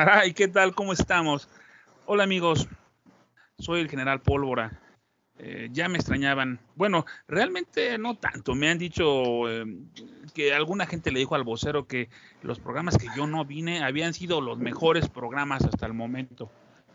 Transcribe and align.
Caray, 0.04 0.32
¿qué 0.32 0.48
tal? 0.48 0.74
¿Cómo 0.74 0.94
estamos? 0.94 1.46
Hola 2.06 2.24
amigos, 2.24 2.66
soy 3.58 3.82
el 3.82 3.90
general 3.90 4.22
Pólvora. 4.22 4.80
Eh, 5.38 5.68
ya 5.72 5.90
me 5.90 5.98
extrañaban. 5.98 6.58
Bueno, 6.74 7.04
realmente 7.28 7.98
no 7.98 8.16
tanto. 8.16 8.54
Me 8.54 8.70
han 8.70 8.78
dicho 8.78 9.46
eh, 9.50 9.66
que 10.32 10.54
alguna 10.54 10.86
gente 10.86 11.10
le 11.10 11.18
dijo 11.18 11.34
al 11.34 11.44
vocero 11.44 11.86
que 11.86 12.08
los 12.40 12.58
programas 12.58 12.96
que 12.96 13.08
yo 13.14 13.26
no 13.26 13.44
vine 13.44 13.84
habían 13.84 14.14
sido 14.14 14.40
los 14.40 14.56
mejores 14.56 15.06
programas 15.10 15.66
hasta 15.66 15.84
el 15.84 15.92
momento. 15.92 16.50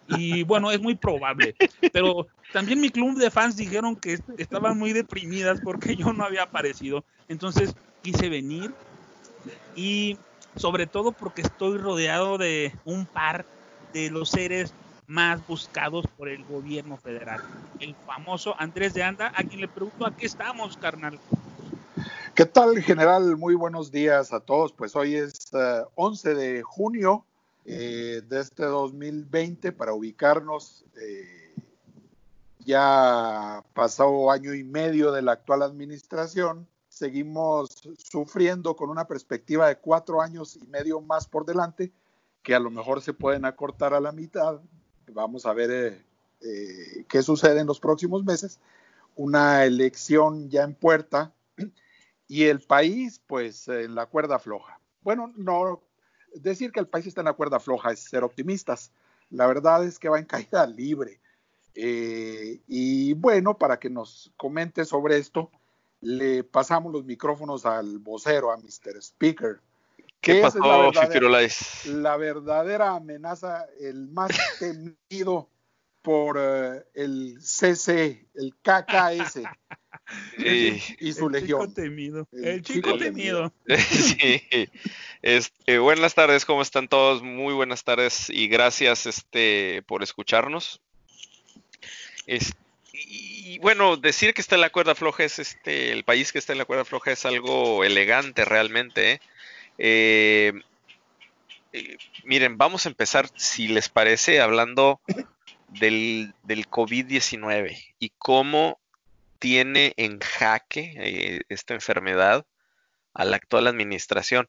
Y 0.08 0.42
bueno, 0.42 0.72
es 0.72 0.82
muy 0.82 0.96
probable. 0.96 1.54
Pero 1.94 2.26
también 2.54 2.82
mi 2.82 2.90
club 2.90 3.20
de 3.20 3.30
fans 3.30 3.56
dijeron 3.56 3.96
que 3.96 4.18
estaban 4.40 4.80
muy 4.80 4.94
deprimidas 4.94 5.62
porque 5.64 5.96
yo 5.96 6.12
no 6.12 6.24
había 6.24 6.42
aparecido. 6.42 7.06
Entonces 7.28 7.76
quise 8.02 8.30
venir 8.30 8.74
y 9.76 10.18
sobre 10.56 10.88
todo 10.88 11.12
porque 11.12 11.42
estoy 11.42 11.78
rodeado 11.78 12.38
de 12.38 12.74
un 12.86 13.06
par 13.06 13.46
de 13.94 14.10
los 14.10 14.30
seres 14.30 14.74
más 15.08 15.46
buscados 15.48 16.06
por 16.18 16.30
el 16.30 16.44
gobierno 16.46 16.98
federal. 16.98 17.42
El 17.80 17.96
famoso 18.06 18.56
Andrés 18.58 18.94
de 18.94 19.04
Anda, 19.04 19.32
a 19.36 19.44
quien 19.44 19.62
le 19.62 19.68
pregunto 19.68 20.06
a 20.06 20.16
qué 20.16 20.26
estamos, 20.26 20.78
carnal. 20.78 21.20
¿Qué 22.34 22.46
tal, 22.46 22.82
general? 22.82 23.38
Muy 23.38 23.56
buenos 23.56 23.92
días 23.92 24.34
a 24.34 24.40
todos. 24.40 24.74
Pues 24.74 24.96
hoy 24.96 25.16
es 25.16 25.52
11 25.96 26.32
eh, 26.32 26.36
de 26.36 26.64
junio 26.64 27.26
eh, 27.66 28.22
de 28.28 28.42
este 28.42 28.64
2020 28.64 29.72
para 29.72 29.94
ubicarnos. 29.94 30.84
Eh, 31.00 31.54
ya 32.66 33.64
pasado 33.74 34.32
año 34.32 34.54
y 34.54 34.64
medio 34.64 35.12
de 35.12 35.22
la 35.22 35.34
actual 35.34 35.62
administración 35.62 36.68
seguimos 36.96 37.72
sufriendo 37.98 38.74
con 38.78 38.90
una 38.90 39.06
perspectiva 39.06 39.68
de 39.68 39.76
cuatro 39.76 40.22
años 40.22 40.56
y 40.56 40.66
medio 40.68 41.02
más 41.02 41.28
por 41.28 41.46
delante, 41.46 41.92
que 42.42 42.56
a 42.56 42.60
lo 42.60 42.72
mejor 42.72 43.02
se 43.02 43.12
pueden 43.12 43.44
acortar 43.44 43.94
a 43.94 44.00
la 44.00 44.14
mitad. 44.14 44.62
Vamos 45.12 45.46
a 45.46 45.52
ver 45.52 45.72
eh, 45.72 46.06
eh, 46.40 47.06
qué 47.10 47.22
sucede 47.22 47.60
en 47.60 47.68
los 47.68 47.82
próximos 47.82 48.24
meses. 48.24 48.62
Una 49.18 49.66
elección 49.66 50.50
ya 50.50 50.64
en 50.64 50.74
puerta 50.74 51.34
y 52.30 52.46
el 52.46 52.62
país, 52.62 53.20
pues, 53.28 53.68
en 53.68 53.94
la 53.94 54.06
cuerda 54.06 54.40
floja. 54.40 54.80
Bueno, 55.02 55.34
no 55.36 55.82
decir 56.34 56.72
que 56.72 56.80
el 56.80 56.88
país 56.88 57.08
está 57.08 57.20
en 57.20 57.26
la 57.26 57.34
cuerda 57.34 57.60
floja 57.60 57.92
es 57.92 58.00
ser 58.00 58.24
optimistas. 58.24 58.94
La 59.30 59.48
verdad 59.48 59.84
es 59.84 60.00
que 60.00 60.08
va 60.08 60.18
en 60.18 60.26
caída 60.34 60.66
libre. 60.66 61.20
Eh, 61.74 62.62
y 62.70 63.12
bueno, 63.16 63.58
para 63.58 63.80
que 63.80 63.90
nos 63.90 64.32
comente 64.38 64.86
sobre 64.86 65.18
esto, 65.18 65.52
le 66.06 66.44
pasamos 66.44 66.94
los 66.94 67.04
micrófonos 67.04 67.66
al 67.66 67.98
vocero, 67.98 68.52
a 68.52 68.58
Mr. 68.58 69.02
Speaker. 69.02 69.60
¿Qué 70.22 70.42
pasó, 70.42 70.60
la 70.60 70.78
verdadera, 70.78 71.30
la 71.86 72.18
verdadera 72.18 72.96
amenaza, 72.96 73.66
el 73.80 74.08
más 74.10 74.30
temido 74.60 75.50
por 76.04 76.38
uh, 76.38 76.84
el 76.94 77.38
CC, 77.42 78.28
el 78.36 78.54
KKS. 78.62 79.42
Sí. 80.38 80.80
Y 81.00 81.14
su 81.14 81.26
el 81.26 81.32
legión. 81.32 81.62
Chico 81.62 81.74
temido. 81.74 82.28
El, 82.32 82.62
chico, 82.62 82.98
temido. 82.98 83.52
Sí. 83.68 84.44
Este, 85.24 85.80
buenas 85.80 86.14
tardes, 86.14 86.46
¿cómo 86.46 86.62
están 86.62 86.88
todos? 86.88 87.24
Muy 87.24 87.56
buenas 87.56 87.84
tardes 87.84 88.30
y 88.30 88.48
gracias 88.48 89.08
este, 89.08 89.82
por 89.88 90.04
escucharnos. 90.04 90.80
Este, 92.28 92.65
y 92.98 93.60
bueno, 93.60 93.98
decir 93.98 94.34
que 94.34 94.42
está 94.42 94.56
en 94.56 94.62
la 94.62 94.70
cuerda 94.70 94.96
floja 94.96 95.24
es 95.24 95.40
este, 95.40 95.92
el 95.92 96.04
país 96.04 96.32
que 96.32 96.40
está 96.40 96.54
en 96.54 96.60
la 96.60 96.66
cuerda 96.66 96.86
floja 96.86 97.12
es 97.12 97.26
algo 97.26 97.84
elegante 97.84 98.46
realmente. 98.46 99.14
¿eh? 99.14 99.20
Eh, 99.78 100.54
eh, 101.74 101.98
miren, 102.24 102.58
vamos 102.58 102.86
a 102.86 102.90
empezar, 102.90 103.30
si 103.36 103.68
les 103.68 103.90
parece, 103.90 104.40
hablando 104.42 105.02
del, 105.68 106.34
del 106.44 106.70
COVID-19 106.70 107.96
y 108.00 108.12
cómo 108.18 108.80
tiene 109.40 109.94
en 109.98 110.20
jaque 110.20 111.44
esta 111.50 111.74
enfermedad 111.74 112.46
a 113.14 113.26
la 113.26 113.36
actual 113.36 113.68
administración 113.68 114.48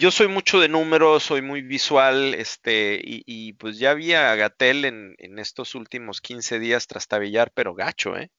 yo 0.00 0.10
soy 0.10 0.28
mucho 0.28 0.58
de 0.60 0.68
números, 0.70 1.24
soy 1.24 1.42
muy 1.42 1.60
visual, 1.60 2.32
este, 2.32 2.98
y, 3.04 3.52
pues 3.52 3.78
ya 3.78 3.92
vi 3.92 4.14
a 4.14 4.34
Gatel 4.34 4.86
en, 4.86 5.38
estos 5.38 5.74
últimos 5.74 6.22
15 6.22 6.58
días 6.58 6.86
trastabillar, 6.86 7.52
pero 7.52 7.74
gacho, 7.74 8.16
¿eh? 8.16 8.30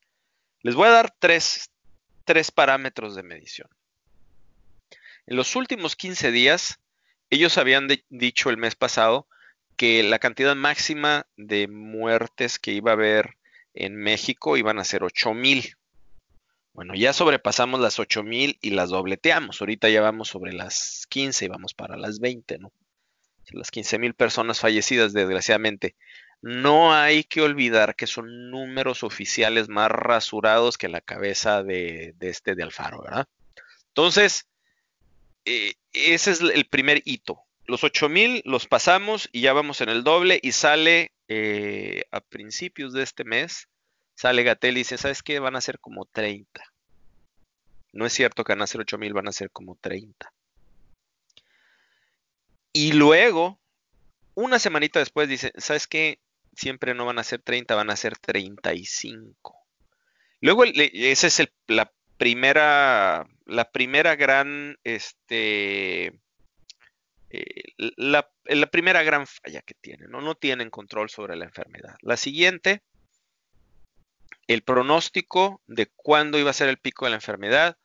Les 0.63 0.73
voy 0.73 0.87
a 0.87 0.91
dar 0.91 1.13
tres, 1.19 1.69
tres 2.25 2.49
parámetros 2.49 3.13
de 3.13 3.21
medición. 3.21 3.69
En 5.27 5.35
los 5.35 5.55
últimos 5.55 5.95
15 5.95 6.31
días, 6.31 6.79
ellos 7.29 7.59
habían 7.59 7.87
dicho 8.09 8.49
el 8.49 8.57
mes 8.57 8.73
pasado 8.73 9.27
que 9.77 10.01
la 10.01 10.17
cantidad 10.17 10.55
máxima 10.55 11.27
de 11.37 11.67
muertes 11.67 12.57
que 12.57 12.71
iba 12.71 12.89
a 12.89 12.95
haber 12.95 13.37
en 13.75 13.97
México 13.97 14.57
iban 14.57 14.79
a 14.79 14.83
ser 14.83 15.03
8 15.03 15.35
mil. 15.35 15.75
Bueno, 16.73 16.95
ya 16.95 17.11
sobrepasamos 17.11 17.79
las 17.81 17.99
8000 17.99 18.57
y 18.61 18.69
las 18.71 18.89
dobleteamos. 18.89 19.59
Ahorita 19.59 19.89
ya 19.89 20.01
vamos 20.01 20.29
sobre 20.29 20.53
las 20.53 21.05
15 21.09 21.45
y 21.45 21.47
vamos 21.49 21.73
para 21.73 21.97
las 21.97 22.19
20, 22.19 22.59
¿no? 22.59 22.71
Las 23.51 23.71
15.000 23.71 24.15
personas 24.15 24.61
fallecidas, 24.61 25.11
desgraciadamente. 25.11 25.95
No 26.41 26.93
hay 26.93 27.25
que 27.25 27.41
olvidar 27.41 27.95
que 27.95 28.07
son 28.07 28.49
números 28.49 29.03
oficiales 29.03 29.67
más 29.67 29.91
rasurados 29.91 30.77
que 30.77 30.87
la 30.87 31.01
cabeza 31.01 31.61
de, 31.61 32.15
este 32.21 32.55
de 32.55 32.63
Alfaro, 32.63 33.03
¿verdad? 33.03 33.27
Entonces, 33.89 34.47
eh, 35.45 35.73
ese 35.91 36.31
es 36.31 36.41
el 36.41 36.65
primer 36.65 37.01
hito. 37.03 37.41
Los 37.65 37.83
8000 37.83 38.41
los 38.45 38.67
pasamos 38.67 39.29
y 39.31 39.41
ya 39.41 39.53
vamos 39.53 39.81
en 39.81 39.89
el 39.89 40.03
doble 40.03 40.39
y 40.41 40.53
sale 40.53 41.11
eh, 41.27 42.05
a 42.11 42.21
principios 42.21 42.93
de 42.93 43.03
este 43.03 43.23
mes 43.23 43.67
Sale 44.21 44.43
Gatel 44.43 44.75
y 44.75 44.81
dice, 44.81 44.99
¿sabes 44.99 45.23
qué? 45.23 45.39
Van 45.39 45.55
a 45.55 45.61
ser 45.61 45.79
como 45.79 46.05
30. 46.05 46.63
No 47.91 48.05
es 48.05 48.13
cierto 48.13 48.43
que 48.43 48.51
van 48.51 48.61
a 48.61 48.67
ser 48.67 48.81
8000, 48.81 49.13
van 49.13 49.27
a 49.27 49.31
ser 49.31 49.49
como 49.49 49.77
30. 49.81 50.31
Y 52.71 52.93
luego, 52.93 53.59
una 54.35 54.59
semanita 54.59 54.99
después 54.99 55.27
dice, 55.27 55.51
¿sabes 55.57 55.87
qué? 55.87 56.19
Siempre 56.55 56.93
no 56.93 57.07
van 57.07 57.17
a 57.17 57.23
ser 57.23 57.41
30, 57.41 57.73
van 57.73 57.89
a 57.89 57.95
ser 57.95 58.15
35. 58.15 59.57
Luego, 60.39 60.65
esa 60.65 61.25
es 61.25 61.51
la 61.65 61.91
primera, 62.17 63.25
la 63.47 63.71
primera 63.71 64.15
gran, 64.15 64.77
este, 64.83 66.13
eh, 67.31 67.73
la, 67.77 68.29
la, 68.45 68.67
primera 68.67 69.01
gran 69.01 69.25
falla 69.25 69.63
que 69.63 69.73
tienen, 69.73 70.11
¿no? 70.11 70.21
No 70.21 70.35
tienen 70.35 70.69
control 70.69 71.09
sobre 71.09 71.35
la 71.35 71.45
enfermedad. 71.45 71.95
La 72.01 72.17
siguiente, 72.17 72.83
el 74.47 74.63
pronóstico 74.63 75.61
de 75.67 75.87
cuándo 75.95 76.39
iba 76.39 76.49
a 76.49 76.53
ser 76.53 76.69
el 76.69 76.77
pico 76.77 77.05
de 77.05 77.11
la 77.11 77.17
enfermedad. 77.17 77.77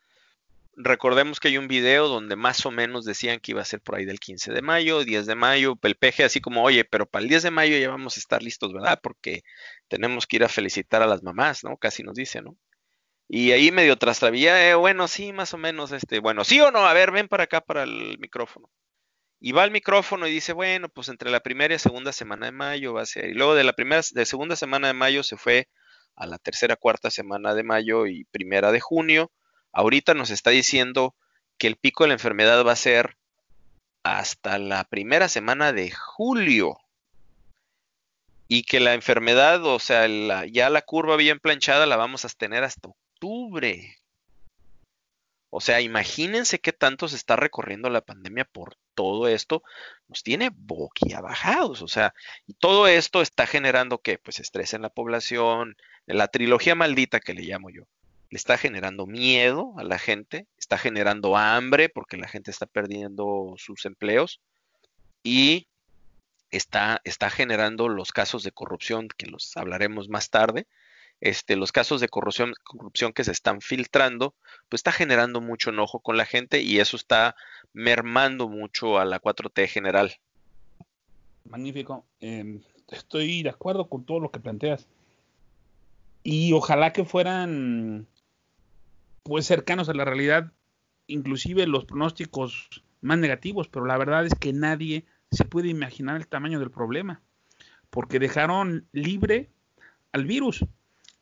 Recordemos 0.74 1.40
que 1.40 1.48
hay 1.48 1.58
un 1.58 1.68
video 1.68 2.08
donde 2.08 2.36
más 2.36 2.66
o 2.66 2.70
menos 2.70 3.04
decían 3.04 3.40
que 3.40 3.52
iba 3.52 3.62
a 3.62 3.64
ser 3.64 3.80
por 3.80 3.96
ahí 3.96 4.04
del 4.04 4.20
15 4.20 4.52
de 4.52 4.62
mayo, 4.62 5.04
10 5.04 5.26
de 5.26 5.34
mayo, 5.34 5.78
el 5.82 5.94
peje 5.96 6.24
así 6.24 6.40
como, 6.40 6.62
oye, 6.62 6.84
pero 6.84 7.06
para 7.06 7.22
el 7.22 7.28
10 7.28 7.44
de 7.44 7.50
mayo 7.50 7.78
ya 7.78 7.88
vamos 7.88 8.16
a 8.16 8.20
estar 8.20 8.42
listos, 8.42 8.72
¿verdad? 8.72 9.00
Porque 9.02 9.42
tenemos 9.88 10.26
que 10.26 10.36
ir 10.36 10.44
a 10.44 10.48
felicitar 10.48 11.02
a 11.02 11.06
las 11.06 11.22
mamás, 11.22 11.64
¿no? 11.64 11.76
Casi 11.78 12.02
nos 12.02 12.14
dice, 12.14 12.42
¿no? 12.42 12.56
Y 13.28 13.52
ahí 13.52 13.72
medio 13.72 13.96
trastrabía, 13.96 14.68
eh, 14.68 14.74
bueno, 14.74 15.08
sí, 15.08 15.32
más 15.32 15.52
o 15.54 15.58
menos, 15.58 15.92
este, 15.92 16.20
bueno, 16.20 16.44
sí 16.44 16.60
o 16.60 16.70
no, 16.70 16.86
a 16.86 16.92
ver, 16.92 17.10
ven 17.10 17.28
para 17.28 17.44
acá 17.44 17.60
para 17.60 17.82
el 17.82 18.18
micrófono. 18.18 18.70
Y 19.40 19.52
va 19.52 19.64
al 19.64 19.70
micrófono 19.70 20.26
y 20.26 20.32
dice, 20.32 20.52
bueno, 20.52 20.88
pues 20.88 21.08
entre 21.08 21.30
la 21.30 21.40
primera 21.40 21.74
y 21.74 21.78
segunda 21.78 22.12
semana 22.12 22.46
de 22.46 22.52
mayo 22.52 22.94
va 22.94 23.02
a 23.02 23.06
ser. 23.06 23.26
Y 23.26 23.34
luego 23.34 23.54
de 23.54 23.64
la 23.64 23.74
primera, 23.74 24.02
de 24.12 24.26
segunda 24.26 24.56
semana 24.56 24.88
de 24.88 24.94
mayo 24.94 25.22
se 25.22 25.36
fue 25.36 25.68
a 26.16 26.26
la 26.26 26.38
tercera, 26.38 26.76
cuarta 26.76 27.10
semana 27.10 27.54
de 27.54 27.62
mayo 27.62 28.06
y 28.06 28.24
primera 28.24 28.72
de 28.72 28.80
junio. 28.80 29.30
Ahorita 29.72 30.14
nos 30.14 30.30
está 30.30 30.50
diciendo 30.50 31.14
que 31.58 31.66
el 31.66 31.76
pico 31.76 32.04
de 32.04 32.08
la 32.08 32.14
enfermedad 32.14 32.64
va 32.64 32.72
a 32.72 32.76
ser 32.76 33.16
hasta 34.02 34.58
la 34.58 34.84
primera 34.84 35.28
semana 35.28 35.72
de 35.72 35.90
julio. 35.90 36.78
Y 38.48 38.62
que 38.62 38.80
la 38.80 38.94
enfermedad, 38.94 39.64
o 39.64 39.78
sea, 39.78 40.06
ya 40.46 40.70
la 40.70 40.82
curva 40.82 41.16
bien 41.16 41.40
planchada 41.40 41.84
la 41.86 41.96
vamos 41.96 42.24
a 42.24 42.28
tener 42.28 42.62
hasta 42.62 42.88
octubre. 42.88 43.98
O 45.50 45.60
sea, 45.60 45.80
imagínense 45.80 46.60
qué 46.60 46.72
tanto 46.72 47.08
se 47.08 47.16
está 47.16 47.34
recorriendo 47.34 47.88
la 47.90 48.02
pandemia 48.02 48.44
por 48.44 48.76
todo 48.94 49.26
esto. 49.26 49.62
Nos 50.06 50.22
tiene 50.22 50.50
boquiabajados. 50.54 51.82
O 51.82 51.88
sea, 51.88 52.14
y 52.46 52.54
todo 52.54 52.86
esto 52.86 53.22
está 53.22 53.46
generando 53.46 53.98
que, 53.98 54.18
pues, 54.18 54.38
estrés 54.38 54.74
en 54.74 54.82
la 54.82 54.90
población, 54.90 55.76
la 56.06 56.28
trilogía 56.28 56.74
maldita 56.74 57.20
que 57.20 57.34
le 57.34 57.42
llamo 57.42 57.70
yo, 57.70 57.84
le 58.30 58.36
está 58.36 58.58
generando 58.58 59.06
miedo 59.06 59.74
a 59.76 59.84
la 59.84 59.98
gente, 59.98 60.46
está 60.58 60.78
generando 60.78 61.36
hambre 61.36 61.88
porque 61.88 62.16
la 62.16 62.28
gente 62.28 62.50
está 62.50 62.66
perdiendo 62.66 63.54
sus 63.56 63.84
empleos 63.84 64.40
y 65.22 65.68
está, 66.50 67.00
está 67.04 67.30
generando 67.30 67.88
los 67.88 68.12
casos 68.12 68.42
de 68.42 68.52
corrupción 68.52 69.08
que 69.16 69.26
los 69.26 69.56
hablaremos 69.56 70.08
más 70.08 70.30
tarde. 70.30 70.66
este, 71.20 71.56
los 71.56 71.72
casos 71.72 72.00
de 72.02 72.08
corrupción, 72.08 72.52
corrupción 72.62 73.12
que 73.12 73.24
se 73.24 73.32
están 73.32 73.62
filtrando, 73.62 74.34
pues 74.68 74.80
está 74.80 74.92
generando 74.92 75.40
mucho 75.40 75.70
enojo 75.70 76.00
con 76.00 76.18
la 76.18 76.26
gente 76.26 76.60
y 76.60 76.78
eso 76.78 76.96
está 76.96 77.36
mermando 77.72 78.48
mucho 78.48 78.98
a 78.98 79.06
la 79.06 79.20
4T 79.20 79.66
general. 79.66 80.14
Magnífico. 81.44 82.04
Em, 82.20 82.62
estoy 82.88 83.42
de 83.42 83.50
acuerdo 83.50 83.88
con 83.88 84.04
todo 84.04 84.20
lo 84.20 84.30
que 84.30 84.40
planteas. 84.40 84.86
Y 86.28 86.52
ojalá 86.54 86.92
que 86.92 87.04
fueran 87.04 88.08
pues 89.22 89.46
cercanos 89.46 89.88
a 89.88 89.94
la 89.94 90.04
realidad, 90.04 90.50
inclusive 91.06 91.68
los 91.68 91.84
pronósticos 91.84 92.82
más 93.00 93.18
negativos, 93.18 93.68
pero 93.68 93.86
la 93.86 93.96
verdad 93.96 94.26
es 94.26 94.34
que 94.34 94.52
nadie 94.52 95.04
se 95.30 95.44
puede 95.44 95.68
imaginar 95.68 96.16
el 96.16 96.26
tamaño 96.26 96.58
del 96.58 96.72
problema, 96.72 97.22
porque 97.90 98.18
dejaron 98.18 98.88
libre 98.90 99.50
al 100.10 100.24
virus 100.24 100.64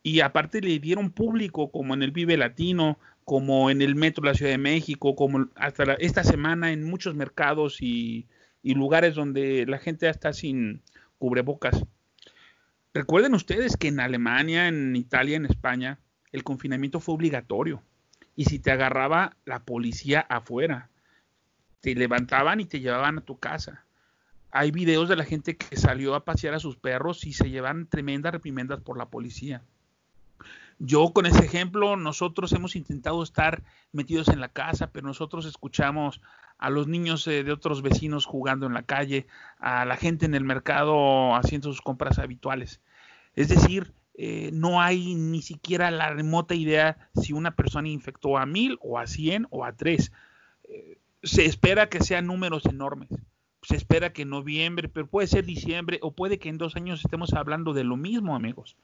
y 0.02 0.20
aparte 0.20 0.62
le 0.62 0.78
dieron 0.78 1.10
público 1.10 1.70
como 1.70 1.92
en 1.92 2.02
el 2.02 2.10
Vive 2.10 2.38
Latino, 2.38 2.98
como 3.26 3.68
en 3.68 3.82
el 3.82 3.96
Metro 3.96 4.22
de 4.22 4.28
la 4.28 4.34
Ciudad 4.34 4.52
de 4.52 4.58
México, 4.58 5.14
como 5.16 5.50
hasta 5.56 5.82
esta 5.98 6.24
semana 6.24 6.72
en 6.72 6.82
muchos 6.82 7.14
mercados 7.14 7.82
y, 7.82 8.26
y 8.62 8.72
lugares 8.72 9.16
donde 9.16 9.66
la 9.66 9.76
gente 9.76 10.08
está 10.08 10.32
sin 10.32 10.80
cubrebocas. 11.18 11.84
Recuerden 12.94 13.34
ustedes 13.34 13.76
que 13.76 13.88
en 13.88 13.98
Alemania, 13.98 14.68
en 14.68 14.94
Italia, 14.94 15.36
en 15.36 15.46
España, 15.46 15.98
el 16.30 16.44
confinamiento 16.44 17.00
fue 17.00 17.16
obligatorio. 17.16 17.82
Y 18.36 18.44
si 18.44 18.60
te 18.60 18.70
agarraba 18.70 19.36
la 19.44 19.64
policía 19.64 20.20
afuera, 20.20 20.90
te 21.80 21.96
levantaban 21.96 22.60
y 22.60 22.66
te 22.66 22.78
llevaban 22.78 23.18
a 23.18 23.20
tu 23.22 23.36
casa. 23.40 23.84
Hay 24.52 24.70
videos 24.70 25.08
de 25.08 25.16
la 25.16 25.24
gente 25.24 25.56
que 25.56 25.76
salió 25.76 26.14
a 26.14 26.24
pasear 26.24 26.54
a 26.54 26.60
sus 26.60 26.76
perros 26.76 27.26
y 27.26 27.32
se 27.32 27.50
llevan 27.50 27.88
tremendas 27.88 28.32
reprimendas 28.32 28.80
por 28.80 28.96
la 28.96 29.10
policía. 29.10 29.64
Yo 30.78 31.12
con 31.12 31.26
ese 31.26 31.44
ejemplo, 31.44 31.96
nosotros 31.96 32.52
hemos 32.52 32.76
intentado 32.76 33.22
estar 33.22 33.62
metidos 33.92 34.28
en 34.28 34.40
la 34.40 34.48
casa, 34.48 34.90
pero 34.90 35.06
nosotros 35.06 35.46
escuchamos 35.46 36.20
a 36.58 36.70
los 36.70 36.86
niños 36.86 37.26
eh, 37.26 37.44
de 37.44 37.52
otros 37.52 37.82
vecinos 37.82 38.26
jugando 38.26 38.66
en 38.66 38.74
la 38.74 38.82
calle, 38.82 39.26
a 39.58 39.84
la 39.84 39.96
gente 39.96 40.26
en 40.26 40.34
el 40.34 40.44
mercado 40.44 41.34
haciendo 41.34 41.68
sus 41.68 41.80
compras 41.80 42.18
habituales. 42.18 42.80
Es 43.34 43.48
decir, 43.48 43.92
eh, 44.16 44.50
no 44.52 44.80
hay 44.80 45.14
ni 45.14 45.42
siquiera 45.42 45.90
la 45.90 46.10
remota 46.10 46.54
idea 46.54 47.10
si 47.20 47.32
una 47.32 47.56
persona 47.56 47.88
infectó 47.88 48.38
a 48.38 48.46
mil 48.46 48.78
o 48.80 48.98
a 48.98 49.06
cien 49.06 49.46
o 49.50 49.64
a 49.64 49.72
tres. 49.72 50.12
Eh, 50.64 50.98
se 51.22 51.44
espera 51.46 51.88
que 51.88 52.00
sean 52.00 52.26
números 52.26 52.64
enormes. 52.66 53.08
Se 53.62 53.76
espera 53.76 54.12
que 54.12 54.22
en 54.22 54.30
noviembre, 54.30 54.88
pero 54.88 55.06
puede 55.06 55.26
ser 55.26 55.44
diciembre 55.44 55.98
o 56.02 56.12
puede 56.12 56.38
que 56.38 56.48
en 56.48 56.58
dos 56.58 56.76
años 56.76 57.02
estemos 57.04 57.32
hablando 57.32 57.72
de 57.72 57.82
lo 57.82 57.96
mismo, 57.96 58.36
amigos. 58.36 58.76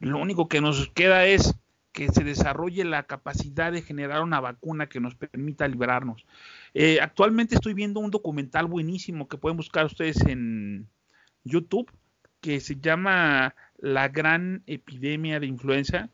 Lo 0.00 0.18
único 0.18 0.48
que 0.48 0.60
nos 0.60 0.88
queda 0.90 1.26
es 1.26 1.54
que 1.92 2.08
se 2.08 2.24
desarrolle 2.24 2.84
la 2.84 3.04
capacidad 3.04 3.72
de 3.72 3.80
generar 3.80 4.22
una 4.22 4.40
vacuna 4.40 4.88
que 4.88 5.00
nos 5.00 5.14
permita 5.14 5.68
librarnos. 5.68 6.26
Eh, 6.74 6.98
actualmente 7.00 7.54
estoy 7.54 7.72
viendo 7.72 8.00
un 8.00 8.10
documental 8.10 8.66
buenísimo 8.66 9.28
que 9.28 9.38
pueden 9.38 9.56
buscar 9.56 9.86
ustedes 9.86 10.20
en 10.26 10.88
YouTube 11.44 11.90
que 12.44 12.60
se 12.60 12.76
llama 12.76 13.54
La 13.78 14.08
Gran 14.08 14.62
Epidemia 14.66 15.40
de 15.40 15.46
Influenza. 15.46 16.10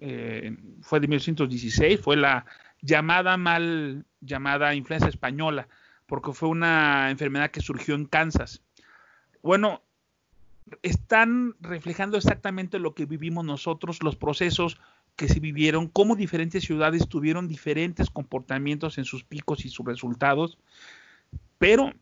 Eh, 0.00 0.56
fue 0.80 0.98
de 0.98 1.06
1916, 1.06 2.00
fue 2.00 2.16
la 2.16 2.44
llamada 2.80 3.36
mal 3.36 4.04
llamada 4.20 4.74
influenza 4.74 5.08
española, 5.08 5.68
porque 6.06 6.32
fue 6.32 6.48
una 6.48 7.08
enfermedad 7.10 7.52
que 7.52 7.60
surgió 7.60 7.94
en 7.94 8.06
Kansas. 8.06 8.62
Bueno, 9.42 9.83
están 10.82 11.54
reflejando 11.60 12.16
exactamente 12.16 12.78
lo 12.78 12.94
que 12.94 13.06
vivimos 13.06 13.44
nosotros, 13.44 14.02
los 14.02 14.16
procesos 14.16 14.80
que 15.16 15.28
se 15.28 15.40
vivieron, 15.40 15.88
cómo 15.88 16.16
diferentes 16.16 16.64
ciudades 16.64 17.08
tuvieron 17.08 17.48
diferentes 17.48 18.10
comportamientos 18.10 18.98
en 18.98 19.04
sus 19.04 19.24
picos 19.24 19.64
y 19.64 19.68
sus 19.68 19.86
resultados, 19.86 20.58
pero 21.58 21.92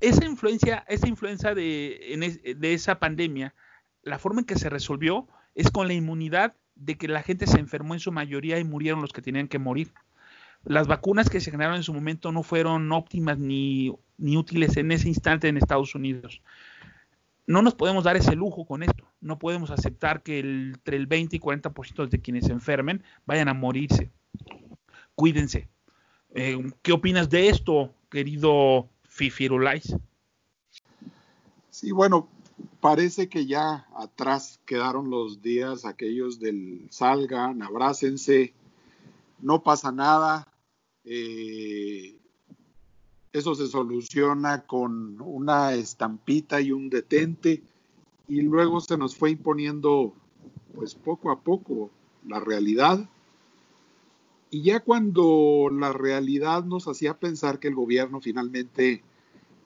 esa 0.00 0.24
influencia, 0.24 0.84
esa 0.88 1.08
influencia 1.08 1.54
de, 1.54 2.54
de 2.56 2.74
esa 2.74 2.98
pandemia, 2.98 3.54
la 4.02 4.18
forma 4.18 4.40
en 4.40 4.46
que 4.46 4.56
se 4.56 4.70
resolvió 4.70 5.26
es 5.54 5.70
con 5.70 5.88
la 5.88 5.94
inmunidad 5.94 6.54
de 6.76 6.96
que 6.96 7.08
la 7.08 7.22
gente 7.22 7.46
se 7.46 7.58
enfermó 7.58 7.94
en 7.94 8.00
su 8.00 8.12
mayoría 8.12 8.58
y 8.58 8.64
murieron 8.64 9.00
los 9.00 9.12
que 9.12 9.22
tenían 9.22 9.48
que 9.48 9.58
morir. 9.58 9.92
Las 10.64 10.86
vacunas 10.86 11.30
que 11.30 11.40
se 11.40 11.50
generaron 11.50 11.76
en 11.76 11.82
su 11.82 11.94
momento 11.94 12.30
no 12.32 12.42
fueron 12.42 12.92
óptimas 12.92 13.38
ni, 13.38 13.92
ni 14.18 14.36
útiles 14.36 14.76
en 14.76 14.92
ese 14.92 15.08
instante 15.08 15.48
en 15.48 15.56
Estados 15.56 15.94
Unidos 15.94 16.42
no 17.46 17.62
nos 17.62 17.74
podemos 17.74 18.04
dar 18.04 18.16
ese 18.16 18.34
lujo 18.34 18.66
con 18.66 18.82
esto. 18.82 19.04
No 19.20 19.38
podemos 19.38 19.70
aceptar 19.70 20.22
que 20.22 20.40
entre 20.40 20.96
el 20.96 21.06
20 21.06 21.36
y 21.36 21.40
40% 21.40 22.08
de 22.08 22.20
quienes 22.20 22.46
se 22.46 22.52
enfermen 22.52 23.02
vayan 23.24 23.48
a 23.48 23.54
morirse. 23.54 24.10
Cuídense. 25.14 25.68
Eh, 26.34 26.58
¿Qué 26.82 26.92
opinas 26.92 27.30
de 27.30 27.48
esto, 27.48 27.94
querido 28.10 28.88
Fifirulais? 29.04 29.96
Sí, 31.70 31.92
bueno, 31.92 32.28
parece 32.80 33.28
que 33.28 33.46
ya 33.46 33.86
atrás 33.96 34.60
quedaron 34.66 35.08
los 35.08 35.40
días 35.40 35.84
aquellos 35.84 36.38
del 36.40 36.86
salgan, 36.90 37.62
abrácense, 37.62 38.52
no 39.40 39.62
pasa 39.62 39.92
nada. 39.92 40.46
Eh, 41.04 42.18
eso 43.36 43.54
se 43.54 43.66
soluciona 43.66 44.62
con 44.62 45.20
una 45.20 45.74
estampita 45.74 46.60
y 46.60 46.72
un 46.72 46.88
detente 46.88 47.62
y 48.28 48.40
luego 48.40 48.80
se 48.80 48.96
nos 48.96 49.14
fue 49.14 49.30
imponiendo 49.30 50.14
pues 50.74 50.94
poco 50.94 51.30
a 51.30 51.40
poco 51.40 51.90
la 52.26 52.40
realidad. 52.40 53.08
Y 54.50 54.62
ya 54.62 54.80
cuando 54.80 55.68
la 55.70 55.92
realidad 55.92 56.64
nos 56.64 56.88
hacía 56.88 57.18
pensar 57.18 57.58
que 57.58 57.68
el 57.68 57.74
gobierno 57.74 58.20
finalmente 58.20 59.02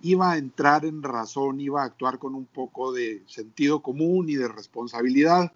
iba 0.03 0.33
a 0.33 0.39
entrar 0.39 0.85
en 0.85 1.03
razón, 1.03 1.61
iba 1.61 1.83
a 1.83 1.87
actuar 1.87 2.19
con 2.19 2.35
un 2.35 2.47
poco 2.47 2.93
de 2.93 3.23
sentido 3.27 3.83
común 3.83 4.29
y 4.29 4.35
de 4.35 4.49
responsabilidad, 4.49 5.53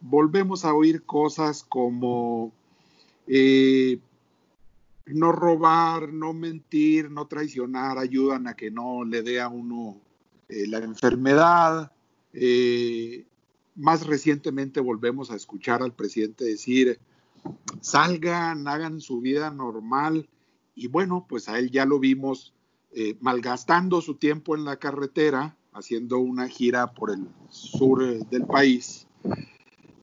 volvemos 0.00 0.64
a 0.64 0.72
oír 0.72 1.02
cosas 1.02 1.64
como 1.64 2.52
eh, 3.26 3.98
no 5.14 5.32
robar, 5.32 6.12
no 6.12 6.32
mentir, 6.32 7.10
no 7.10 7.26
traicionar 7.26 7.98
ayudan 7.98 8.46
a 8.46 8.54
que 8.54 8.70
no 8.70 9.04
le 9.04 9.22
dé 9.22 9.40
a 9.40 9.48
uno 9.48 10.00
eh, 10.48 10.66
la 10.66 10.78
enfermedad. 10.78 11.92
Eh, 12.32 13.26
más 13.74 14.06
recientemente 14.06 14.80
volvemos 14.80 15.30
a 15.30 15.36
escuchar 15.36 15.82
al 15.82 15.94
presidente 15.94 16.44
decir, 16.44 16.98
salgan, 17.80 18.66
hagan 18.68 19.00
su 19.00 19.20
vida 19.20 19.50
normal. 19.50 20.28
Y 20.74 20.88
bueno, 20.88 21.26
pues 21.28 21.48
a 21.48 21.58
él 21.58 21.70
ya 21.70 21.84
lo 21.86 21.98
vimos 21.98 22.54
eh, 22.92 23.16
malgastando 23.20 24.00
su 24.00 24.14
tiempo 24.14 24.54
en 24.56 24.64
la 24.64 24.76
carretera, 24.76 25.56
haciendo 25.72 26.18
una 26.18 26.48
gira 26.48 26.92
por 26.92 27.10
el 27.10 27.28
sur 27.50 28.26
del 28.28 28.44
país 28.46 29.06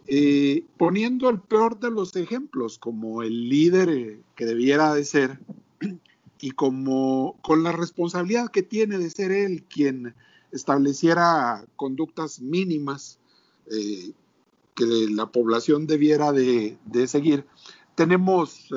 eh, 0.07 0.63
poniendo 0.77 1.29
el 1.29 1.39
peor 1.39 1.79
de 1.79 1.89
los 1.89 2.15
ejemplos 2.15 2.77
como 2.77 3.24
el 3.24 3.50
líder 3.50 3.89
eh, 3.89 4.19
que 4.35 4.45
debiera 4.45 4.93
de 4.93 5.03
ser 5.03 5.39
y 6.39 6.51
como 6.51 7.38
con 7.41 7.63
la 7.63 7.71
responsabilidad 7.71 8.50
que 8.50 8.62
tiene 8.62 8.97
de 8.97 9.09
ser 9.09 9.31
él 9.31 9.63
quien 9.63 10.13
estableciera 10.51 11.65
conductas 11.75 12.39
mínimas 12.39 13.17
eh, 13.71 14.12
que 14.75 15.07
la 15.09 15.25
población 15.27 15.88
debiera 15.88 16.31
de, 16.31 16.77
seguir. 17.07 17.45
Tenemos 17.95 18.67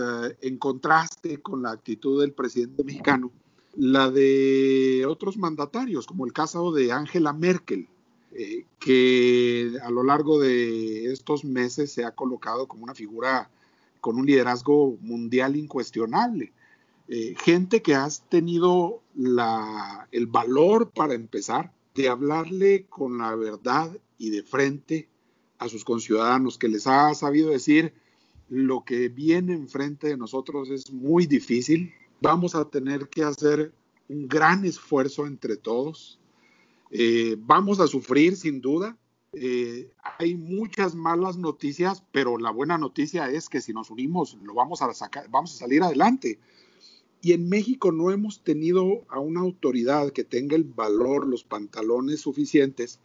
en 0.41 0.59
contraste 0.59 1.43
con 1.43 1.63
la 1.63 1.73
actitud 1.73 2.21
del 2.21 2.33
presidente 2.33 2.85
mexicano 2.85 3.33
la 3.79 4.11
de 4.11 5.05
otros 5.07 5.37
mandatarios, 5.37 6.07
como 6.07 6.27
el 6.27 6.33
caso 6.33 6.73
de 6.73 6.93
Angela 6.93 7.33
Merkel, 7.33 7.89
eh, 8.33 8.67
que 8.79 9.73
a 9.83 9.91
lo 9.91 10.03
largo 10.03 10.39
de 10.39 11.13
estos 11.13 11.45
meses 11.45 11.93
se 11.93 12.05
ha 12.05 12.11
colocado 12.11 12.69
como 12.69 12.85
una 12.85 12.95
figura 12.95 13.51
con 14.01 14.17
un 14.17 14.27
liderazgo 14.27 14.97
mundial 15.01 15.57
incuestionable. 15.57 16.53
Eh, 17.09 17.35
gente 17.43 17.81
que 17.81 17.95
has 17.95 18.29
tenido 18.29 19.03
el 20.13 20.27
valor 20.27 20.91
para 20.91 21.15
empezar 21.15 21.73
de 21.95 22.09
hablarle 22.09 22.85
con 22.89 23.19
la 23.19 23.35
verdad 23.35 23.91
y 24.19 24.31
de 24.31 24.43
frente 24.43 25.09
a 25.59 25.69
sus 25.69 25.85
conciudadanos, 25.85 26.59
que 26.59 26.69
les 26.69 26.87
ha 26.87 27.15
sabido 27.15 27.51
decir 27.51 27.95
lo 28.49 28.85
que 28.85 29.09
viene 29.09 29.55
enfrente 29.55 30.09
de 30.09 30.17
nosotros 30.17 30.71
es 30.71 30.93
muy 30.93 31.27
difícil. 31.27 31.93
Vamos 32.21 32.55
a 32.55 32.67
tener 32.67 33.09
que 33.09 33.25
hacer 33.25 33.73
un 34.09 34.29
gran 34.29 34.65
esfuerzo 34.65 35.27
entre 35.27 35.57
todos 35.57 36.19
eh, 36.91 37.37
vamos 37.39 37.81
a 37.81 37.87
sufrir 37.87 38.37
sin 38.37 38.61
duda. 38.61 38.97
Eh, 39.33 39.91
hay 40.19 40.35
muchas 40.35 40.95
malas 40.95 41.37
noticias, 41.37 42.03
pero 42.13 42.39
la 42.39 42.51
buena 42.51 42.79
noticia 42.79 43.31
es 43.31 43.49
que 43.49 43.61
si 43.61 43.73
nos 43.73 43.91
unimos 43.91 44.39
lo 44.43 44.55
vamos 44.55 44.81
a 44.83 44.93
sacar, 44.95 45.29
vamos 45.31 45.55
a 45.55 45.59
salir 45.59 45.83
adelante. 45.83 46.39
Y 47.21 47.33
en 47.33 47.49
México 47.49 47.93
no 47.93 48.11
hemos 48.11 48.43
tenido 48.43 49.05
a 49.09 49.19
una 49.19 49.41
autoridad 49.41 50.13
que 50.13 50.25
tenga 50.25 50.57
el 50.57 50.65
valor, 50.65 51.27
los 51.27 51.45
pantalones 51.45 52.21
suficientes 52.21 53.01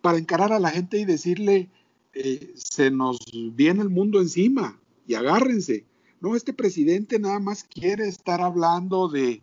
para 0.00 0.18
encarar 0.18 0.52
a 0.52 0.58
la 0.58 0.70
gente 0.70 0.98
y 0.98 1.04
decirle, 1.04 1.70
eh, 2.12 2.52
se 2.56 2.90
nos 2.90 3.18
viene 3.52 3.82
el 3.82 3.90
mundo 3.90 4.20
encima 4.20 4.78
y 5.06 5.14
agárrense. 5.14 5.86
No, 6.20 6.36
este 6.36 6.52
presidente 6.52 7.18
nada 7.18 7.38
más 7.38 7.64
quiere 7.64 8.06
estar 8.06 8.40
hablando 8.40 9.08
de, 9.08 9.42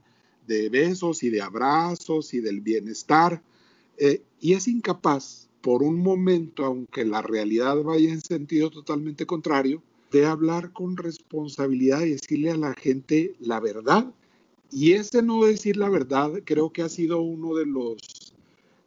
besos 0.69 1.23
y 1.23 1.29
de 1.29 1.41
abrazos 1.41 2.33
y 2.33 2.41
del 2.41 2.59
bienestar 2.59 3.41
eh, 4.03 4.23
y 4.39 4.53
es 4.53 4.67
incapaz 4.67 5.47
por 5.61 5.83
un 5.83 6.01
momento, 6.01 6.65
aunque 6.65 7.05
la 7.05 7.21
realidad 7.21 7.83
vaya 7.83 8.11
en 8.11 8.21
sentido 8.21 8.71
totalmente 8.71 9.27
contrario, 9.27 9.83
de 10.11 10.25
hablar 10.25 10.73
con 10.73 10.97
responsabilidad 10.97 12.01
y 12.01 12.13
decirle 12.13 12.49
a 12.49 12.57
la 12.57 12.73
gente 12.73 13.35
la 13.39 13.59
verdad. 13.59 14.11
Y 14.71 14.93
ese 14.93 15.21
no 15.21 15.45
decir 15.45 15.77
la 15.77 15.87
verdad 15.87 16.31
creo 16.45 16.73
que 16.73 16.81
ha 16.81 16.89
sido 16.89 17.21
uno 17.21 17.53
de 17.53 17.67
los 17.67 18.33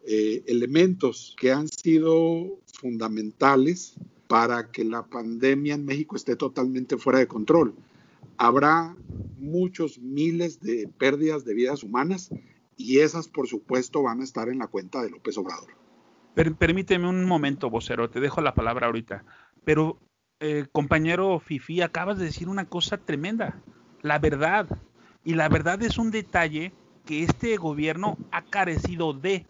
eh, 0.05 0.43
elementos 0.49 1.37
que 1.39 1.53
han 1.53 1.69
sido 1.69 2.59
fundamentales 2.73 3.95
para 4.27 4.73
que 4.73 4.83
la 4.83 5.07
pandemia 5.07 5.77
en 5.77 5.85
México 5.85 6.17
esté 6.17 6.35
totalmente 6.35 6.97
fuera 6.97 7.21
de 7.21 7.29
control. 7.29 7.73
Habrá 8.37 8.97
muchos 9.39 10.01
miles 10.01 10.59
de 10.59 10.89
pérdidas 10.99 11.45
de 11.45 11.55
vidas 11.55 11.85
humanas 11.85 12.31
y 12.77 13.01
esas, 13.01 13.29
por 13.29 13.47
supuesto, 13.47 14.03
van 14.03 14.21
a 14.21 14.25
estar 14.25 14.49
en 14.49 14.59
la 14.59 14.67
cuenta 14.67 15.03
de 15.03 15.11
López 15.11 15.39
Obrador. 15.39 15.77
permíteme 16.59 17.09
un 17.09 17.25
momento, 17.25 17.71
vocero, 17.71 18.11
te 18.11 18.21
dejo 18.21 18.41
la 18.41 18.55
palabra 18.55 18.87
ahorita. 18.87 19.25
Pero, 19.65 19.99
eh, 20.41 20.67
compañero 20.73 21.39
Fifi, 21.39 21.81
acabas 21.81 22.19
de 22.19 22.27
decir 22.27 22.49
una 22.49 22.67
cosa 22.67 22.99
tremenda, 22.99 23.63
la 24.03 24.19
verdad. 24.19 24.69
Y 25.25 25.35
la 25.35 25.49
verdad 25.49 25.83
es 25.83 25.99
un 25.99 26.11
detalle 26.11 26.75
que 27.05 27.23
este 27.23 27.57
gobierno 27.57 28.19
ha 28.31 28.43
carecido 28.43 29.13
de. 29.13 29.47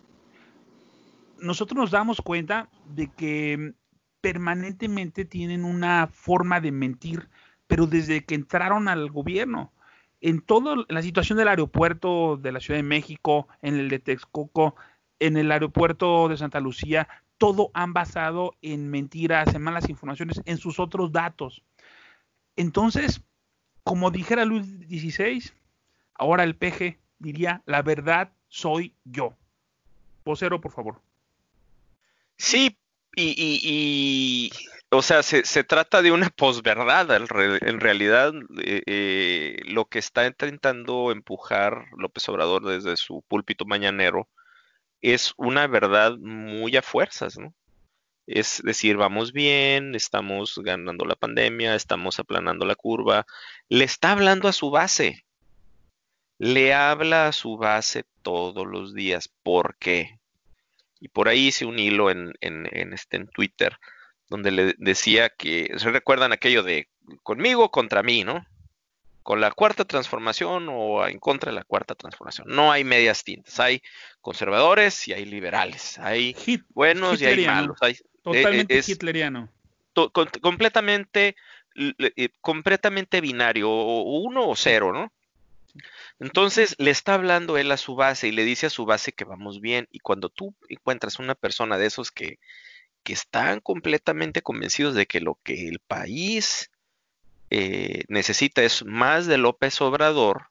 Nosotros 1.40 1.76
nos 1.76 1.90
damos 1.90 2.20
cuenta 2.20 2.68
de 2.86 3.10
que 3.12 3.74
permanentemente 4.20 5.24
tienen 5.24 5.64
una 5.64 6.06
forma 6.06 6.60
de 6.60 6.72
mentir, 6.72 7.28
pero 7.66 7.86
desde 7.86 8.24
que 8.24 8.34
entraron 8.34 8.88
al 8.88 9.10
gobierno. 9.10 9.73
En 10.24 10.40
toda 10.40 10.86
la 10.88 11.02
situación 11.02 11.36
del 11.36 11.48
aeropuerto 11.48 12.38
de 12.38 12.50
la 12.50 12.58
Ciudad 12.58 12.78
de 12.78 12.82
México, 12.82 13.46
en 13.60 13.74
el 13.74 13.90
de 13.90 13.98
Texcoco, 13.98 14.74
en 15.18 15.36
el 15.36 15.52
aeropuerto 15.52 16.30
de 16.30 16.38
Santa 16.38 16.60
Lucía, 16.60 17.06
todo 17.36 17.70
han 17.74 17.92
basado 17.92 18.54
en 18.62 18.88
mentiras, 18.88 19.54
en 19.54 19.60
malas 19.60 19.90
informaciones, 19.90 20.40
en 20.46 20.56
sus 20.56 20.80
otros 20.80 21.12
datos. 21.12 21.62
Entonces, 22.56 23.20
como 23.82 24.10
dijera 24.10 24.46
Luis 24.46 24.64
XVI, 24.64 25.52
ahora 26.14 26.44
el 26.44 26.56
PG 26.56 26.96
diría, 27.18 27.62
la 27.66 27.82
verdad 27.82 28.32
soy 28.48 28.94
yo. 29.04 29.34
Vocero, 30.24 30.58
por 30.58 30.72
favor. 30.72 31.02
Sí, 32.38 32.78
y, 33.14 34.50
o 34.96 35.02
sea, 35.02 35.22
se, 35.22 35.64
trata 35.64 36.02
de 36.02 36.12
una 36.12 36.30
posverdad. 36.36 37.10
En 37.62 37.80
realidad, 37.80 38.32
eh, 38.62 38.82
eh, 38.86 39.56
lo 39.66 39.86
que 39.86 39.98
está 39.98 40.26
intentando 40.26 41.10
empujar 41.12 41.86
López 41.96 42.28
Obrador 42.28 42.64
desde 42.64 42.96
su 42.96 43.22
púlpito 43.28 43.64
mañanero 43.64 44.28
es 45.00 45.34
una 45.36 45.66
verdad 45.66 46.16
muy 46.18 46.76
a 46.76 46.82
fuerzas, 46.82 47.38
¿no? 47.38 47.54
Es 48.26 48.62
decir, 48.64 48.96
vamos 48.96 49.32
bien, 49.32 49.94
estamos 49.94 50.58
ganando 50.62 51.04
la 51.04 51.14
pandemia, 51.14 51.74
estamos 51.74 52.18
aplanando 52.18 52.64
la 52.64 52.74
curva. 52.74 53.26
Le 53.68 53.84
está 53.84 54.12
hablando 54.12 54.48
a 54.48 54.52
su 54.52 54.70
base. 54.70 55.26
Le 56.38 56.72
habla 56.72 57.28
a 57.28 57.32
su 57.32 57.58
base 57.58 58.04
todos 58.22 58.66
los 58.66 58.94
días. 58.94 59.28
¿Por 59.42 59.76
qué? 59.78 60.18
Y 61.00 61.08
por 61.08 61.28
ahí 61.28 61.48
hice 61.48 61.66
un 61.66 61.78
hilo 61.78 62.10
en, 62.10 62.32
este, 62.40 63.18
en 63.18 63.28
Twitter 63.28 63.76
donde 64.28 64.50
le 64.50 64.74
decía 64.78 65.28
que, 65.28 65.72
¿se 65.76 65.90
recuerdan 65.90 66.32
aquello 66.32 66.62
de 66.62 66.88
conmigo 67.22 67.70
contra 67.70 68.02
mí, 68.02 68.24
¿no? 68.24 68.46
Con 69.22 69.40
la 69.40 69.50
cuarta 69.50 69.84
transformación 69.84 70.68
o 70.70 71.06
en 71.06 71.18
contra 71.18 71.50
de 71.50 71.56
la 71.56 71.64
cuarta 71.64 71.94
transformación. 71.94 72.46
No 72.48 72.72
hay 72.72 72.84
medias 72.84 73.24
tintas, 73.24 73.58
hay 73.60 73.82
conservadores 74.20 75.08
y 75.08 75.12
hay 75.12 75.24
liberales, 75.24 75.98
hay 75.98 76.36
buenos 76.70 77.20
y 77.20 77.26
hay 77.26 77.46
malos. 77.46 77.78
Eh, 77.82 77.96
Totalmente 78.22 78.82
hitleriano. 78.86 79.50
completamente, 80.40 81.36
eh, 81.76 82.28
completamente 82.40 83.20
binario, 83.20 83.68
uno 83.70 84.48
o 84.48 84.56
cero, 84.56 84.92
¿no? 84.92 85.12
Entonces 86.20 86.76
le 86.78 86.90
está 86.90 87.14
hablando 87.14 87.58
él 87.58 87.70
a 87.72 87.76
su 87.76 87.96
base 87.96 88.28
y 88.28 88.32
le 88.32 88.44
dice 88.44 88.66
a 88.66 88.70
su 88.70 88.84
base 88.84 89.12
que 89.12 89.24
vamos 89.24 89.60
bien. 89.60 89.88
Y 89.90 89.98
cuando 89.98 90.28
tú 90.28 90.54
encuentras 90.68 91.18
una 91.18 91.34
persona 91.34 91.76
de 91.76 91.86
esos 91.86 92.10
que, 92.12 92.38
que 93.04 93.12
están 93.12 93.60
completamente 93.60 94.42
convencidos 94.42 94.94
de 94.94 95.06
que 95.06 95.20
lo 95.20 95.38
que 95.44 95.68
el 95.68 95.78
país 95.78 96.70
eh, 97.50 98.04
necesita 98.08 98.62
es 98.62 98.84
más 98.84 99.26
de 99.26 99.38
López 99.38 99.80
Obrador, 99.80 100.48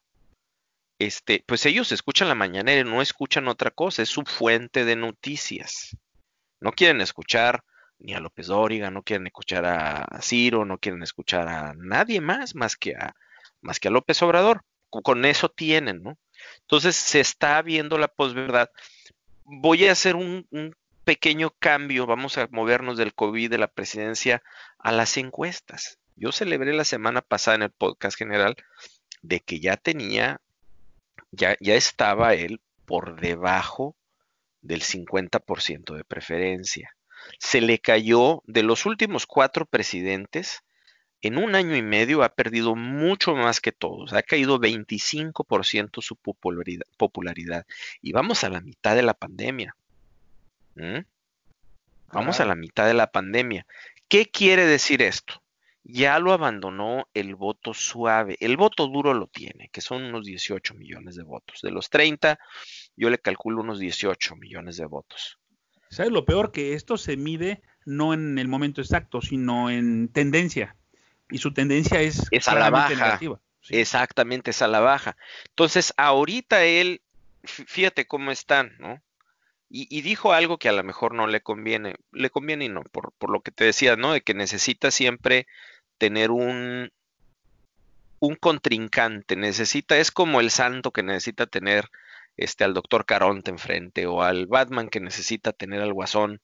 este, 0.99 1.43
pues 1.45 1.65
ellos 1.65 1.91
escuchan 1.91 2.29
la 2.29 2.35
mañanera 2.35 2.81
y 2.81 2.89
no 2.89 3.01
escuchan 3.01 3.47
otra 3.47 3.71
cosa, 3.71 4.03
es 4.03 4.09
su 4.09 4.23
fuente 4.23 4.85
de 4.85 4.95
noticias. 4.95 5.97
No 6.61 6.71
quieren 6.71 7.01
escuchar 7.01 7.63
ni 7.99 8.13
a 8.13 8.19
López 8.19 8.47
Dóriga, 8.47 8.91
no 8.91 9.03
quieren 9.03 9.27
escuchar 9.27 9.65
a 9.65 10.21
Ciro, 10.21 10.65
no 10.65 10.77
quieren 10.77 11.03
escuchar 11.03 11.47
a 11.47 11.73
nadie 11.75 12.21
más 12.21 12.55
más 12.55 12.77
que 12.77 12.95
a, 12.95 13.15
más 13.61 13.79
que 13.79 13.89
a 13.89 13.91
López 13.91 14.21
Obrador 14.21 14.63
con 15.01 15.25
eso 15.25 15.49
tienen, 15.49 16.03
¿no? 16.03 16.17
Entonces 16.61 16.95
se 16.95 17.19
está 17.19 17.61
viendo 17.61 17.97
la 17.97 18.07
posverdad. 18.07 18.69
Voy 19.43 19.87
a 19.87 19.91
hacer 19.91 20.15
un, 20.15 20.47
pequeño 21.03 21.51
cambio, 21.59 22.05
vamos 22.05 22.37
a 22.37 22.47
movernos 22.51 22.97
del 22.97 23.13
COVID 23.13 23.49
de 23.49 23.57
la 23.57 23.67
presidencia 23.67 24.41
a 24.79 24.91
las 24.91 25.17
encuestas. 25.17 25.99
Yo 26.15 26.31
celebré 26.31 26.73
la 26.73 26.85
semana 26.85 27.21
pasada 27.21 27.55
en 27.55 27.61
el 27.63 27.71
podcast 27.71 28.17
general 28.17 28.55
de 29.21 29.39
que 29.39 29.59
ya 29.59 29.77
tenía, 29.77 30.41
ya, 31.31 31.57
ya 31.59 31.75
estaba 31.75 32.33
él 32.33 32.61
por 32.85 33.19
debajo 33.19 33.95
del 34.61 34.81
50% 34.81 35.95
de 35.95 36.03
preferencia. 36.03 36.95
Se 37.39 37.61
le 37.61 37.79
cayó 37.79 38.43
de 38.45 38.63
los 38.63 38.85
últimos 38.85 39.25
cuatro 39.25 39.65
presidentes, 39.65 40.63
en 41.21 41.37
un 41.37 41.55
año 41.55 41.75
y 41.75 41.81
medio 41.81 42.21
ha 42.21 42.35
perdido 42.35 42.75
mucho 42.75 43.33
más 43.33 43.61
que 43.61 43.71
todos. 43.71 44.11
Ha 44.11 44.23
caído 44.23 44.59
25% 44.59 46.01
su 46.01 46.17
popularidad, 46.17 47.65
Y 48.01 48.11
vamos 48.11 48.43
a 48.43 48.49
la 48.49 48.59
mitad 48.59 48.95
de 48.95 49.03
la 49.03 49.13
pandemia. 49.13 49.73
Vamos 52.11 52.39
a 52.39 52.45
la 52.45 52.55
mitad 52.55 52.85
de 52.85 52.93
la 52.93 53.11
pandemia. 53.11 53.65
¿Qué 54.07 54.29
quiere 54.29 54.65
decir 54.65 55.01
esto? 55.01 55.41
Ya 55.83 56.19
lo 56.19 56.31
abandonó 56.31 57.07
el 57.13 57.35
voto 57.35 57.73
suave. 57.73 58.37
El 58.39 58.55
voto 58.55 58.87
duro 58.87 59.13
lo 59.13 59.27
tiene, 59.27 59.69
que 59.69 59.81
son 59.81 60.03
unos 60.03 60.25
18 60.25 60.75
millones 60.75 61.15
de 61.15 61.23
votos. 61.23 61.61
De 61.61 61.71
los 61.71 61.89
30, 61.89 62.39
yo 62.95 63.09
le 63.09 63.17
calculo 63.17 63.61
unos 63.61 63.79
18 63.79 64.35
millones 64.35 64.77
de 64.77 64.85
votos. 64.85 65.39
¿Sabes 65.89 66.11
lo 66.11 66.25
peor? 66.25 66.51
Que 66.51 66.73
esto 66.73 66.97
se 66.97 67.17
mide 67.17 67.61
no 67.85 68.13
en 68.13 68.39
el 68.39 68.47
momento 68.47 68.81
exacto, 68.81 69.21
sino 69.21 69.69
en 69.69 70.07
tendencia 70.07 70.75
y 71.33 71.39
su 71.39 71.51
tendencia 71.51 71.99
es, 72.01 72.27
es 72.29 72.47
a 72.47 72.55
la 72.55 72.69
baja. 72.69 73.19
Exactamente, 73.69 74.51
es 74.51 74.61
a 74.61 74.67
la 74.67 74.81
baja. 74.81 75.17
Entonces, 75.49 75.93
ahorita 75.97 76.63
él, 76.63 77.01
fíjate 77.43 78.05
cómo 78.05 78.31
están, 78.31 78.75
¿no? 78.77 79.01
Y, 79.75 80.01
dijo 80.03 80.33
algo 80.33 80.59
que 80.59 80.69
a 80.69 80.71
lo 80.71 80.83
mejor 80.83 81.15
no 81.15 81.25
le 81.25 81.41
conviene, 81.41 81.95
le 82.11 82.29
conviene 82.29 82.65
y 82.65 82.69
no, 82.69 82.83
por, 82.83 83.11
por 83.13 83.31
lo 83.31 83.41
que 83.41 83.49
te 83.49 83.63
decía, 83.63 83.95
¿no? 83.95 84.13
De 84.13 84.21
que 84.21 84.35
necesita 84.35 84.91
siempre 84.91 85.47
tener 85.97 86.29
un, 86.29 86.91
un 88.19 88.35
contrincante, 88.35 89.35
necesita, 89.35 89.97
es 89.97 90.11
como 90.11 90.41
el 90.41 90.51
santo 90.51 90.91
que 90.91 91.01
necesita 91.01 91.47
tener 91.47 91.89
este, 92.37 92.63
al 92.63 92.75
doctor 92.75 93.05
Caronte 93.05 93.49
enfrente 93.49 94.05
o 94.05 94.21
al 94.21 94.45
Batman 94.45 94.89
que 94.89 94.99
necesita 94.99 95.53
tener 95.53 95.81
al 95.81 95.93
guasón 95.93 96.39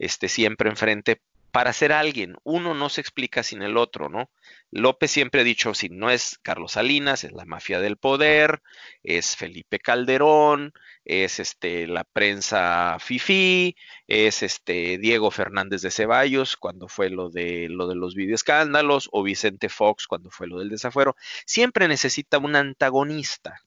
este, 0.00 0.28
siempre 0.28 0.68
enfrente 0.68 1.20
para 1.52 1.72
ser 1.74 1.92
alguien. 1.92 2.36
Uno 2.44 2.74
no 2.74 2.88
se 2.88 3.02
explica 3.02 3.42
sin 3.42 3.62
el 3.62 3.76
otro, 3.76 4.08
¿no? 4.08 4.30
López 4.70 5.10
siempre 5.10 5.42
ha 5.42 5.44
dicho, 5.44 5.74
si 5.74 5.90
no 5.90 6.10
es 6.10 6.38
Carlos 6.42 6.72
Salinas, 6.72 7.24
es 7.24 7.32
la 7.32 7.44
mafia 7.44 7.78
del 7.78 7.98
poder, 7.98 8.62
es 9.02 9.36
Felipe 9.36 9.78
Calderón, 9.78 10.72
es 11.04 11.40
este 11.40 11.86
la 11.86 12.04
prensa 12.04 12.96
FIFI, 12.98 13.76
es 14.06 14.42
este 14.42 14.96
Diego 14.96 15.30
Fernández 15.30 15.82
de 15.82 15.90
Ceballos 15.90 16.56
cuando 16.56 16.88
fue 16.88 17.10
lo 17.10 17.28
de 17.28 17.68
lo 17.68 17.86
de 17.86 17.96
los 17.96 18.14
videoescándalos 18.14 19.10
o 19.12 19.22
Vicente 19.22 19.68
Fox 19.68 20.06
cuando 20.06 20.30
fue 20.30 20.46
lo 20.48 20.58
del 20.58 20.70
desafuero. 20.70 21.16
Siempre 21.44 21.86
necesita 21.86 22.38
un 22.38 22.56
antagonista. 22.56 23.60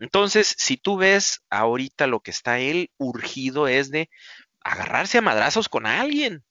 Entonces, 0.00 0.54
si 0.58 0.76
tú 0.76 0.96
ves 0.96 1.42
ahorita 1.50 2.08
lo 2.08 2.20
que 2.20 2.30
está 2.32 2.58
él 2.58 2.90
urgido 2.98 3.68
es 3.68 3.90
de 3.90 4.10
agarrarse 4.60 5.18
a 5.18 5.22
madrazos 5.22 5.68
con 5.68 5.86
alguien. 5.86 6.44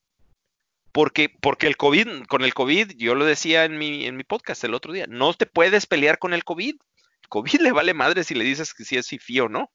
Porque, 0.91 1.29
porque 1.29 1.67
el 1.67 1.77
COVID, 1.77 2.23
con 2.27 2.43
el 2.43 2.53
COVID, 2.53 2.93
yo 2.97 3.13
lo 3.15 3.25
decía 3.25 3.65
en 3.65 3.77
mi, 3.77 4.05
en 4.05 4.17
mi 4.17 4.23
podcast 4.23 4.63
el 4.63 4.73
otro 4.73 4.93
día, 4.93 5.05
no 5.07 5.33
te 5.33 5.45
puedes 5.45 5.85
pelear 5.85 6.17
con 6.17 6.33
el 6.33 6.43
COVID. 6.43 6.75
El 7.21 7.29
COVID 7.29 7.61
le 7.61 7.71
vale 7.71 7.93
madre 7.93 8.23
si 8.23 8.33
le 8.33 8.43
dices 8.43 8.73
que 8.73 8.83
sí 8.83 8.97
es 8.97 9.07
fifi 9.07 9.39
o 9.41 9.49
no. 9.49 9.71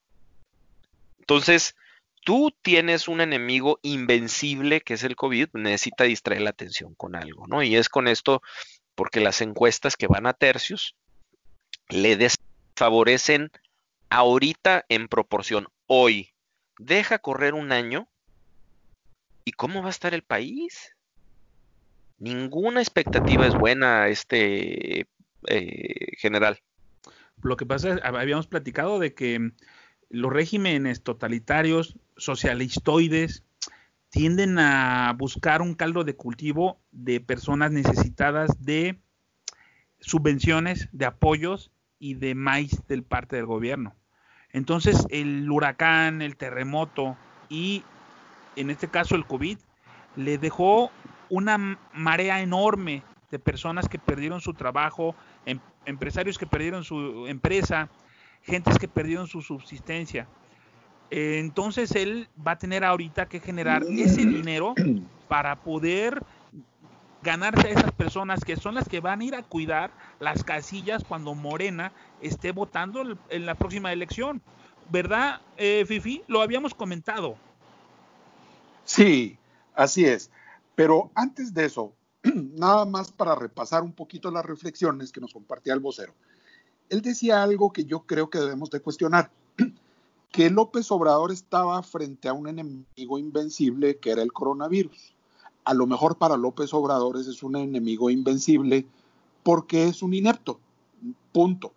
Entonces, 1.20 1.76
tú 2.24 2.52
tienes 2.62 3.08
un 3.08 3.20
enemigo 3.20 3.78
invencible 3.82 4.80
que 4.80 4.94
es 4.94 5.04
el 5.04 5.16
COVID, 5.16 5.48
necesita 5.54 6.04
distraer 6.04 6.42
la 6.42 6.50
atención 6.50 6.94
con 6.94 7.14
algo, 7.14 7.46
¿no? 7.46 7.62
Y 7.62 7.76
es 7.76 7.88
con 7.88 8.08
esto 8.08 8.42
porque 8.94 9.20
las 9.20 9.40
encuestas 9.40 9.96
que 9.96 10.06
van 10.06 10.26
a 10.26 10.32
tercios 10.32 10.96
le 11.88 12.16
desfavorecen 12.16 13.50
ahorita 14.10 14.84
en 14.88 15.08
proporción. 15.08 15.68
Hoy, 15.86 16.32
deja 16.78 17.18
correr 17.18 17.54
un 17.54 17.72
año 17.72 18.08
y 19.44 19.52
¿cómo 19.52 19.82
va 19.82 19.88
a 19.88 19.90
estar 19.90 20.14
el 20.14 20.22
país? 20.22 20.94
Ninguna 22.22 22.80
expectativa 22.80 23.48
es 23.48 23.56
buena, 23.56 24.06
este 24.06 25.08
eh, 25.48 26.16
general. 26.18 26.60
Lo 27.42 27.56
que 27.56 27.66
pasa 27.66 27.94
es, 27.94 28.00
habíamos 28.04 28.46
platicado 28.46 29.00
de 29.00 29.12
que 29.12 29.50
los 30.08 30.32
regímenes 30.32 31.02
totalitarios, 31.02 31.96
socialistoides, 32.16 33.42
tienden 34.10 34.60
a 34.60 35.12
buscar 35.18 35.62
un 35.62 35.74
caldo 35.74 36.04
de 36.04 36.14
cultivo 36.14 36.78
de 36.92 37.20
personas 37.20 37.72
necesitadas 37.72 38.50
de 38.60 39.00
subvenciones, 39.98 40.88
de 40.92 41.06
apoyos 41.06 41.72
y 41.98 42.14
de 42.14 42.36
maíz 42.36 42.86
del 42.86 43.02
parte 43.02 43.34
del 43.34 43.46
gobierno. 43.46 43.96
Entonces, 44.50 45.08
el 45.10 45.50
huracán, 45.50 46.22
el 46.22 46.36
terremoto 46.36 47.16
y 47.48 47.82
en 48.54 48.70
este 48.70 48.86
caso 48.86 49.16
el 49.16 49.26
COVID 49.26 49.58
le 50.14 50.38
dejó 50.38 50.92
una 51.32 51.78
marea 51.94 52.42
enorme 52.42 53.02
de 53.30 53.38
personas 53.38 53.88
que 53.88 53.98
perdieron 53.98 54.42
su 54.42 54.52
trabajo, 54.52 55.14
em, 55.46 55.58
empresarios 55.86 56.36
que 56.36 56.46
perdieron 56.46 56.84
su 56.84 57.26
empresa, 57.26 57.88
gentes 58.42 58.78
que 58.78 58.86
perdieron 58.86 59.26
su 59.26 59.40
subsistencia. 59.40 60.28
entonces 61.14 61.94
él 61.94 62.26
va 62.46 62.52
a 62.52 62.58
tener 62.58 62.84
ahorita 62.84 63.26
que 63.26 63.38
generar 63.38 63.82
ese 63.82 64.24
dinero 64.24 64.74
para 65.28 65.56
poder 65.56 66.22
ganarse 67.22 67.68
a 67.68 67.70
esas 67.70 67.92
personas 67.92 68.42
que 68.42 68.56
son 68.56 68.74
las 68.74 68.88
que 68.88 69.00
van 69.00 69.20
a 69.20 69.24
ir 69.24 69.34
a 69.34 69.42
cuidar 69.42 69.90
las 70.20 70.42
casillas 70.42 71.04
cuando 71.04 71.34
Morena 71.34 71.92
esté 72.22 72.52
votando 72.52 73.02
en 73.28 73.44
la 73.44 73.54
próxima 73.56 73.92
elección. 73.92 74.40
¿Verdad, 74.90 75.42
eh, 75.58 75.84
Fifi? 75.86 76.22
Lo 76.28 76.40
habíamos 76.40 76.72
comentado. 76.72 77.36
Sí, 78.86 79.36
así 79.74 80.06
es. 80.06 80.30
Pero 80.74 81.10
antes 81.14 81.52
de 81.54 81.64
eso, 81.66 81.94
nada 82.22 82.84
más 82.84 83.12
para 83.12 83.34
repasar 83.34 83.82
un 83.82 83.92
poquito 83.92 84.30
las 84.30 84.44
reflexiones 84.44 85.12
que 85.12 85.20
nos 85.20 85.32
compartía 85.32 85.74
el 85.74 85.80
vocero 85.80 86.14
él 86.92 87.00
decía 87.00 87.42
algo 87.42 87.72
que 87.72 87.86
yo 87.86 88.00
creo 88.00 88.28
que 88.28 88.38
debemos 88.38 88.68
de 88.68 88.80
cuestionar, 88.80 89.30
que 90.30 90.50
López 90.50 90.90
Obrador 90.92 91.32
estaba 91.32 91.82
frente 91.82 92.28
a 92.28 92.34
un 92.34 92.48
enemigo 92.48 93.18
invencible 93.18 93.96
que 93.96 94.10
era 94.10 94.22
el 94.22 94.30
coronavirus. 94.30 95.14
A 95.64 95.72
lo 95.72 95.86
mejor 95.86 96.18
para 96.18 96.36
López 96.36 96.74
Obrador 96.74 97.16
ese 97.16 97.30
es 97.30 97.42
un 97.42 97.56
enemigo 97.56 98.10
invencible 98.10 98.84
porque 99.42 99.86
es 99.86 100.02
un 100.02 100.12
inepto, 100.12 100.60
punto. 101.32 101.72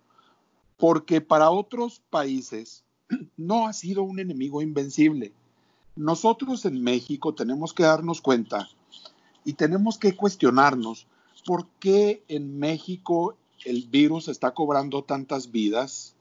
Porque 0.75 1.21
para 1.21 1.49
otros 1.49 2.01
países 2.09 2.83
no 3.37 3.67
ha 3.67 3.71
sido 3.71 4.03
un 4.03 4.19
enemigo 4.19 4.61
invencible. 4.61 5.31
Nosotros 5.95 6.65
en 6.65 6.83
México 6.83 7.33
tenemos 7.33 7.73
que 7.73 7.83
darnos 7.83 8.19
cuenta 8.19 8.67
y 9.45 9.53
tenemos 9.53 9.97
que 9.97 10.15
cuestionarnos 10.15 11.07
por 11.45 11.67
qué 11.79 12.23
en 12.27 12.57
México 12.59 13.37
el 13.63 13.87
virus 13.87 14.27
está 14.27 14.53
cobrando 14.53 15.03
tantas 15.03 15.51
vidas? 15.51 16.15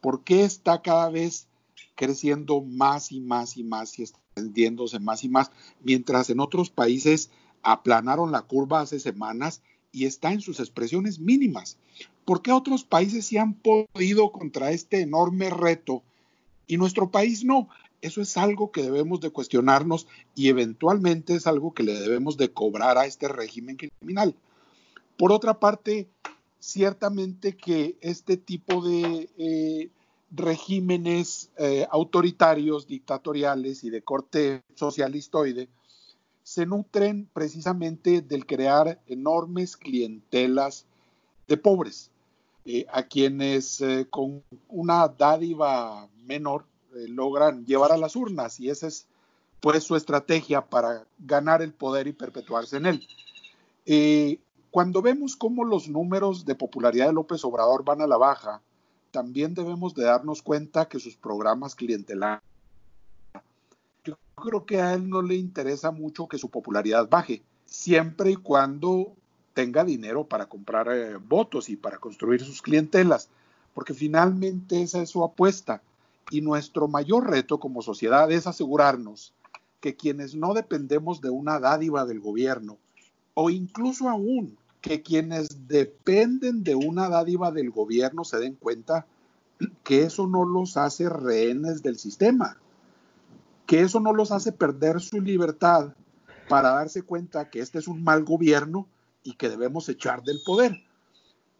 ¿Por 0.00 0.24
qué 0.24 0.44
está 0.44 0.82
cada 0.82 1.10
vez 1.10 1.46
creciendo 1.94 2.62
más 2.62 3.12
y 3.12 3.20
más 3.20 3.56
y 3.56 3.62
más 3.62 3.98
y 3.98 4.02
extendiéndose 4.02 4.98
más 4.98 5.22
y 5.22 5.28
más? 5.28 5.52
Mientras 5.82 6.30
en 6.30 6.40
otros 6.40 6.70
países 6.70 7.30
aplanaron 7.62 8.32
la 8.32 8.42
curva 8.42 8.80
hace 8.80 8.98
semanas 8.98 9.62
y 9.92 10.06
está 10.06 10.32
en 10.32 10.40
sus 10.40 10.58
expresiones 10.58 11.20
mínimas. 11.20 11.76
¿Por 12.24 12.42
qué 12.42 12.50
otros 12.50 12.84
países 12.84 13.26
sí 13.26 13.36
han 13.36 13.54
podido 13.54 14.32
contra 14.32 14.72
este 14.72 15.00
enorme 15.00 15.50
reto 15.50 16.02
y 16.66 16.78
nuestro 16.78 17.10
país 17.10 17.44
no? 17.44 17.68
Eso 18.02 18.20
es 18.20 18.36
algo 18.36 18.72
que 18.72 18.82
debemos 18.82 19.20
de 19.20 19.30
cuestionarnos 19.30 20.08
y 20.34 20.48
eventualmente 20.48 21.36
es 21.36 21.46
algo 21.46 21.72
que 21.72 21.84
le 21.84 21.98
debemos 21.98 22.36
de 22.36 22.52
cobrar 22.52 22.98
a 22.98 23.06
este 23.06 23.28
régimen 23.28 23.76
criminal. 23.76 24.34
Por 25.16 25.30
otra 25.30 25.60
parte, 25.60 26.08
ciertamente 26.58 27.56
que 27.56 27.96
este 28.00 28.36
tipo 28.36 28.82
de 28.82 29.30
eh, 29.38 29.90
regímenes 30.32 31.50
eh, 31.58 31.86
autoritarios, 31.92 32.88
dictatoriales 32.88 33.84
y 33.84 33.90
de 33.90 34.02
corte 34.02 34.62
socialistoide 34.74 35.68
se 36.42 36.66
nutren 36.66 37.28
precisamente 37.32 38.20
del 38.20 38.46
crear 38.46 39.00
enormes 39.06 39.76
clientelas 39.76 40.86
de 41.46 41.56
pobres, 41.56 42.10
eh, 42.64 42.84
a 42.92 43.04
quienes 43.04 43.80
con 44.10 44.42
una 44.68 45.06
dádiva 45.06 46.08
menor 46.24 46.64
logran 47.08 47.64
llevar 47.64 47.92
a 47.92 47.96
las 47.96 48.16
urnas 48.16 48.60
y 48.60 48.70
esa 48.70 48.86
es 48.86 49.06
pues 49.60 49.84
su 49.84 49.94
estrategia 49.96 50.62
para 50.62 51.06
ganar 51.18 51.62
el 51.62 51.72
poder 51.72 52.06
y 52.06 52.12
perpetuarse 52.12 52.78
en 52.78 52.86
él. 52.86 54.38
Cuando 54.72 55.02
vemos 55.02 55.36
cómo 55.36 55.64
los 55.64 55.86
números 55.86 56.46
de 56.46 56.54
popularidad 56.54 57.08
de 57.08 57.12
López 57.12 57.44
Obrador 57.44 57.84
van 57.84 58.00
a 58.00 58.06
la 58.06 58.16
baja, 58.16 58.62
también 59.10 59.52
debemos 59.52 59.94
de 59.94 60.04
darnos 60.04 60.40
cuenta 60.40 60.88
que 60.88 60.98
sus 60.98 61.14
programas 61.14 61.74
clientelares, 61.74 62.42
yo 64.02 64.16
creo 64.34 64.64
que 64.64 64.80
a 64.80 64.94
él 64.94 65.10
no 65.10 65.20
le 65.20 65.34
interesa 65.34 65.90
mucho 65.90 66.26
que 66.26 66.38
su 66.38 66.48
popularidad 66.48 67.06
baje, 67.10 67.42
siempre 67.66 68.30
y 68.30 68.36
cuando 68.36 69.12
tenga 69.52 69.84
dinero 69.84 70.24
para 70.24 70.46
comprar 70.46 70.88
eh, 70.90 71.16
votos 71.16 71.68
y 71.68 71.76
para 71.76 71.98
construir 71.98 72.42
sus 72.42 72.62
clientelas, 72.62 73.28
porque 73.74 73.92
finalmente 73.92 74.80
esa 74.80 75.02
es 75.02 75.10
su 75.10 75.22
apuesta. 75.22 75.82
Y 76.30 76.40
nuestro 76.40 76.88
mayor 76.88 77.30
reto 77.30 77.58
como 77.58 77.82
sociedad 77.82 78.30
es 78.30 78.46
asegurarnos 78.46 79.34
que 79.80 79.96
quienes 79.96 80.34
no 80.34 80.54
dependemos 80.54 81.20
de 81.20 81.30
una 81.30 81.58
dádiva 81.58 82.04
del 82.04 82.20
gobierno, 82.20 82.78
o 83.34 83.50
incluso 83.50 84.08
aún 84.08 84.56
que 84.80 85.02
quienes 85.02 85.68
dependen 85.68 86.64
de 86.64 86.74
una 86.74 87.08
dádiva 87.08 87.50
del 87.50 87.70
gobierno 87.70 88.24
se 88.24 88.38
den 88.38 88.54
cuenta 88.54 89.06
que 89.84 90.02
eso 90.02 90.26
no 90.26 90.44
los 90.44 90.76
hace 90.76 91.08
rehenes 91.08 91.82
del 91.82 91.98
sistema, 91.98 92.56
que 93.66 93.80
eso 93.80 94.00
no 94.00 94.12
los 94.12 94.32
hace 94.32 94.52
perder 94.52 95.00
su 95.00 95.20
libertad 95.20 95.94
para 96.48 96.70
darse 96.70 97.02
cuenta 97.02 97.48
que 97.48 97.60
este 97.60 97.78
es 97.78 97.88
un 97.88 98.02
mal 98.02 98.24
gobierno 98.24 98.86
y 99.22 99.34
que 99.34 99.48
debemos 99.48 99.88
echar 99.88 100.22
del 100.22 100.40
poder. 100.44 100.82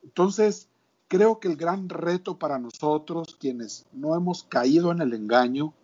Entonces, 0.02 0.68
creo 1.12 1.40
que 1.40 1.48
el 1.48 1.56
gran 1.56 1.90
reto 1.90 2.38
para 2.38 2.58
nosotros, 2.58 3.36
quienes 3.38 3.84
no 3.92 4.16
hemos 4.16 4.44
caído 4.44 4.92
en 4.92 5.02
el 5.02 5.12
engaño, 5.12 5.74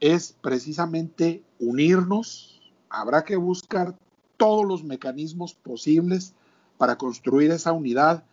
es 0.00 0.34
precisamente 0.40 1.44
unirnos. 1.60 2.60
Habrá 2.90 3.22
que 3.22 3.36
buscar 3.36 3.96
todos 4.36 4.66
los 4.66 4.82
mecanismos 4.82 5.54
posibles 5.54 6.34
para 6.76 6.98
construir 6.98 7.52
esa 7.52 7.70
unidad 7.70 8.24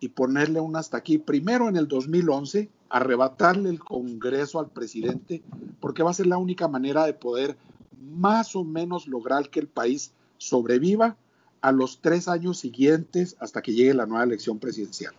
y 0.00 0.08
ponerle 0.08 0.58
un 0.58 0.74
hasta 0.74 0.96
aquí. 0.96 1.18
Primero 1.18 1.68
en 1.68 1.76
el 1.76 1.86
2011, 1.86 2.70
arrebatarle 2.88 3.68
el 3.68 3.80
Congreso 3.80 4.60
al 4.60 4.70
presidente, 4.70 5.42
porque 5.80 6.02
va 6.02 6.12
a 6.12 6.14
ser 6.14 6.28
la 6.28 6.38
única 6.38 6.66
manera 6.66 7.04
de 7.04 7.12
poder 7.12 7.58
más 8.00 8.56
o 8.56 8.64
menos 8.64 9.06
lograr 9.06 9.50
que 9.50 9.60
el 9.60 9.68
país 9.68 10.14
sobreviva 10.38 11.18
a 11.60 11.72
los 11.72 12.00
tres 12.00 12.26
años 12.26 12.58
siguientes 12.58 13.36
hasta 13.38 13.60
que 13.60 13.74
llegue 13.74 13.92
la 13.92 14.06
nueva 14.06 14.24
elección 14.24 14.58
presidencial. 14.58 15.14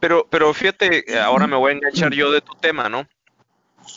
Pero, 0.00 0.26
pero 0.30 0.52
fíjate, 0.54 1.04
ahora 1.20 1.46
me 1.46 1.56
voy 1.56 1.72
a 1.72 1.74
enganchar 1.74 2.12
yo 2.12 2.32
de 2.32 2.40
tu 2.40 2.54
tema, 2.54 2.88
¿no? 2.88 3.06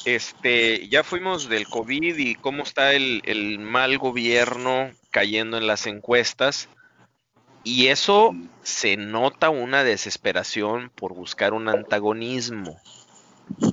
Este, 0.06 0.88
ya 0.89 1.04
fuimos 1.04 1.48
del 1.50 1.68
COVID 1.68 2.18
y 2.18 2.36
cómo 2.36 2.63
está 2.63 2.94
el, 2.94 3.22
el 3.26 3.60
mal 3.60 3.98
gobierno 3.98 4.92
cayendo 5.12 5.58
en 5.58 5.68
las 5.68 5.88
encuestas. 5.88 6.70
Y 7.63 7.88
eso 7.88 8.36
se 8.62 8.98
nota 8.98 9.50
una 9.50 9.86
desesperación 9.86 10.92
por 10.96 11.13
buscar 11.13 11.54
un 11.54 11.70
antagonismo. 11.70 12.78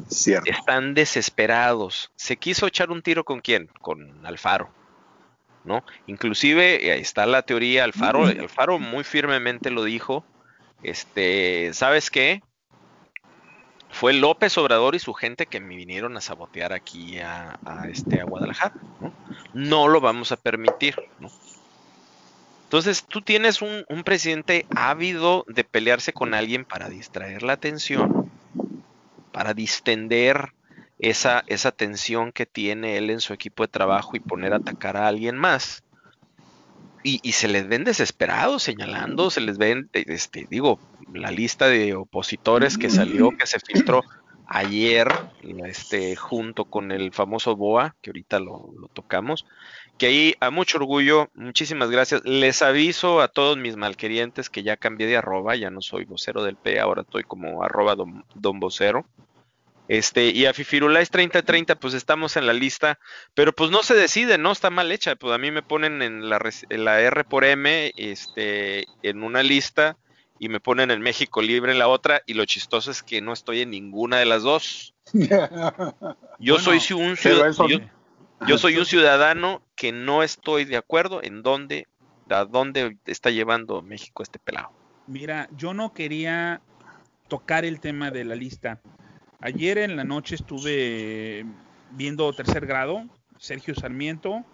Cierto. 0.08 0.50
Están 0.50 0.94
desesperados. 0.94 2.12
Se 2.14 2.36
quiso 2.36 2.66
echar 2.66 2.90
un 2.90 3.02
tiro 3.02 3.24
con 3.24 3.40
quién? 3.40 3.68
Con 3.80 4.24
Alfaro. 4.24 4.72
¿No? 5.64 5.84
Inclusive 6.06 6.86
eh, 6.86 6.92
ahí 6.92 7.00
está 7.00 7.26
la 7.26 7.42
teoría 7.42 7.84
Alfaro, 7.84 8.24
Alfaro 8.24 8.78
muy 8.78 9.04
firmemente 9.04 9.70
lo 9.70 9.84
dijo. 9.84 10.24
Este, 10.82 11.72
¿sabes 11.74 12.10
qué? 12.10 12.42
Fue 13.90 14.12
López 14.12 14.56
Obrador 14.56 14.94
y 14.94 14.98
su 14.98 15.12
gente 15.12 15.46
que 15.46 15.60
me 15.60 15.76
vinieron 15.76 16.16
a 16.16 16.20
sabotear 16.20 16.72
aquí 16.72 17.18
a, 17.18 17.58
este, 17.90 18.20
a 18.20 18.24
Guadalajara. 18.24 18.74
¿no? 19.00 19.12
no 19.52 19.88
lo 19.88 20.00
vamos 20.00 20.32
a 20.32 20.36
permitir. 20.36 20.96
¿no? 21.18 21.30
Entonces 22.70 23.04
tú 23.04 23.20
tienes 23.20 23.62
un, 23.62 23.84
presidente 24.04 24.64
ávido 24.74 25.44
de 25.48 25.64
pelearse 25.64 26.12
con 26.12 26.34
alguien 26.34 26.64
para 26.64 26.88
distraer 26.88 27.42
la 27.42 27.54
atención, 27.54 28.30
para 29.32 29.54
distender 29.54 30.52
esa, 31.00 31.42
esa 31.48 31.72
tensión 31.72 32.30
que 32.30 32.46
tiene 32.46 32.96
él 32.96 33.10
en 33.10 33.20
su 33.20 33.32
equipo 33.32 33.64
de 33.64 33.68
trabajo 33.72 34.14
y 34.14 34.20
poner 34.20 34.52
a 34.52 34.58
atacar 34.58 34.96
a 34.96 35.08
alguien 35.08 35.36
más. 35.36 35.82
Y, 37.02 37.32
se 37.32 37.48
les 37.48 37.66
ven 37.66 37.84
desesperados 37.84 38.62
señalando, 38.62 39.30
se 39.30 39.40
les 39.40 39.56
ven, 39.56 39.88
este, 39.92 40.46
digo, 40.50 40.78
la 41.12 41.30
lista 41.30 41.66
de 41.68 41.94
opositores 41.94 42.76
que 42.76 42.90
salió, 42.90 43.30
que 43.30 43.46
se 43.46 43.58
filtró 43.58 44.02
ayer, 44.46 45.08
este, 45.64 46.14
junto 46.16 46.66
con 46.66 46.92
el 46.92 47.12
famoso 47.12 47.56
BOA, 47.56 47.96
que 48.02 48.10
ahorita 48.10 48.38
lo, 48.40 48.70
lo 48.78 48.88
tocamos, 48.88 49.46
que 49.96 50.06
ahí 50.06 50.34
a 50.40 50.50
mucho 50.50 50.78
orgullo, 50.78 51.30
muchísimas 51.34 51.90
gracias. 51.90 52.22
Les 52.24 52.62
aviso 52.62 53.20
a 53.20 53.28
todos 53.28 53.56
mis 53.56 53.76
malquerientes 53.76 54.50
que 54.50 54.62
ya 54.62 54.76
cambié 54.76 55.06
de 55.06 55.18
arroba, 55.18 55.56
ya 55.56 55.70
no 55.70 55.82
soy 55.82 56.04
vocero 56.04 56.42
del 56.42 56.56
P, 56.56 56.80
ahora 56.80 57.02
estoy 57.02 57.22
como 57.22 57.62
arroba 57.62 57.94
don, 57.94 58.24
don 58.34 58.60
vocero. 58.60 59.06
Este, 59.90 60.26
y 60.26 60.46
a 60.46 60.54
Fifirulais 60.54 61.10
3030, 61.10 61.74
pues 61.74 61.94
estamos 61.94 62.36
en 62.36 62.46
la 62.46 62.52
lista, 62.52 63.00
pero 63.34 63.52
pues 63.52 63.72
no 63.72 63.82
se 63.82 63.94
decide, 63.94 64.38
¿no? 64.38 64.52
Está 64.52 64.70
mal 64.70 64.92
hecha. 64.92 65.16
Pues 65.16 65.34
a 65.34 65.38
mí 65.38 65.50
me 65.50 65.64
ponen 65.64 66.00
en 66.00 66.30
la, 66.30 66.38
la 66.68 67.00
R 67.00 67.24
por 67.24 67.44
M, 67.44 67.92
este, 67.96 68.84
en 69.02 69.24
una 69.24 69.42
lista, 69.42 69.96
y 70.38 70.48
me 70.48 70.60
ponen 70.60 70.92
en 70.92 71.00
México 71.00 71.42
Libre 71.42 71.72
en 71.72 71.80
la 71.80 71.88
otra, 71.88 72.22
y 72.24 72.34
lo 72.34 72.44
chistoso 72.44 72.92
es 72.92 73.02
que 73.02 73.20
no 73.20 73.32
estoy 73.32 73.62
en 73.62 73.70
ninguna 73.70 74.18
de 74.18 74.26
las 74.26 74.44
dos. 74.44 74.94
Yo 76.38 76.60
soy 76.60 76.78
un 76.94 77.16
ciudadano, 77.16 77.90
yo, 78.46 78.58
soy 78.58 78.76
un 78.76 78.86
ciudadano 78.86 79.60
que 79.74 79.90
no 79.90 80.22
estoy 80.22 80.66
de 80.66 80.76
acuerdo 80.76 81.20
en 81.20 81.42
dónde, 81.42 81.88
a 82.28 82.44
dónde 82.44 82.96
está 83.06 83.30
llevando 83.30 83.82
México 83.82 84.22
este 84.22 84.38
pelado. 84.38 84.70
Mira, 85.08 85.48
yo 85.56 85.74
no 85.74 85.92
quería 85.92 86.60
tocar 87.26 87.64
el 87.64 87.80
tema 87.80 88.12
de 88.12 88.24
la 88.24 88.36
lista 88.36 88.80
Ayer 89.42 89.78
en 89.78 89.96
la 89.96 90.04
noche 90.04 90.34
estuve 90.34 91.46
viendo 91.92 92.30
tercer 92.34 92.66
grado, 92.66 93.04
Sergio 93.38 93.74
Sarmiento, 93.74 94.44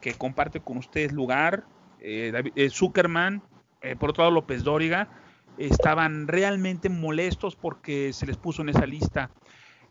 que 0.00 0.14
comparte 0.14 0.60
con 0.60 0.76
ustedes 0.76 1.12
lugar, 1.12 1.64
eh, 2.00 2.32
eh, 2.54 2.70
Zuckerman, 2.70 3.42
eh, 3.82 3.96
por 3.96 4.10
otro 4.10 4.22
lado 4.22 4.34
López 4.34 4.62
Dóriga, 4.62 5.08
estaban 5.56 6.28
realmente 6.28 6.88
molestos 6.88 7.56
porque 7.56 8.12
se 8.12 8.26
les 8.26 8.36
puso 8.36 8.62
en 8.62 8.68
esa 8.68 8.86
lista. 8.86 9.30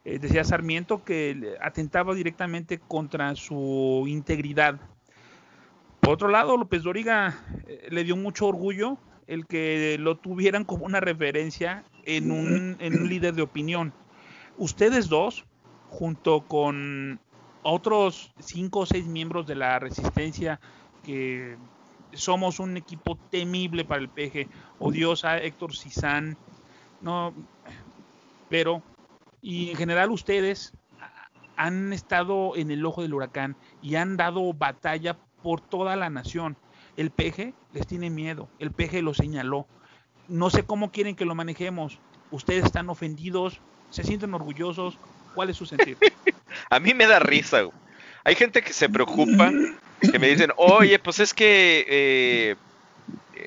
decía 0.06 0.46
Sarmiento 0.46 1.04
que 1.04 1.58
atentaba 1.60 2.16
directamente 2.16 2.80
contra 2.80 3.36
su 3.36 4.06
integridad. 4.08 4.80
Por 6.00 6.14
otro 6.14 6.30
lado, 6.30 6.56
López 6.56 6.84
Dóriga 6.84 7.38
le 7.90 8.06
dio 8.06 8.16
mucho 8.16 8.48
orgullo 8.48 8.98
el 9.28 9.46
que 9.46 9.98
lo 10.00 10.16
tuvieran 10.16 10.64
como 10.64 10.86
una 10.86 11.02
referencia 11.02 11.84
en 12.06 12.32
un, 12.32 12.78
en 12.80 12.98
un 12.98 13.10
líder 13.10 13.34
de 13.34 13.42
opinión 13.42 13.92
ustedes 14.58 15.10
dos, 15.10 15.46
junto 15.90 16.42
con 16.42 17.20
otros 17.64 18.34
cinco 18.40 18.80
o 18.80 18.86
seis 18.86 19.06
miembros 19.06 19.48
de 19.48 19.56
la 19.56 19.80
resistencia 19.80 20.60
que 21.04 21.58
somos 22.14 22.60
un 22.60 22.78
equipo 22.78 23.18
temible 23.30 23.86
para 23.86 24.02
el 24.02 24.10
PG, 24.10 24.48
odiosa 24.80 25.38
Héctor 25.38 25.76
Cizán, 25.76 26.38
no, 27.02 27.34
pero 28.50 28.82
y 29.42 29.70
en 29.70 29.78
general 29.78 30.12
ustedes 30.12 30.74
han 31.56 31.94
estado 31.94 32.56
en 32.56 32.72
el 32.72 32.86
ojo 32.86 33.02
del 33.02 33.14
huracán 33.14 33.56
y 33.82 33.96
han 33.96 34.18
dado 34.18 34.54
batalla 34.54 35.18
por 35.42 35.62
toda 35.62 35.96
la 35.96 36.10
nación. 36.10 36.58
El 36.96 37.12
PG 37.12 37.54
les 37.74 37.88
tiene 37.88 38.10
miedo, 38.10 38.48
el 38.60 38.72
PG 38.72 39.02
lo 39.04 39.14
señaló. 39.14 39.68
No 40.28 40.50
sé 40.50 40.64
cómo 40.64 40.92
quieren 40.92 41.16
que 41.16 41.26
lo 41.26 41.36
manejemos. 41.36 42.00
Ustedes 42.32 42.66
están 42.66 42.90
ofendidos, 42.90 43.62
¿Se 43.90 44.04
sienten 44.04 44.34
orgullosos? 44.34 44.98
¿Cuál 45.34 45.50
es 45.50 45.58
su 45.58 45.66
sentido? 45.66 46.00
a 46.70 46.80
mí 46.80 46.94
me 46.94 47.08
da 47.08 47.20
risa. 47.20 47.62
Hay 48.24 48.36
gente 48.36 48.62
que 48.62 48.74
se 48.74 48.90
preocupa, 48.90 49.52
que 50.02 50.20
me 50.20 50.28
dicen, 50.28 50.52
oye, 50.58 51.00
pues 51.00 51.20
es 51.20 51.34
que 51.34 51.86
eh, 51.88 52.56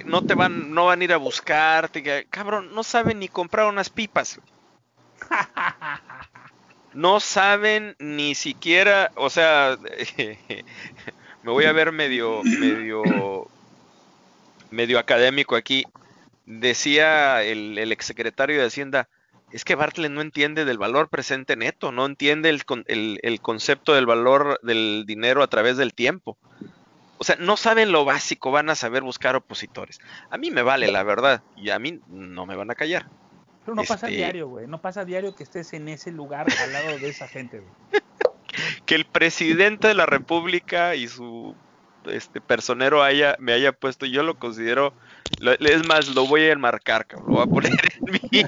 no 0.04 0.22
te 0.22 0.34
van, 0.34 0.72
no 0.72 0.86
van 0.86 1.00
a 1.00 1.04
ir 1.04 1.12
a 1.12 1.18
buscarte. 1.18 2.26
Cabrón, 2.30 2.74
no 2.74 2.82
saben 2.82 3.18
ni 3.18 3.28
comprar 3.28 3.66
unas 3.66 3.90
pipas. 3.90 4.40
No 6.92 7.20
saben 7.20 7.94
ni 8.00 8.34
siquiera, 8.34 9.12
o 9.14 9.30
sea, 9.30 9.78
me 11.42 11.52
voy 11.52 11.64
a 11.64 11.72
ver 11.72 11.92
medio, 11.92 12.42
medio, 12.42 13.48
medio 14.70 14.98
académico 14.98 15.54
aquí. 15.54 15.84
Decía 16.46 17.44
el, 17.44 17.78
el 17.78 17.92
exsecretario 17.92 18.58
de 18.58 18.66
Hacienda, 18.66 19.08
es 19.52 19.64
que 19.64 19.74
Bartlett 19.74 20.12
no 20.12 20.20
entiende 20.20 20.64
del 20.64 20.78
valor 20.78 21.08
presente 21.08 21.56
neto, 21.56 21.92
no 21.92 22.06
entiende 22.06 22.48
el, 22.48 23.40
concepto 23.40 23.94
del 23.94 24.06
valor 24.06 24.60
del 24.62 25.04
dinero 25.06 25.42
a 25.42 25.48
través 25.48 25.76
del 25.76 25.94
tiempo. 25.94 26.38
O 27.18 27.24
sea, 27.24 27.36
no 27.36 27.56
saben 27.56 27.92
lo 27.92 28.04
básico, 28.04 28.50
van 28.50 28.70
a 28.70 28.74
saber 28.74 29.02
buscar 29.02 29.36
opositores. 29.36 30.00
A 30.30 30.38
mí 30.38 30.50
me 30.50 30.62
vale, 30.62 30.90
la 30.90 31.02
verdad, 31.02 31.42
y 31.56 31.70
a 31.70 31.78
mí 31.78 32.00
no 32.08 32.46
me 32.46 32.56
van 32.56 32.70
a 32.70 32.74
callar. 32.74 33.06
Pero 33.64 33.74
no 33.74 33.82
pasa 33.82 34.06
este 34.06 34.16
diario, 34.16 34.48
güey. 34.48 34.66
No 34.66 34.80
pasa 34.80 35.04
diario 35.04 35.34
que 35.34 35.42
estés 35.42 35.72
en 35.74 35.88
ese 35.88 36.12
lugar 36.12 36.46
al 36.62 36.72
lado 36.72 36.98
de 36.98 37.08
esa 37.08 37.28
gente, 37.28 37.60
güey. 37.60 38.02
que 38.86 38.94
el 38.94 39.04
presidente 39.04 39.88
de 39.88 39.94
la 39.94 40.06
República 40.06 40.94
y 40.94 41.08
su 41.08 41.54
este 42.06 42.40
personero 42.40 43.02
haya, 43.02 43.36
me 43.38 43.52
haya 43.52 43.72
puesto, 43.72 44.06
yo 44.06 44.22
lo 44.22 44.38
considero, 44.38 44.94
es 45.60 45.86
más, 45.86 46.08
lo 46.14 46.26
voy 46.26 46.42
a 46.42 46.52
enmarcar, 46.52 47.06
lo 47.26 47.34
voy 47.34 47.42
a 47.42 47.46
poner 47.46 47.72
en 47.72 48.12
mí. 48.12 48.20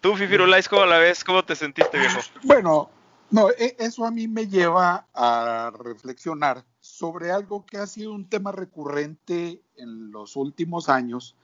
Tú, 0.00 0.16
Fifirulais, 0.16 0.68
¿cómo 0.68 0.86
la 0.86 0.98
ves? 0.98 1.24
¿Cómo 1.24 1.44
te 1.44 1.56
sentiste, 1.56 1.98
viejo? 1.98 2.20
Bueno, 2.42 2.90
no, 3.30 3.50
e, 3.50 3.76
eso 3.78 4.04
a 4.04 4.10
mí 4.10 4.28
me 4.28 4.46
lleva 4.46 5.06
a 5.14 5.72
reflexionar 5.78 6.64
sobre 6.80 7.32
algo 7.32 7.64
que 7.66 7.78
ha 7.78 7.86
sido 7.86 8.12
un 8.12 8.28
tema 8.28 8.52
recurrente 8.52 9.60
en 9.76 10.12
los 10.12 10.36
últimos 10.36 10.88
años 10.88 11.34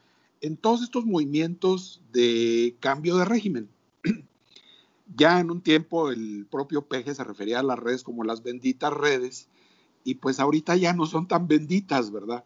en 0.40 0.56
todos 0.56 0.82
estos 0.82 1.04
movimientos 1.04 2.00
de 2.12 2.76
cambio 2.80 3.16
de 3.16 3.24
régimen. 3.24 3.68
Ya 5.16 5.40
en 5.40 5.50
un 5.50 5.60
tiempo 5.60 6.12
el 6.12 6.46
propio 6.48 6.82
Peje 6.82 7.16
se 7.16 7.24
refería 7.24 7.58
a 7.58 7.64
las 7.64 7.80
redes 7.80 8.04
como 8.04 8.22
las 8.22 8.44
benditas 8.44 8.92
redes 8.92 9.48
y 10.04 10.14
pues 10.14 10.40
ahorita 10.40 10.76
ya 10.76 10.92
no 10.92 11.06
son 11.06 11.28
tan 11.28 11.46
benditas, 11.46 12.10
¿verdad? 12.10 12.44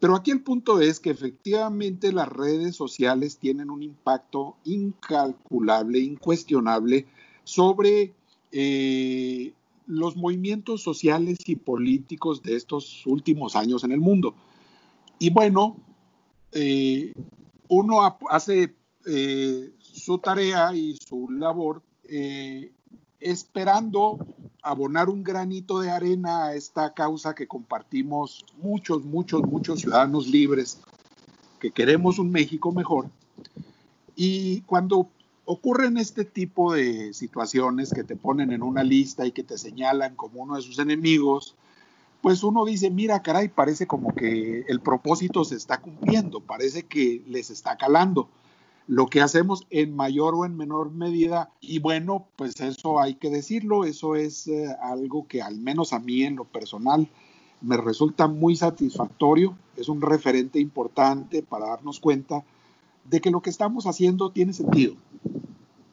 Pero 0.00 0.14
aquí 0.14 0.30
el 0.30 0.42
punto 0.42 0.80
es 0.80 1.00
que 1.00 1.10
efectivamente 1.10 2.12
las 2.12 2.28
redes 2.28 2.76
sociales 2.76 3.38
tienen 3.38 3.70
un 3.70 3.82
impacto 3.82 4.56
incalculable, 4.64 5.98
incuestionable 5.98 7.06
sobre 7.42 8.14
eh, 8.52 9.52
los 9.86 10.16
movimientos 10.16 10.82
sociales 10.82 11.38
y 11.46 11.56
políticos 11.56 12.42
de 12.42 12.54
estos 12.54 13.04
últimos 13.06 13.56
años 13.56 13.82
en 13.82 13.92
el 13.92 14.00
mundo. 14.00 14.34
Y 15.18 15.30
bueno, 15.30 15.76
eh, 16.52 17.12
uno 17.68 18.18
hace 18.30 18.76
eh, 19.04 19.72
su 19.78 20.18
tarea 20.18 20.74
y 20.74 20.96
su 20.96 21.28
labor 21.30 21.82
esperando 23.20 24.18
abonar 24.68 25.08
un 25.08 25.24
granito 25.24 25.80
de 25.80 25.90
arena 25.90 26.48
a 26.48 26.54
esta 26.54 26.92
causa 26.92 27.34
que 27.34 27.46
compartimos 27.46 28.44
muchos, 28.60 29.02
muchos, 29.02 29.42
muchos 29.42 29.80
ciudadanos 29.80 30.28
libres 30.28 30.78
que 31.58 31.70
queremos 31.70 32.18
un 32.18 32.30
México 32.30 32.70
mejor. 32.70 33.08
Y 34.14 34.60
cuando 34.62 35.08
ocurren 35.46 35.96
este 35.96 36.26
tipo 36.26 36.74
de 36.74 37.14
situaciones 37.14 37.94
que 37.94 38.04
te 38.04 38.14
ponen 38.14 38.52
en 38.52 38.62
una 38.62 38.84
lista 38.84 39.24
y 39.24 39.32
que 39.32 39.42
te 39.42 39.56
señalan 39.56 40.14
como 40.16 40.42
uno 40.42 40.56
de 40.56 40.62
sus 40.62 40.78
enemigos, 40.78 41.54
pues 42.20 42.42
uno 42.42 42.66
dice, 42.66 42.90
mira, 42.90 43.22
caray, 43.22 43.48
parece 43.48 43.86
como 43.86 44.14
que 44.14 44.66
el 44.68 44.80
propósito 44.80 45.44
se 45.46 45.54
está 45.54 45.80
cumpliendo, 45.80 46.40
parece 46.40 46.82
que 46.82 47.22
les 47.26 47.48
está 47.48 47.78
calando 47.78 48.28
lo 48.88 49.06
que 49.06 49.20
hacemos 49.20 49.66
en 49.70 49.94
mayor 49.94 50.34
o 50.34 50.46
en 50.46 50.56
menor 50.56 50.90
medida. 50.90 51.50
Y 51.60 51.78
bueno, 51.78 52.26
pues 52.36 52.58
eso 52.58 52.98
hay 52.98 53.14
que 53.14 53.30
decirlo, 53.30 53.84
eso 53.84 54.16
es 54.16 54.48
eh, 54.48 54.74
algo 54.82 55.28
que 55.28 55.42
al 55.42 55.58
menos 55.58 55.92
a 55.92 56.00
mí 56.00 56.24
en 56.24 56.36
lo 56.36 56.44
personal 56.44 57.06
me 57.60 57.76
resulta 57.76 58.28
muy 58.28 58.56
satisfactorio, 58.56 59.56
es 59.76 59.88
un 59.88 60.00
referente 60.00 60.58
importante 60.58 61.42
para 61.42 61.66
darnos 61.66 62.00
cuenta 62.00 62.44
de 63.04 63.20
que 63.20 63.30
lo 63.30 63.42
que 63.42 63.50
estamos 63.50 63.86
haciendo 63.86 64.30
tiene 64.30 64.52
sentido. 64.52 64.94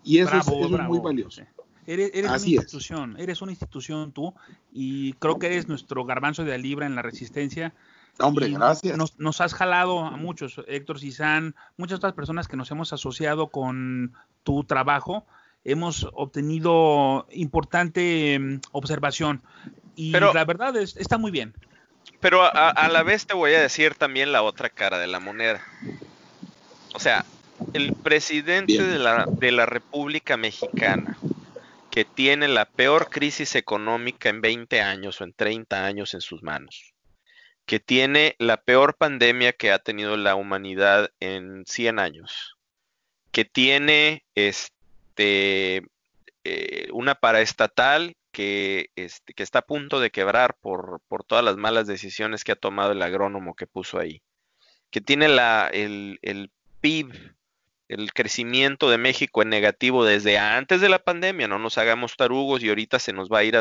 Y 0.04 0.20
eso, 0.20 0.38
es, 0.38 0.88
muy 0.88 1.00
valioso. 1.00 1.42
Eres, 1.88 2.12
una 2.24 2.38
institución, 2.38 3.16
eres 3.20 3.42
una 3.42 3.52
institución 3.52 4.12
tú, 4.12 4.34
y 4.72 5.14
creo 5.14 5.38
que 5.38 5.48
eres 5.48 5.68
nuestro 5.68 6.06
garbanzo 6.06 6.44
de 6.44 6.52
la 6.52 6.58
libra 6.58 6.86
en 6.86 6.96
la 6.96 7.02
resistencia 7.02 7.74
Hombre, 8.19 8.49
gracias. 8.49 8.97
Nos, 9.17 9.41
has 9.41 9.54
jalado 9.54 9.99
a 9.99 10.12
muchos, 10.12 10.62
Héctor 10.67 10.99
Cizán, 10.99 11.56
muchas 11.78 11.97
otras 11.97 12.13
personas 12.13 12.47
que 12.47 12.56
nos 12.56 12.71
hemos 12.71 12.93
asociado 12.93 13.47
con 13.47 14.13
tu 14.43 14.63
trabajo. 14.63 15.25
Hemos 15.63 16.08
obtenido 16.13 17.28
importante 17.32 18.38
mm, 18.39 18.60
observación 18.71 19.41
y 19.95 20.12
la 20.12 20.45
verdad 20.45 20.75
es, 20.78 20.95
está 20.97 21.17
muy 21.17 21.32
bien. 21.32 21.54
Pero 22.19 22.41
a, 22.43 22.88
la 22.88 23.04
vez 23.04 23.25
te 23.25 23.34
voy 23.34 23.54
a 23.54 23.62
decir 23.62 23.95
también 23.95 24.32
la 24.32 24.43
otra 24.43 24.69
cara 24.69 24.97
de 24.97 25.08
la 25.08 25.19
moneda. 25.19 25.62
O 26.93 26.99
sea, 26.99 27.25
el 27.73 27.93
presidente 27.93 28.82
de 28.82 28.99
la, 28.99 29.25
de 29.28 29.51
la 29.51 29.65
República 29.65 30.38
Mexicana 30.38 31.17
que 31.91 32.04
tiene 32.04 32.47
la 32.47 32.65
peor 32.65 33.10
crisis 33.10 33.56
económica 33.56 34.30
en 34.30 34.41
20 34.41 34.82
años 34.82 35.21
o 35.21 35.23
en 35.23 35.34
30 35.34 35.86
años 35.86 36.13
en 36.13 36.21
sus 36.21 36.43
manos, 36.43 36.95
que 37.65 37.80
tiene 37.80 38.36
la 38.39 38.58
peor 38.58 38.95
pandemia 38.95 39.54
que 39.54 39.71
ha 39.71 39.80
tenido 39.80 40.17
la 40.17 40.36
humanidad 40.36 41.10
en 41.19 41.65
100 41.65 41.99
años, 41.99 42.58
que 43.32 43.45
tiene 43.45 44.23
este, 44.36 45.84
eh, 46.43 46.89
una 46.93 47.15
paraestatal 47.15 48.15
que, 48.32 48.89
este, 48.95 49.34
que 49.34 49.43
está 49.43 49.60
a 49.60 49.65
punto 49.65 49.99
de 49.99 50.12
quebrar 50.12 50.56
por, 50.60 51.01
por, 51.08 51.23
todas 51.23 51.43
las 51.43 51.58
malas 51.58 51.88
decisiones 51.88 52.43
que 52.43 52.51
ha 52.51 52.56
tomado 52.56 52.91
el 52.91 53.01
agrónomo 53.01 53.56
que 53.56 53.67
puso 53.67 53.99
ahí, 53.99 54.21
que 54.91 55.01
tiene 55.01 55.28
la, 55.28 55.69
el, 55.71 56.19
el 56.21 56.51
PIB 56.82 57.36
el 57.88 58.13
crecimiento 58.13 58.89
de 58.89 58.98
México 58.98 59.41
en 59.41 59.50
negativo 59.50 60.06
desde 60.06 60.38
antes 60.38 60.82
de 60.82 60.89
la 60.89 61.00
pandemia, 61.00 61.48
no 61.48 61.60
nos 61.60 61.78
hagamos 61.78 62.15
tarugos 62.15 62.63
y 62.63 62.69
ahorita 62.69 63.00
se 63.00 63.13
nos 63.13 63.30
va 63.30 63.39
a 63.39 63.43
ir 63.43 63.56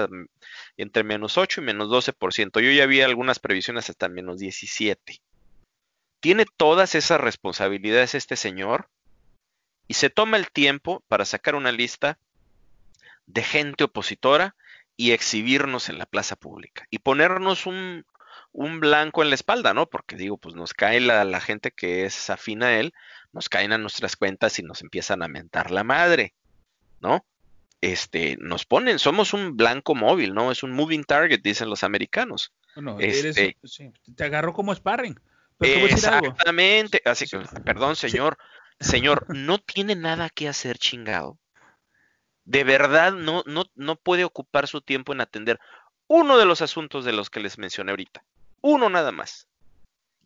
entre 0.76 1.04
menos 1.04 1.36
8 1.36 1.60
y 1.60 1.64
menos 1.64 1.88
12%. 1.88 2.60
Yo 2.60 2.70
ya 2.70 2.86
vi 2.86 3.02
algunas 3.02 3.38
previsiones 3.38 3.90
hasta 3.90 4.08
menos 4.08 4.38
17. 4.38 5.20
Tiene 6.20 6.46
todas 6.56 6.94
esas 6.94 7.20
responsabilidades 7.20 8.14
este 8.14 8.36
señor 8.36 8.88
y 9.86 9.94
se 9.94 10.08
toma 10.08 10.38
el 10.38 10.50
tiempo 10.50 11.04
para 11.08 11.26
sacar 11.26 11.54
una 11.54 11.72
lista 11.72 12.18
de 13.26 13.42
gente 13.42 13.84
opositora 13.84 14.56
y 14.96 15.10
exhibirnos 15.10 15.88
en 15.88 15.98
la 15.98 16.06
plaza 16.06 16.36
pública 16.36 16.86
y 16.88 17.00
ponernos 17.00 17.66
un, 17.66 18.06
un 18.52 18.80
blanco 18.80 19.22
en 19.22 19.30
la 19.30 19.34
espalda, 19.34 19.74
¿no? 19.74 19.86
Porque 19.86 20.16
digo, 20.16 20.36
pues 20.36 20.54
nos 20.54 20.74
cae 20.74 21.00
la, 21.00 21.24
la 21.24 21.40
gente 21.40 21.70
que 21.70 22.04
es 22.04 22.30
afín 22.30 22.62
a 22.62 22.78
él, 22.78 22.94
nos 23.32 23.48
caen 23.48 23.72
a 23.72 23.78
nuestras 23.78 24.16
cuentas 24.16 24.58
y 24.58 24.62
nos 24.62 24.82
empiezan 24.82 25.22
a 25.22 25.28
mentar 25.28 25.70
la 25.70 25.84
madre, 25.84 26.34
¿no? 27.00 27.24
Este, 27.80 28.38
nos 28.40 28.64
ponen, 28.64 28.98
somos 28.98 29.34
un 29.34 29.56
blanco 29.58 29.94
móvil, 29.94 30.32
¿no? 30.32 30.50
Es 30.50 30.62
un 30.62 30.72
moving 30.72 31.04
target, 31.04 31.42
dicen 31.42 31.68
los 31.68 31.84
americanos. 31.84 32.52
Bueno, 32.74 32.96
este, 32.98 33.56
te 34.16 34.24
agarró 34.24 34.54
como 34.54 34.74
sparring. 34.74 35.18
exactamente, 35.60 37.02
así 37.04 37.26
que, 37.26 37.38
perdón, 37.64 37.96
señor, 37.96 38.38
señor, 38.80 39.26
no 39.28 39.58
tiene 39.58 39.96
nada 39.96 40.30
que 40.30 40.48
hacer 40.48 40.78
chingado. 40.78 41.38
De 42.46 42.64
verdad, 42.64 43.12
no, 43.12 43.42
no, 43.46 43.64
no 43.74 43.96
puede 43.96 44.24
ocupar 44.24 44.66
su 44.66 44.80
tiempo 44.80 45.12
en 45.12 45.20
atender 45.20 45.60
uno 46.06 46.38
de 46.38 46.44
los 46.44 46.62
asuntos 46.62 47.04
de 47.04 47.12
los 47.12 47.30
que 47.30 47.40
les 47.40 47.58
mencioné 47.58 47.90
ahorita. 47.90 48.24
Uno 48.60 48.88
nada 48.88 49.12
más. 49.12 49.48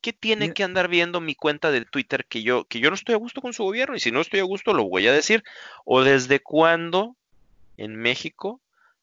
¿Qué 0.01 0.13
tiene 0.13 0.55
que 0.55 0.63
andar 0.63 0.89
viendo 0.89 1.21
mi 1.21 1.35
cuenta 1.35 1.71
de 1.71 1.85
Twitter 1.85 2.25
que 2.27 2.43
yo, 2.43 2.65
que 2.67 2.79
yo 2.79 2.89
no 2.89 2.95
estoy 2.95 3.15
a 3.15 3.19
gusto 3.19 3.41
con 3.41 3.53
su 3.53 3.65
gobierno? 3.65 3.97
Y 3.97 4.01
si 4.01 4.13
no 4.13 4.21
estoy 4.21 4.41
a 4.41 4.45
gusto, 4.45 4.73
lo 4.73 4.89
voy 4.89 5.09
a 5.09 5.13
decir. 5.13 5.43
¿O 5.85 6.03
desde 6.03 6.41
cuándo 6.41 7.17
en 7.77 7.97
México 7.97 8.61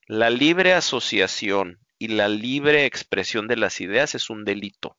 la 0.07 0.29
libre 0.29 0.73
asociación 0.73 1.79
y 1.99 2.09
la 2.09 2.29
libre 2.29 2.85
expresión 2.85 3.47
de 3.47 3.57
las 3.57 3.81
ideas 3.81 4.15
es 4.15 4.29
un 4.29 4.45
delito? 4.45 4.95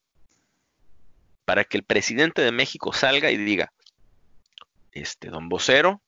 Para 1.46 1.64
que 1.64 1.78
el 1.78 1.84
presidente 1.84 2.42
de 2.42 2.52
México 2.52 2.92
salga 2.92 3.30
y 3.30 3.36
diga, 3.36 3.72
este 4.92 5.28
don 5.28 5.48
vocero, 5.48 6.02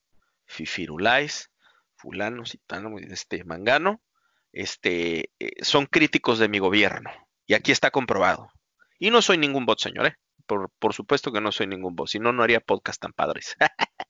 Fifirulais, 0.45 1.51
fulano, 1.95 2.47
citano, 2.47 2.99
este 2.99 3.45
mangano, 3.45 4.01
este, 4.59 5.31
eh, 5.39 5.53
son 5.63 5.87
críticos 5.87 6.41
de 6.41 6.49
mi 6.49 6.59
gobierno. 6.59 7.11
Y 7.47 7.55
aquí 7.55 7.71
está 7.71 7.93
comprobado. 7.93 8.51
Y 8.99 9.11
no 9.11 9.23
soy 9.23 9.39
ningún 9.39 9.67
bot, 9.67 9.79
señor, 9.79 10.07
¿eh? 10.07 10.17
Por, 10.47 10.71
por 10.81 10.95
supuesto 10.95 11.31
que 11.31 11.41
no 11.41 11.53
soy 11.53 11.69
ningún 11.69 11.95
bot, 11.95 12.09
si 12.09 12.19
no, 12.19 12.33
no 12.33 12.43
haría 12.43 12.59
podcast 12.59 13.01
tan 13.01 13.13
padres. 13.13 13.57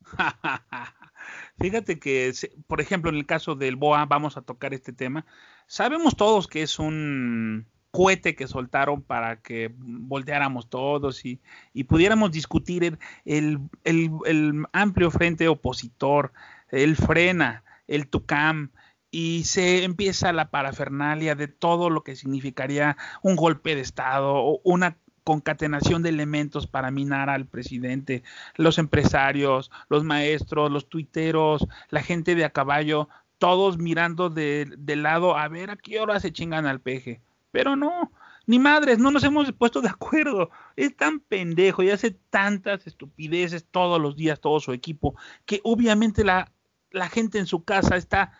Fíjate 1.60 1.98
que, 1.98 2.32
por 2.66 2.80
ejemplo, 2.80 3.10
en 3.10 3.16
el 3.16 3.26
caso 3.26 3.56
del 3.56 3.76
BOA, 3.76 4.06
vamos 4.06 4.38
a 4.38 4.42
tocar 4.42 4.72
este 4.72 4.94
tema. 4.94 5.26
Sabemos 5.66 6.16
todos 6.16 6.48
que 6.48 6.62
es 6.62 6.78
un 6.78 7.66
cohete 7.90 8.34
que 8.34 8.46
soltaron 8.46 9.02
para 9.02 9.42
que 9.42 9.74
volteáramos 9.76 10.70
todos 10.70 11.26
y, 11.26 11.42
y 11.74 11.84
pudiéramos 11.84 12.32
discutir 12.32 12.84
el, 12.84 12.98
el, 13.26 13.58
el, 13.84 14.10
el, 14.24 14.64
amplio 14.72 15.10
frente 15.10 15.46
opositor, 15.46 16.32
el 16.70 16.96
frena, 16.96 17.64
el 17.86 18.08
TUCAM, 18.08 18.70
y 19.10 19.44
se 19.44 19.84
empieza 19.84 20.32
la 20.32 20.50
parafernalia 20.50 21.34
de 21.34 21.48
todo 21.48 21.90
lo 21.90 22.02
que 22.02 22.16
significaría 22.16 22.96
un 23.22 23.36
golpe 23.36 23.74
de 23.74 23.80
Estado 23.80 24.34
o 24.34 24.60
una 24.64 24.98
concatenación 25.24 26.02
de 26.02 26.08
elementos 26.08 26.66
para 26.66 26.90
minar 26.90 27.28
al 27.28 27.46
presidente, 27.46 28.22
los 28.56 28.78
empresarios, 28.78 29.70
los 29.90 30.02
maestros, 30.02 30.70
los 30.70 30.88
tuiteros, 30.88 31.66
la 31.90 32.02
gente 32.02 32.34
de 32.34 32.46
a 32.46 32.50
caballo, 32.50 33.10
todos 33.36 33.76
mirando 33.78 34.30
de, 34.30 34.74
lado 34.96 35.36
a 35.36 35.48
ver 35.48 35.70
a 35.70 35.76
qué 35.76 36.00
hora 36.00 36.18
se 36.20 36.32
chingan 36.32 36.66
al 36.66 36.80
peje. 36.80 37.20
Pero 37.50 37.76
no, 37.76 38.10
ni 38.46 38.58
madres, 38.58 38.98
no 38.98 39.10
nos 39.10 39.22
hemos 39.24 39.52
puesto 39.52 39.82
de 39.82 39.88
acuerdo. 39.90 40.50
Es 40.76 40.96
tan 40.96 41.20
pendejo 41.20 41.82
y 41.82 41.90
hace 41.90 42.10
tantas 42.10 42.86
estupideces 42.86 43.66
todos 43.70 44.00
los 44.00 44.16
días, 44.16 44.40
todo 44.40 44.60
su 44.60 44.72
equipo, 44.72 45.14
que 45.44 45.60
obviamente 45.62 46.24
la, 46.24 46.50
la 46.90 47.08
gente 47.10 47.38
en 47.38 47.46
su 47.46 47.64
casa 47.64 47.96
está 47.96 48.32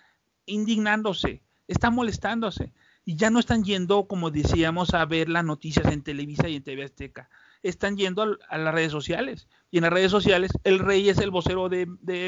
indignándose, 0.48 1.42
está 1.66 1.90
molestándose. 1.90 2.72
Y 3.04 3.16
ya 3.16 3.30
no 3.30 3.38
están 3.38 3.64
yendo, 3.64 4.06
como 4.06 4.30
decíamos, 4.30 4.92
a 4.92 5.04
ver 5.06 5.28
las 5.28 5.44
noticias 5.44 5.86
en 5.86 6.02
Televisa 6.02 6.48
y 6.48 6.56
en 6.56 6.62
TV 6.62 6.84
Azteca. 6.84 7.30
Están 7.62 7.96
yendo 7.96 8.36
a, 8.50 8.58
las 8.58 8.74
redes 8.74 8.92
sociales. 8.92 9.48
Y 9.70 9.78
en 9.78 9.84
las 9.84 9.92
redes 9.92 10.10
sociales, 10.10 10.50
el 10.64 10.78
rey 10.78 11.08
es 11.08 11.18
el 11.18 11.30
vocero 11.30 11.68
de, 11.68 11.86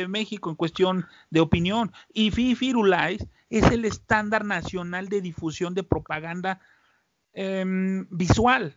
México 0.09 0.49
en 0.49 0.57
cuestión 0.57 1.07
de 1.29 1.41
opinión. 1.41 1.93
Y 2.15 2.31
Firulais 2.31 3.27
es 3.51 3.65
el 3.71 3.85
estándar 3.85 4.45
nacional 4.45 5.09
de 5.09 5.21
difusión 5.21 5.75
de 5.75 5.83
propaganda 5.83 6.61
em, 7.35 8.07
visual. 8.11 8.77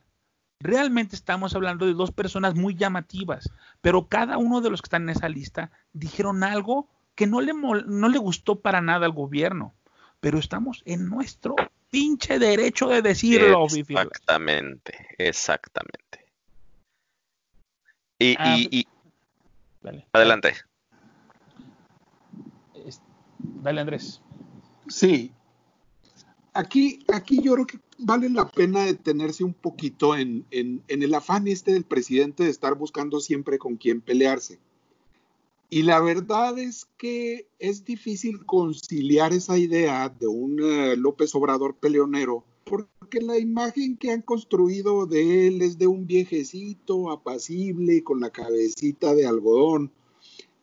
Realmente 0.60 1.16
estamos 1.16 1.56
hablando 1.56 1.86
de 1.86 1.94
dos 1.94 2.12
personas 2.12 2.56
muy 2.56 2.76
llamativas, 2.76 3.50
pero 3.82 4.08
cada 4.08 4.38
uno 4.38 4.62
de 4.62 4.70
los 4.70 4.82
que 4.82 4.88
están 4.88 5.04
en 5.04 5.10
esa 5.10 5.28
lista 5.28 5.72
dijeron 5.92 6.44
algo 6.44 6.90
que 7.16 7.28
no 7.28 7.42
le, 7.42 7.54
no 7.54 8.10
le 8.10 8.18
gustó 8.18 8.60
para 8.60 8.82
nada 8.82 9.06
al 9.06 9.12
gobierno, 9.12 9.74
pero 10.20 10.40
estamos 10.40 10.82
en 10.86 11.10
nuestro 11.10 11.56
pinche 11.90 12.40
derecho 12.40 12.88
de 12.88 13.02
decirlo. 13.02 13.66
Exactamente, 13.66 15.08
exactamente. 15.18 16.26
Y, 18.20 18.36
ah, 18.40 18.58
y, 18.58 18.88
adelante. 20.12 20.54
Dale, 23.38 23.82
Andrés. 23.82 24.22
Sí. 24.88 25.32
Aquí, 26.54 27.06
aquí 27.14 27.42
yo 27.42 27.54
creo 27.54 27.68
que 27.68 27.80
vale 27.98 28.30
la 28.30 28.48
pena 28.48 28.86
detenerse 28.86 29.44
un 29.44 29.54
poquito 29.54 30.16
en, 30.16 30.46
en, 30.52 30.84
en 30.88 31.04
el 31.04 31.14
afán 31.14 31.48
este 31.48 31.74
del 31.74 31.84
presidente 31.84 32.44
de 32.44 32.50
estar 32.50 32.76
buscando 32.76 33.20
siempre 33.20 33.58
con 33.58 33.76
quién 33.76 34.02
pelearse. 34.02 34.60
Y 35.70 35.84
la 35.84 36.00
verdad 36.02 36.58
es 36.60 36.88
que 36.98 37.48
es 37.60 37.84
difícil 37.84 38.46
conciliar 38.46 39.34
esa 39.34 39.58
idea 39.58 40.10
de 40.10 40.28
un 40.28 40.60
eh, 40.62 40.96
López 40.96 41.34
Obrador 41.34 41.76
peleonero, 41.76 42.46
porque 42.64 43.22
la 43.22 43.40
imagen 43.40 43.98
que 43.98 44.12
han 44.12 44.22
construido 44.22 45.06
de 45.06 45.48
él 45.48 45.62
es 45.62 45.78
de 45.78 45.88
un 45.88 46.06
viejecito 46.06 47.10
apacible 47.12 48.04
con 48.04 48.20
la 48.20 48.30
cabecita 48.30 49.16
de 49.16 49.26
algodón. 49.26 49.92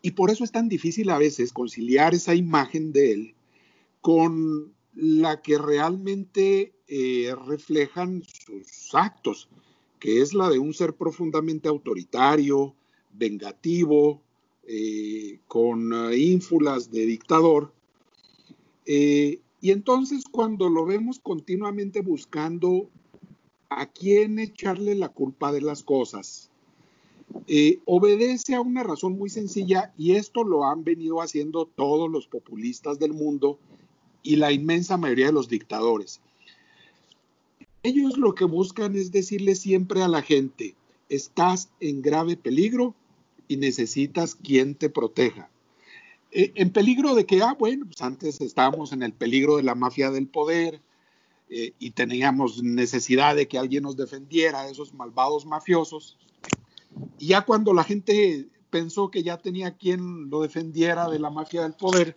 Y 0.03 0.13
por 0.13 0.31
eso 0.31 0.45
es 0.45 0.53
tan 0.53 0.69
difícil 0.69 1.11
a 1.11 1.19
veces 1.19 1.53
conciliar 1.53 2.15
esa 2.15 2.35
imagen 2.35 2.93
de 2.93 3.13
él 3.13 3.35
con 4.01 4.73
la 4.95 5.43
que 5.43 5.59
realmente 5.59 6.73
eh, 6.89 7.35
reflejan 7.47 8.23
sus 8.23 8.95
actos, 8.95 9.49
que 9.99 10.23
es 10.23 10.35
la 10.35 10.49
de 10.49 10.59
un 10.59 10.75
ser 10.75 10.95
profundamente 10.95 11.69
autoritario, 11.69 12.75
vengativo, 13.13 14.23
eh, 14.67 15.41
con 15.49 15.93
eh, 15.93 16.17
ínfulas 16.17 16.91
de 16.91 17.07
dictador. 17.07 17.73
Eh, 18.87 19.41
y 19.61 19.71
entonces 19.71 20.25
cuando 20.31 20.69
lo 20.69 20.85
vemos 20.87 21.19
continuamente 21.19 22.01
buscando 22.03 22.89
a 23.69 23.87
quién 23.87 24.39
echarle 24.39 24.95
la 24.95 25.09
culpa 25.09 25.53
de 25.53 25.61
las 25.61 25.83
cosas, 25.83 26.51
obedece 27.85 28.55
a 28.55 28.61
una 28.61 28.83
razón 28.83 29.17
muy 29.17 29.31
sencilla 29.31 29.93
y 29.97 30.13
esto 30.13 30.43
lo 30.43 30.65
han 30.65 30.83
venido 30.83 31.21
haciendo 31.21 31.67
todos 31.67 32.11
los 32.11 32.27
populistas 32.27 32.99
del 32.99 33.13
mundo 33.13 33.59
y 34.23 34.37
la 34.37 34.51
inmensa 34.53 34.97
mayoría 34.97 35.27
de 35.27 35.33
los 35.33 35.49
dictadores. 35.49 36.21
Ellos 37.83 38.19
lo 38.19 38.35
que 38.35 38.45
buscan 38.45 38.95
es 38.97 39.13
decirle 39.13 39.55
siempre 39.55 40.03
a 40.03 40.09
la 40.09 40.23
gente, 40.23 40.75
estás 41.09 41.71
en 41.81 42.03
grave 42.03 42.37
peligro, 42.37 42.95
y 43.51 43.57
necesitas 43.57 44.37
quien 44.37 44.77
te 44.77 44.89
proteja. 44.89 45.51
Eh, 46.31 46.53
en 46.55 46.71
peligro 46.71 47.17
de 47.17 47.27
que, 47.27 47.43
ah, 47.43 47.57
bueno, 47.59 47.85
pues 47.85 48.01
antes 48.01 48.41
estábamos 48.41 48.93
en 48.93 49.03
el 49.03 49.13
peligro 49.13 49.57
de 49.57 49.65
la 49.65 49.75
mafia 49.75 50.13
del 50.13 50.29
poder 50.29 50.81
eh, 51.49 51.73
y 51.81 51.91
teníamos 51.91 52.63
necesidad 52.63 53.35
de 53.35 53.49
que 53.49 53.59
alguien 53.59 53.83
nos 53.83 53.97
defendiera 53.97 54.63
de 54.63 54.71
esos 54.71 54.95
malvados 54.95 55.47
mafiosos. 55.47 56.17
Y 57.19 57.27
ya 57.27 57.41
cuando 57.41 57.75
la 57.75 57.83
gente 57.83 58.47
pensó 58.71 59.11
que 59.11 59.25
ya 59.25 59.37
tenía 59.37 59.77
quien 59.77 60.31
lo 60.31 60.43
defendiera 60.43 61.11
de 61.11 61.19
la 61.19 61.31
mafia 61.31 61.63
del 61.63 61.73
poder, 61.73 62.15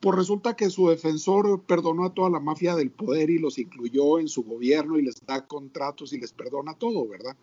pues 0.00 0.16
resulta 0.16 0.56
que 0.56 0.68
su 0.68 0.88
defensor 0.88 1.62
perdonó 1.62 2.06
a 2.06 2.12
toda 2.12 2.28
la 2.28 2.40
mafia 2.40 2.74
del 2.74 2.90
poder 2.90 3.30
y 3.30 3.38
los 3.38 3.58
incluyó 3.58 4.18
en 4.18 4.26
su 4.26 4.42
gobierno 4.42 4.98
y 4.98 5.02
les 5.02 5.24
da 5.24 5.46
contratos 5.46 6.12
y 6.12 6.18
les 6.18 6.32
perdona 6.32 6.74
todo, 6.74 7.06
¿verdad? 7.06 7.36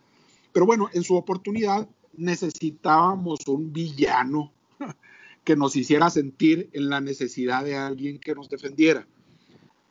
Pero 0.53 0.65
bueno, 0.65 0.89
en 0.93 1.03
su 1.03 1.15
oportunidad 1.15 1.89
necesitábamos 2.15 3.47
un 3.47 3.73
villano 3.73 4.53
que 5.43 5.55
nos 5.55 5.75
hiciera 5.75 6.09
sentir 6.09 6.69
en 6.73 6.89
la 6.89 7.01
necesidad 7.01 7.65
de 7.65 7.75
alguien 7.75 8.19
que 8.19 8.35
nos 8.35 8.49
defendiera. 8.49 9.05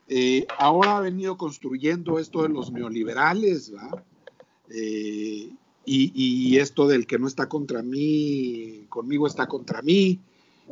Eh, 0.09 0.47
ahora 0.59 0.97
ha 0.97 1.01
venido 1.01 1.37
construyendo 1.37 2.19
esto 2.19 2.43
de 2.43 2.49
los 2.49 2.73
neoliberales, 2.73 3.71
¿verdad? 3.71 4.05
Eh, 4.71 5.51
y, 5.85 6.13
y, 6.15 6.59
esto 6.59 6.87
del 6.87 7.07
que 7.07 7.19
no 7.19 7.27
está 7.27 7.49
contra 7.49 7.83
mí, 7.83 8.87
conmigo 8.89 9.27
está 9.27 9.49
contra 9.49 9.83
mí, 9.83 10.21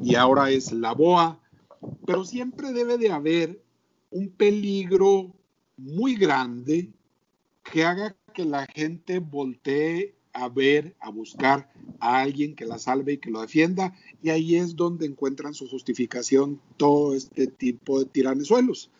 y 0.02 0.14
ahora 0.14 0.50
es 0.50 0.72
la 0.72 0.92
BOA, 0.92 1.40
pero 2.06 2.24
siempre 2.24 2.72
debe 2.72 2.96
de 2.96 3.10
haber 3.10 3.60
un 4.10 4.30
peligro 4.30 5.32
muy 5.76 6.14
grande 6.14 6.92
que 7.64 7.84
haga 7.84 8.16
la 8.44 8.66
gente 8.66 9.18
voltee 9.18 10.14
a 10.32 10.48
ver, 10.48 10.94
a 11.00 11.10
buscar 11.10 11.70
a 11.98 12.20
alguien 12.20 12.54
que 12.54 12.64
la 12.64 12.78
salve 12.78 13.14
y 13.14 13.18
que 13.18 13.30
lo 13.30 13.40
defienda, 13.40 13.94
y 14.22 14.30
ahí 14.30 14.56
es 14.56 14.76
donde 14.76 15.06
encuentran 15.06 15.54
su 15.54 15.68
justificación 15.68 16.60
todo 16.76 17.14
este 17.14 17.46
tipo 17.46 17.98
de 17.98 18.06
tiranesuelos. 18.06 18.90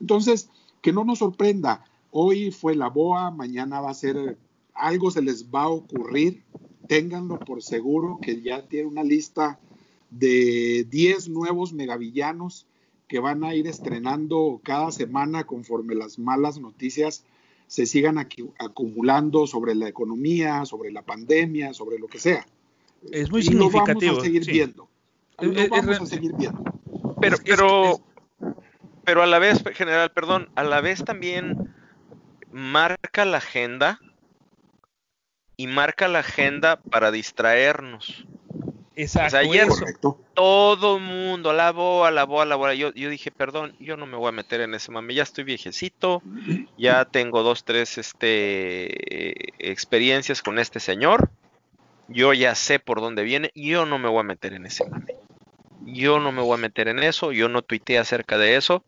Entonces, 0.00 0.48
que 0.80 0.92
no 0.92 1.04
nos 1.04 1.18
sorprenda, 1.18 1.84
hoy 2.10 2.50
fue 2.52 2.74
la 2.74 2.88
BOA, 2.88 3.30
mañana 3.30 3.80
va 3.80 3.90
a 3.90 3.94
ser 3.94 4.38
algo 4.78 5.10
se 5.10 5.22
les 5.22 5.50
va 5.50 5.62
a 5.62 5.68
ocurrir, 5.68 6.44
ténganlo 6.86 7.38
por 7.40 7.62
seguro 7.62 8.18
que 8.22 8.40
ya 8.40 8.66
tiene 8.66 8.88
una 8.88 9.02
lista 9.02 9.58
de 10.10 10.86
10 10.88 11.28
nuevos 11.28 11.72
megavillanos 11.72 12.66
que 13.08 13.18
van 13.18 13.42
a 13.44 13.54
ir 13.54 13.66
estrenando 13.66 14.60
cada 14.62 14.92
semana 14.92 15.44
conforme 15.44 15.94
las 15.94 16.18
malas 16.18 16.60
noticias 16.60 17.24
se 17.68 17.86
sigan 17.86 18.18
acumulando 18.18 19.46
sobre 19.46 19.74
la 19.74 19.88
economía, 19.88 20.64
sobre 20.64 20.90
la 20.90 21.02
pandemia, 21.02 21.74
sobre 21.74 21.98
lo 21.98 22.08
que 22.08 22.18
sea. 22.18 22.44
Es 23.12 23.30
muy 23.30 23.42
significativo. 23.42 24.14
vamos 24.14 24.18
a 24.18 24.26
seguir 24.26 24.46
viendo. 24.46 24.88
vamos 25.70 26.00
a 26.00 26.06
seguir 26.06 26.32
viendo. 26.34 26.64
Pero, 27.20 27.36
pero, 27.44 28.00
pero 29.04 29.22
a 29.22 29.26
la 29.26 29.38
vez, 29.38 29.62
general, 29.74 30.10
perdón, 30.12 30.48
a 30.56 30.64
la 30.64 30.80
vez 30.80 31.04
también 31.04 31.74
marca 32.50 33.26
la 33.26 33.36
agenda 33.36 34.00
y 35.56 35.66
marca 35.66 36.08
la 36.08 36.20
agenda 36.20 36.80
para 36.80 37.10
distraernos. 37.10 38.26
Exacto. 38.98 39.36
ayer 39.36 39.68
todo 40.34 40.98
mundo, 40.98 41.52
la 41.52 41.70
boa, 41.70 42.10
la 42.10 42.24
boa, 42.24 42.44
la 42.44 42.56
boa. 42.56 42.74
Yo, 42.74 42.92
yo 42.94 43.08
dije, 43.08 43.30
perdón, 43.30 43.76
yo 43.78 43.96
no 43.96 44.06
me 44.06 44.16
voy 44.16 44.28
a 44.28 44.32
meter 44.32 44.60
en 44.60 44.74
ese 44.74 44.90
mame. 44.90 45.14
Ya 45.14 45.22
estoy 45.22 45.44
viejecito, 45.44 46.20
ya 46.76 47.04
tengo 47.04 47.44
dos, 47.44 47.62
tres 47.62 47.96
este, 47.96 49.70
experiencias 49.70 50.42
con 50.42 50.58
este 50.58 50.80
señor. 50.80 51.30
Yo 52.08 52.32
ya 52.32 52.56
sé 52.56 52.80
por 52.80 53.00
dónde 53.00 53.22
viene. 53.22 53.52
Yo 53.54 53.86
no 53.86 54.00
me 54.00 54.08
voy 54.08 54.20
a 54.20 54.24
meter 54.24 54.52
en 54.52 54.66
ese 54.66 54.84
mame. 54.90 55.14
Yo 55.84 56.18
no 56.18 56.32
me 56.32 56.42
voy 56.42 56.54
a 56.54 56.60
meter 56.60 56.88
en 56.88 56.98
eso. 56.98 57.30
Yo 57.30 57.48
no 57.48 57.62
tuiteé 57.62 57.98
acerca 57.98 58.36
de 58.36 58.56
eso. 58.56 58.82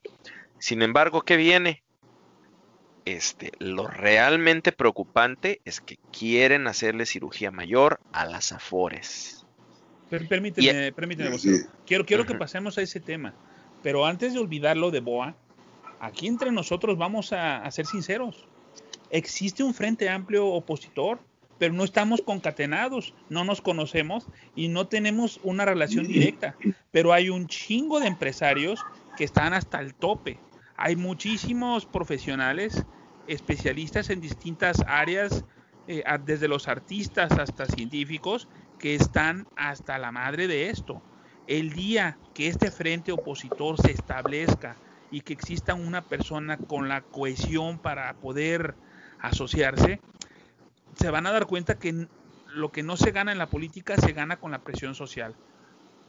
Sin 0.58 0.82
embargo, 0.82 1.22
¿qué 1.22 1.36
viene? 1.36 1.84
Este, 3.04 3.52
lo 3.60 3.86
realmente 3.86 4.72
preocupante 4.72 5.60
es 5.64 5.80
que 5.80 5.98
quieren 6.10 6.66
hacerle 6.66 7.06
cirugía 7.06 7.52
mayor 7.52 8.00
a 8.12 8.24
las 8.24 8.50
afores 8.50 9.39
permíteme, 10.10 10.92
permíteme, 10.92 11.36
Quiero, 11.86 12.04
quiero 12.04 12.26
que 12.26 12.34
pasemos 12.34 12.76
a 12.78 12.82
ese 12.82 13.00
tema. 13.00 13.34
Pero 13.82 14.04
antes 14.04 14.34
de 14.34 14.40
olvidarlo 14.40 14.90
de 14.90 15.00
Boa, 15.00 15.34
aquí 16.00 16.26
entre 16.26 16.52
nosotros 16.52 16.98
vamos 16.98 17.32
a, 17.32 17.68
ser 17.70 17.86
sinceros. 17.86 18.46
Existe 19.10 19.62
un 19.62 19.74
frente 19.74 20.08
amplio 20.08 20.46
opositor, 20.46 21.20
pero 21.58 21.74
no 21.74 21.84
estamos 21.84 22.22
concatenados, 22.22 23.14
no 23.28 23.44
nos 23.44 23.60
conocemos 23.60 24.26
y 24.54 24.68
no 24.68 24.86
tenemos 24.86 25.40
una 25.42 25.64
relación 25.64 26.06
directa. 26.06 26.56
Pero 26.90 27.12
hay 27.12 27.28
un 27.28 27.46
chingo 27.46 28.00
de 28.00 28.06
empresarios 28.06 28.84
que 29.16 29.24
están 29.24 29.52
hasta 29.52 29.80
el 29.80 29.94
tope. 29.94 30.38
Hay 30.76 30.96
muchísimos 30.96 31.84
profesionales, 31.84 32.84
especialistas 33.26 34.08
en 34.10 34.20
distintas 34.20 34.82
áreas, 34.86 35.44
eh, 35.86 36.02
desde 36.24 36.48
los 36.48 36.68
artistas 36.68 37.32
hasta 37.32 37.66
científicos, 37.66 38.48
que 38.80 38.94
están 38.94 39.46
hasta 39.56 39.98
la 39.98 40.10
madre 40.10 40.48
de 40.48 40.70
esto. 40.70 41.00
El 41.46 41.72
día 41.72 42.16
que 42.34 42.48
este 42.48 42.70
frente 42.70 43.12
opositor 43.12 43.80
se 43.80 43.92
establezca 43.92 44.76
y 45.10 45.20
que 45.20 45.32
exista 45.32 45.74
una 45.74 46.02
persona 46.02 46.56
con 46.56 46.88
la 46.88 47.02
cohesión 47.02 47.78
para 47.78 48.12
poder 48.14 48.74
asociarse, 49.20 50.00
se 50.96 51.10
van 51.10 51.26
a 51.26 51.32
dar 51.32 51.46
cuenta 51.46 51.78
que 51.78 52.06
lo 52.54 52.72
que 52.72 52.82
no 52.82 52.96
se 52.96 53.10
gana 53.12 53.32
en 53.32 53.38
la 53.38 53.46
política 53.46 53.96
se 53.96 54.12
gana 54.12 54.38
con 54.38 54.50
la 54.50 54.60
presión 54.60 54.94
social. 54.94 55.34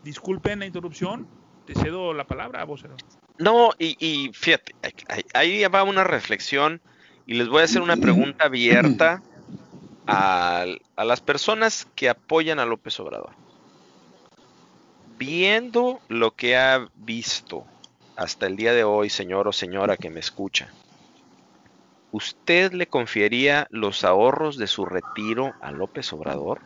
Disculpen 0.04 0.60
la 0.60 0.66
interrupción, 0.66 1.28
te 1.66 1.76
cedo 1.76 2.14
la 2.14 2.26
palabra, 2.26 2.64
vocero. 2.64 2.96
No, 3.38 3.72
y, 3.78 3.98
y 4.00 4.32
fíjate, 4.34 4.74
ahí 5.34 5.64
va 5.66 5.84
una 5.84 6.04
reflexión 6.04 6.82
y 7.26 7.34
les 7.34 7.50
voy 7.50 7.62
a 7.62 7.66
hacer 7.66 7.82
una 7.82 7.98
pregunta 7.98 8.46
abierta 8.46 9.22
a, 10.08 10.66
las 10.98 11.22
personas 11.22 11.88
que 11.96 12.10
apoyan 12.10 12.60
a 12.60 12.66
López 12.66 13.00
Obrador. 13.00 13.32
Viendo 15.18 16.00
lo 16.08 16.32
que 16.32 16.58
ha 16.58 16.88
visto 16.96 17.66
hasta 18.16 18.48
el 18.48 18.56
día 18.56 18.74
de 18.74 18.84
hoy, 18.84 19.10
señor 19.10 19.48
o 19.48 19.54
señora 19.54 19.98
que 19.98 20.10
me 20.10 20.20
escucha, 20.20 20.70
¿usted 22.12 22.74
le 22.74 22.88
confiaría 22.88 23.68
los 23.70 24.04
ahorros 24.04 24.58
de 24.58 24.68
su 24.68 24.86
retiro 24.86 25.54
a 25.62 25.72
López 25.72 26.12
Obrador? 26.14 26.62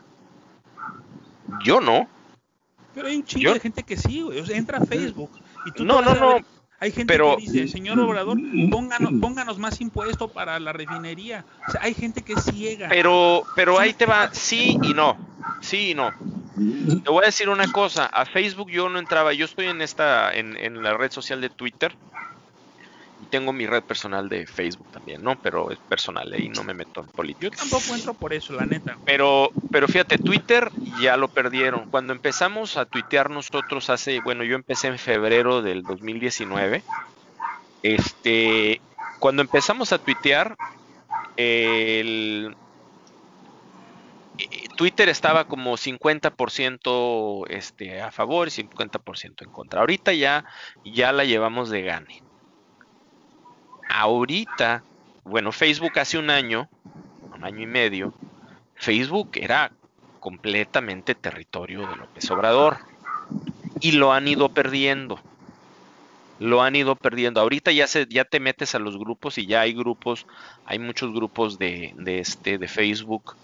Yo 1.64 1.82
no. 1.82 2.08
Pero 2.94 3.08
hay 3.08 3.18
un 3.18 3.26
chingo 3.26 3.54
de 3.54 3.60
gente 3.60 3.84
que 3.84 3.98
sí, 3.98 4.26
entra 4.50 4.78
a 4.78 4.86
Facebook 4.86 5.32
y 5.66 5.72
tú 5.72 5.84
no, 5.84 6.02
no, 6.02 6.16
no. 6.16 6.55
Hay 6.80 6.92
gente 6.92 7.18
que 7.18 7.36
dice, 7.38 7.68
señor 7.68 8.00
Obrador, 8.00 8.38
pónganos, 8.70 9.14
pónganos 9.22 9.58
más 9.58 9.80
impuesto 9.80 10.28
para 10.28 10.60
la 10.60 10.74
refinería. 10.74 11.46
O 11.68 11.72
sea, 11.72 11.82
hay 11.84 11.94
gente 11.94 12.22
que 12.22 12.34
es 12.34 12.44
ciega. 12.44 12.90
Pero, 12.90 13.44
pero 13.56 13.80
ahí 13.80 13.94
te 13.94 14.06
va, 14.06 14.30
sí 14.34 14.78
y 14.82 14.94
no, 14.94 15.18
sí 15.62 15.92
y 15.92 15.94
no. 15.96 16.12
Te 17.04 17.10
voy 17.10 17.24
a 17.24 17.28
decir 17.28 17.50
una 17.50 17.72
cosa, 17.72 18.06
a 18.06 18.26
Facebook 18.26 18.70
yo 18.70 18.88
no 18.90 19.00
entraba, 19.00 19.34
yo 19.34 19.46
estoy 19.46 19.68
en 19.68 19.82
esta, 19.82 20.34
en, 20.34 20.56
en 20.58 20.82
la 20.84 20.96
red 20.96 21.12
social 21.12 21.42
de 21.42 21.50
Twitter, 21.50 21.96
tengo 23.36 23.52
mi 23.52 23.68
red 23.68 23.84
personal 23.84 24.30
de 24.30 24.48
Facebook 24.48 24.88
también, 24.92 25.22
¿no? 25.22 25.36
Pero 25.36 25.70
es 25.70 25.78
personal, 25.78 26.32
ahí 26.32 26.48
no 26.48 26.64
me 26.64 26.74
meto 26.74 27.02
en 27.02 27.08
política. 27.08 27.50
Yo 27.52 27.70
tampoco 27.70 27.94
entro 27.94 28.14
por 28.14 28.34
eso, 28.34 28.54
la 28.54 28.66
neta. 28.66 28.98
Pero, 29.04 29.52
pero 29.72 29.90
fíjate, 29.90 30.18
Twitter 30.18 30.72
ya 31.02 31.18
lo 31.18 31.28
perdieron. 31.28 31.90
Cuando 31.90 32.14
empezamos 32.14 32.78
a 32.78 32.86
tuitear 32.86 33.30
nosotros 33.30 33.90
hace, 33.90 34.22
bueno, 34.22 34.46
yo 34.46 34.56
empecé 34.56 34.88
en 34.88 34.98
febrero 34.98 35.62
del 35.62 35.84
2019. 35.84 36.82
Este, 37.84 38.80
cuando 39.20 39.42
empezamos 39.42 39.92
a 39.92 39.98
tuitear, 39.98 40.56
el, 41.36 42.56
Twitter 44.78 45.10
estaba 45.10 45.44
como 45.50 45.74
50% 45.74 47.48
este, 47.50 48.02
a 48.02 48.14
favor 48.14 48.48
y 48.48 48.52
50% 48.52 49.42
en 49.42 49.52
contra. 49.52 49.82
Ahorita 49.82 50.14
ya, 50.14 50.46
ya 50.86 51.12
la 51.12 51.26
llevamos 51.26 51.70
de 51.70 51.82
gane 51.82 52.24
ahorita, 53.90 54.84
bueno, 55.24 55.52
Facebook 55.52 56.00
hace 56.00 56.18
un 56.18 56.30
año, 56.30 56.70
un 57.36 57.44
año 57.44 57.62
y 57.62 57.68
medio, 57.68 58.14
Facebook 58.76 59.32
era 59.34 59.72
completamente 60.20 61.16
territorio 61.16 61.88
de 61.88 61.96
López 61.96 62.30
Obrador 62.32 62.78
y 63.80 63.92
lo 63.94 64.14
han 64.14 64.28
ido 64.28 64.50
perdiendo. 64.50 65.20
Lo 66.40 66.62
han 66.62 66.76
ido 66.76 66.96
perdiendo. 66.96 67.40
Ahorita 67.40 67.72
ya 67.72 67.88
se, 67.88 68.08
ya 68.10 68.26
te 68.26 68.40
metes 68.40 68.76
a 68.76 68.80
los 68.80 68.98
grupos 68.98 69.38
y 69.38 69.46
ya 69.46 69.62
hay 69.62 69.74
grupos, 69.74 70.26
hay 70.66 70.80
muchos 70.80 71.14
grupos 71.14 71.58
de, 71.58 71.94
de 71.98 72.20
este, 72.20 72.58
de 72.58 72.68
Facebook 72.68 73.36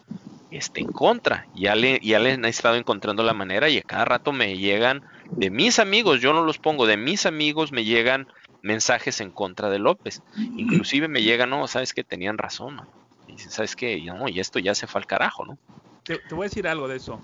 este, 0.51 0.81
en 0.81 0.87
contra. 0.87 1.47
Ya 1.55 1.75
le, 1.75 1.99
ya 2.01 2.19
le 2.19 2.33
han 2.33 2.45
estado 2.45 2.75
encontrando 2.75 3.23
la 3.23 3.33
manera 3.33 3.69
y 3.69 3.77
a 3.77 3.83
cada 3.83 4.05
rato 4.05 4.33
me 4.33 4.57
llegan 4.57 5.03
de 5.31 5.49
mis 5.49 5.79
amigos, 5.79 6.19
yo 6.19 6.33
no 6.33 6.43
los 6.43 6.57
pongo, 6.57 6.85
de 6.85 6.97
mis 6.97 7.25
amigos 7.25 7.71
me 7.71 7.85
llegan 7.85 8.27
mensajes 8.61 9.21
en 9.21 9.31
contra 9.31 9.69
de 9.69 9.79
López. 9.79 10.21
Inclusive 10.37 11.07
me 11.07 11.23
llega, 11.23 11.45
no, 11.45 11.67
sabes 11.67 11.93
que 11.93 12.03
tenían 12.03 12.37
razón. 12.37 12.81
Y 13.27 13.33
dicen, 13.33 13.51
sabes 13.51 13.75
que, 13.75 14.01
no, 14.01 14.27
y 14.27 14.39
esto 14.39 14.59
ya 14.59 14.75
se 14.75 14.87
fue 14.87 15.01
al 15.01 15.07
carajo, 15.07 15.45
¿no? 15.45 15.57
Te, 16.03 16.19
voy 16.31 16.45
a 16.45 16.49
decir 16.49 16.67
algo 16.67 16.87
de 16.87 16.97
eso. 16.97 17.21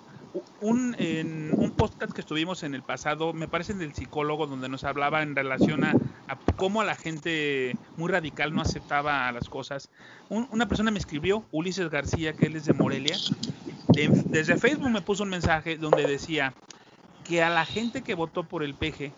Un, 0.62 0.96
en 1.00 1.52
un 1.54 1.72
podcast 1.72 2.14
que 2.14 2.22
estuvimos 2.22 2.64
en 2.64 2.76
el 2.76 2.84
pasado, 2.84 3.34
me 3.34 3.48
parece 3.48 3.74
del 3.74 3.94
psicólogo, 3.94 4.46
donde 4.46 4.70
nos 4.70 4.84
hablaba 4.84 5.24
en 5.24 5.36
relación 5.36 5.84
a, 5.84 5.94
cómo 6.56 6.84
la 6.84 6.96
gente 6.96 7.76
muy 7.96 8.12
radical 8.12 8.54
no 8.54 8.62
aceptaba 8.62 9.32
las 9.32 9.50
cosas. 9.50 9.90
una 10.30 10.68
persona 10.68 10.92
me 10.92 11.00
escribió, 11.00 11.46
Ulises 11.52 11.90
García, 11.90 12.34
que 12.34 12.48
él 12.48 12.56
es 12.56 12.66
de 12.66 12.74
Morelia, 12.74 13.16
desde 14.26 14.58
Facebook 14.58 14.90
me 14.90 15.02
puso 15.02 15.24
un 15.24 15.30
mensaje 15.30 15.78
donde 15.78 16.06
decía 16.06 16.54
que 17.24 17.42
a 17.42 17.50
la 17.50 17.66
gente 17.66 18.04
que 18.04 18.14
votó 18.14 18.44
por 18.44 18.64
el 18.64 18.76
PG 18.76 19.12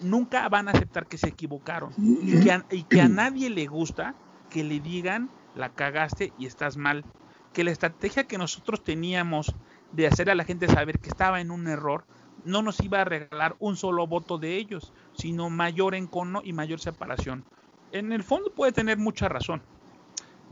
nunca 0.00 0.48
van 0.48 0.68
a 0.68 0.72
aceptar 0.72 1.06
que 1.06 1.18
se 1.18 1.28
equivocaron 1.28 1.92
y 1.96 2.40
que, 2.40 2.52
a, 2.52 2.64
y 2.70 2.82
que 2.84 3.00
a 3.00 3.08
nadie 3.08 3.50
le 3.50 3.66
gusta 3.66 4.14
que 4.50 4.64
le 4.64 4.80
digan 4.80 5.30
la 5.54 5.70
cagaste 5.70 6.32
y 6.38 6.46
estás 6.46 6.76
mal. 6.76 7.04
Que 7.52 7.64
la 7.64 7.70
estrategia 7.70 8.24
que 8.24 8.38
nosotros 8.38 8.82
teníamos 8.82 9.54
de 9.92 10.06
hacer 10.06 10.30
a 10.30 10.34
la 10.34 10.44
gente 10.44 10.68
saber 10.68 10.98
que 10.98 11.08
estaba 11.08 11.40
en 11.40 11.50
un 11.50 11.66
error 11.66 12.04
no 12.44 12.62
nos 12.62 12.80
iba 12.80 13.00
a 13.00 13.04
regalar 13.04 13.56
un 13.58 13.76
solo 13.76 14.06
voto 14.06 14.38
de 14.38 14.56
ellos, 14.56 14.92
sino 15.14 15.50
mayor 15.50 15.94
encono 15.94 16.40
y 16.44 16.52
mayor 16.52 16.80
separación. 16.80 17.44
En 17.92 18.12
el 18.12 18.22
fondo 18.22 18.52
puede 18.54 18.72
tener 18.72 18.98
mucha 18.98 19.28
razón, 19.28 19.62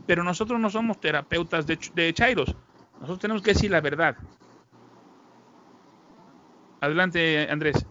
pero 0.05 0.23
nosotros 0.23 0.59
no 0.59 0.69
somos 0.69 0.99
terapeutas 0.99 1.65
de, 1.65 1.79
de 1.95 2.13
Chairos. 2.13 2.55
Nosotros 2.95 3.19
tenemos 3.19 3.41
que 3.41 3.53
decir 3.53 3.71
la 3.71 3.81
verdad. 3.81 4.17
Adelante, 6.81 7.47
Andrés. 7.49 7.85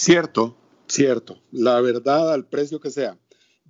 Cierto, 0.00 0.56
cierto. 0.86 1.42
La 1.52 1.78
verdad 1.82 2.32
al 2.32 2.46
precio 2.46 2.80
que 2.80 2.90
sea. 2.90 3.18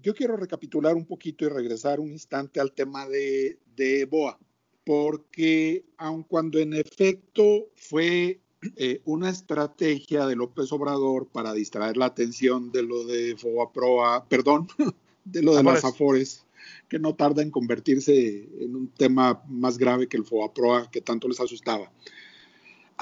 Yo 0.01 0.15
quiero 0.15 0.37
recapitular 0.37 0.95
un 0.95 1.05
poquito 1.05 1.45
y 1.45 1.49
regresar 1.49 1.99
un 1.99 2.13
instante 2.13 2.61
al 2.61 2.71
tema 2.71 3.09
de, 3.09 3.59
de 3.75 4.05
BOA, 4.05 4.39
porque 4.85 5.85
aun 5.97 6.23
cuando 6.23 6.61
en 6.61 6.75
efecto 6.75 7.67
fue 7.75 8.39
eh, 8.77 9.01
una 9.07 9.29
estrategia 9.29 10.25
de 10.25 10.37
López 10.37 10.71
Obrador 10.71 11.27
para 11.27 11.53
distraer 11.53 11.97
la 11.97 12.07
atención 12.07 12.71
de 12.71 12.85
lo 12.85 13.05
de 13.07 13.37
Proa, 13.75 14.25
perdón, 14.29 14.69
de 15.25 15.43
lo 15.43 15.57
de 15.57 15.65
las 15.65 15.85
Afores, 15.85 16.45
que 16.89 17.01
no 17.01 17.17
tarda 17.17 17.43
en 17.43 17.51
convertirse 17.51 18.49
en 18.61 18.77
un 18.77 18.87
tema 18.87 19.43
más 19.49 19.79
grave 19.79 20.07
que 20.07 20.17
el 20.17 20.23
Proa 20.23 20.89
que 20.93 21.01
tanto 21.01 21.27
les 21.27 21.41
asustaba. 21.41 21.91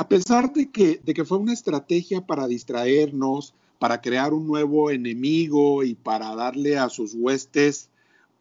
A 0.01 0.09
pesar 0.09 0.53
de 0.53 0.71
que, 0.71 1.01
de 1.03 1.13
que 1.13 1.25
fue 1.25 1.39
una 1.39 1.53
estrategia 1.53 2.25
para 2.25 2.47
distraernos, 2.47 3.53
para 3.81 4.01
crear 4.01 4.33
un 4.33 4.47
nuevo 4.47 4.93
enemigo 4.93 5.83
y 5.83 5.97
para 5.97 6.37
darle 6.37 6.79
a 6.79 6.89
sus 6.89 7.15
huestes 7.15 7.91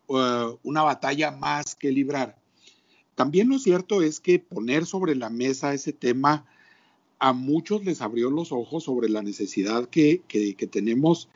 uh, 0.06 0.56
una 0.62 0.84
batalla 0.84 1.32
más 1.32 1.74
que 1.74 1.92
librar. 1.92 2.38
También 3.16 3.50
lo 3.50 3.58
cierto 3.58 4.04
es 4.04 4.20
que 4.20 4.38
poner 4.38 4.86
sobre 4.86 5.16
la 5.16 5.32
mesa 5.32 5.74
ese 5.74 5.94
tema 5.94 6.46
a 7.18 7.34
muchos 7.34 7.84
les 7.84 8.04
abrió 8.04 8.30
los 8.30 8.52
ojos 8.52 8.84
sobre 8.84 9.10
la 9.10 9.24
necesidad 9.24 9.90
que, 9.90 10.22
que, 10.28 10.54
tenemos 10.68 11.28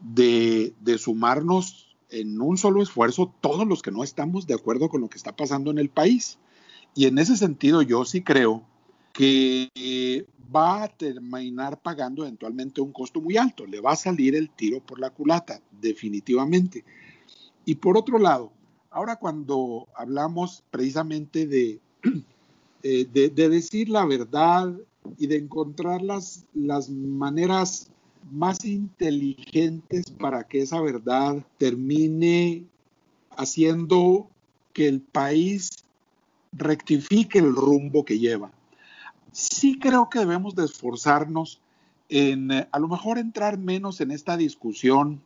de, 0.00 0.72
de, 0.80 0.96
sumarnos 0.96 1.94
en 2.08 2.40
un 2.40 2.56
solo 2.56 2.82
esfuerzo 2.82 3.34
todos 3.42 3.66
los 3.66 3.82
que 3.82 3.90
no 3.90 4.02
estamos 4.02 4.46
de 4.46 4.54
acuerdo 4.54 4.88
con 4.88 5.02
lo 5.02 5.10
que 5.10 5.18
está 5.18 5.36
pasando 5.36 5.70
en 5.70 5.78
el 5.78 5.90
país. 5.90 6.38
Y 6.94 7.04
en 7.04 7.18
ese 7.18 7.36
sentido 7.36 7.82
yo 7.82 8.06
sí 8.06 8.22
creo 8.22 8.71
que 9.12 10.26
va 10.54 10.84
a 10.84 10.88
terminar 10.88 11.80
pagando 11.80 12.22
eventualmente 12.22 12.80
un 12.80 12.92
costo 12.92 13.20
muy 13.20 13.36
alto, 13.36 13.66
le 13.66 13.80
va 13.80 13.92
a 13.92 13.96
salir 13.96 14.34
el 14.34 14.50
tiro 14.50 14.80
por 14.80 14.98
la 14.98 15.10
culata, 15.10 15.60
definitivamente. 15.80 16.84
Y 17.64 17.76
por 17.76 17.96
otro 17.96 18.18
lado, 18.18 18.52
ahora 18.90 19.16
cuando 19.16 19.88
hablamos 19.94 20.62
precisamente 20.70 21.46
de, 21.46 21.80
eh, 22.82 23.06
de, 23.12 23.48
decir 23.48 23.88
la 23.88 24.04
verdad 24.04 24.72
y 25.18 25.26
de 25.26 25.36
encontrar 25.36 26.02
las, 26.02 26.44
las 26.54 26.88
maneras 26.90 27.90
más 28.30 28.64
inteligentes 28.64 30.10
para 30.10 30.44
que 30.44 30.62
esa 30.62 30.80
verdad 30.80 31.44
termine 31.58 32.64
haciendo 33.36 34.28
que 34.72 34.86
el 34.86 35.00
país 35.00 35.70
rectifique 36.52 37.38
el 37.38 37.54
rumbo 37.54 38.04
que 38.04 38.18
lleva 38.18 38.52
sí 39.32 39.78
creo 39.78 40.08
que 40.08 40.20
debemos 40.20 40.54
de 40.54 40.64
esforzarnos 40.64 41.60
en 42.08 42.50
eh, 42.50 42.68
a 42.70 42.78
lo 42.78 42.88
mejor 42.88 43.18
entrar 43.18 43.58
menos 43.58 44.00
en 44.00 44.10
esta 44.10 44.36
discusión 44.36 45.20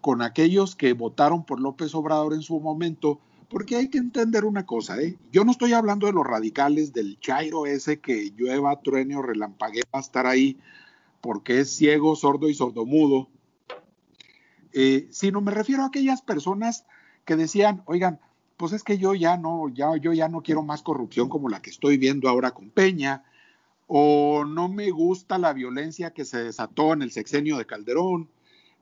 con 0.00 0.22
aquellos 0.22 0.76
que 0.76 0.92
votaron 0.92 1.44
por 1.44 1.60
López 1.60 1.94
Obrador 1.94 2.32
en 2.32 2.42
su 2.42 2.58
momento, 2.60 3.20
porque 3.48 3.76
hay 3.76 3.88
que 3.88 3.98
entender 3.98 4.44
una 4.44 4.64
cosa, 4.64 5.00
¿eh? 5.00 5.16
yo 5.32 5.44
no 5.44 5.50
estoy 5.50 5.72
hablando 5.72 6.06
de 6.06 6.12
los 6.12 6.26
radicales 6.26 6.92
del 6.92 7.18
Chairo 7.20 7.66
ese 7.66 8.00
que 8.00 8.32
llueva, 8.36 8.80
truene 8.80 9.16
o 9.16 9.22
relampaguea 9.22 9.84
a 9.92 10.00
estar 10.00 10.26
ahí 10.26 10.58
porque 11.20 11.60
es 11.60 11.70
ciego, 11.70 12.16
sordo 12.16 12.48
y 12.48 12.54
sordomudo, 12.54 13.28
eh, 14.72 15.08
sino 15.10 15.40
me 15.40 15.50
refiero 15.50 15.82
a 15.82 15.86
aquellas 15.86 16.22
personas 16.22 16.86
que 17.24 17.36
decían, 17.36 17.82
oigan, 17.86 18.20
pues 18.56 18.72
es 18.72 18.84
que 18.84 18.98
yo 18.98 19.14
ya 19.14 19.36
no, 19.36 19.68
ya, 19.68 19.96
yo 19.96 20.12
ya 20.12 20.28
no 20.28 20.42
quiero 20.42 20.62
más 20.62 20.82
corrupción 20.82 21.28
como 21.28 21.48
la 21.48 21.60
que 21.60 21.70
estoy 21.70 21.96
viendo 21.96 22.28
ahora 22.28 22.52
con 22.52 22.70
Peña, 22.70 23.24
o 23.92 24.44
no 24.44 24.68
me 24.68 24.92
gusta 24.92 25.36
la 25.36 25.52
violencia 25.52 26.12
que 26.12 26.24
se 26.24 26.44
desató 26.44 26.92
en 26.92 27.02
el 27.02 27.10
sexenio 27.10 27.58
de 27.58 27.66
Calderón. 27.66 28.28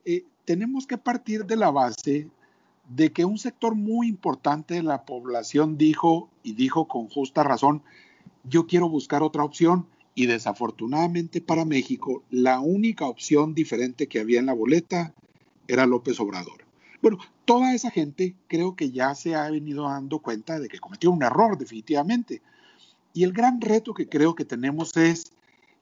Eh, 0.04 0.26
tenemos 0.44 0.86
que 0.86 0.98
partir 0.98 1.46
de 1.46 1.56
la 1.56 1.70
base 1.70 2.28
de 2.90 3.10
que 3.10 3.24
un 3.24 3.38
sector 3.38 3.74
muy 3.74 4.06
importante 4.06 4.74
de 4.74 4.82
la 4.82 5.06
población 5.06 5.78
dijo, 5.78 6.28
y 6.42 6.52
dijo 6.52 6.88
con 6.88 7.08
justa 7.08 7.42
razón, 7.42 7.82
yo 8.44 8.66
quiero 8.66 8.90
buscar 8.90 9.22
otra 9.22 9.44
opción, 9.44 9.86
y 10.14 10.26
desafortunadamente 10.26 11.40
para 11.40 11.64
México, 11.64 12.22
la 12.28 12.60
única 12.60 13.06
opción 13.06 13.54
diferente 13.54 14.08
que 14.08 14.20
había 14.20 14.40
en 14.40 14.46
la 14.46 14.52
boleta 14.52 15.14
era 15.68 15.86
López 15.86 16.20
Obrador. 16.20 16.66
Bueno, 17.00 17.16
toda 17.46 17.72
esa 17.72 17.90
gente 17.90 18.34
creo 18.46 18.76
que 18.76 18.90
ya 18.90 19.14
se 19.14 19.34
ha 19.34 19.48
venido 19.50 19.84
dando 19.84 20.18
cuenta 20.18 20.60
de 20.60 20.68
que 20.68 20.80
cometió 20.80 21.10
un 21.10 21.22
error 21.22 21.56
definitivamente 21.56 22.42
y 23.12 23.24
el 23.24 23.32
gran 23.32 23.60
reto 23.60 23.94
que 23.94 24.08
creo 24.08 24.34
que 24.34 24.44
tenemos 24.44 24.96
es, 24.96 25.32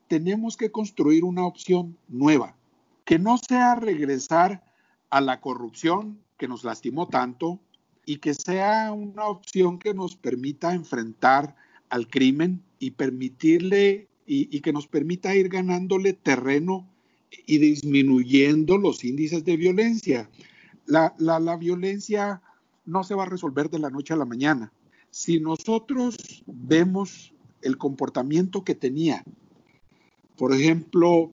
tenemos 0.09 0.57
que 0.57 0.70
construir 0.70 1.24
una 1.24 1.45
opción 1.45 1.97
nueva, 2.09 2.57
que 3.05 3.18
no 3.18 3.39
sea 3.39 3.74
regresar 3.74 4.64
a 5.11 5.20
la 5.20 5.41
corrupción 5.41 6.20
que 6.39 6.49
nos 6.49 6.64
lastimó 6.64 7.09
tanto 7.09 7.61
y 8.05 8.18
que 8.18 8.35
sea 8.35 8.93
una 8.93 9.24
opción 9.24 9.79
que 9.79 9.95
nos 9.95 10.16
permita 10.16 10.74
enfrentar 10.74 11.57
al 11.89 12.09
crimen 12.09 12.62
y 12.79 12.93
permitirle 12.93 14.09
y, 14.27 14.61
que 14.61 14.72
nos 14.72 14.89
permita 14.89 15.37
ir 15.37 15.49
ganándole 15.49 16.12
terreno 16.12 16.89
y 17.47 17.59
disminuyendo 17.59 18.77
los 18.77 19.05
índices 19.05 19.45
de 19.45 19.57
violencia. 19.57 20.29
La, 20.85 21.14
la 21.18 21.57
violencia 21.57 22.43
no 22.85 23.05
se 23.05 23.14
va 23.14 23.24
a 23.24 23.29
resolver 23.29 23.70
de 23.70 23.79
la 23.79 23.91
noche 23.91 24.14
a 24.14 24.16
la 24.16 24.24
mañana. 24.24 24.72
Si 25.11 25.41
nosotros 25.41 26.45
vemos 26.47 27.33
el 27.63 27.79
comportamiento 27.79 28.65
que 28.65 28.75
tenía, 28.75 29.25
por 30.37 30.55
ejemplo, 30.55 31.33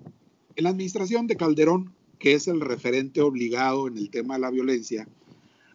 en 0.55 0.63
la 0.63 0.69
administración 0.69 1.27
de 1.27 1.35
Calderón, 1.35 1.93
que 2.19 2.33
es 2.33 2.47
el 2.47 2.61
referente 2.61 3.21
obligado 3.21 3.87
en 3.87 3.97
el 3.97 4.09
tema 4.09 4.35
de 4.35 4.41
la 4.41 4.51
violencia, 4.51 5.07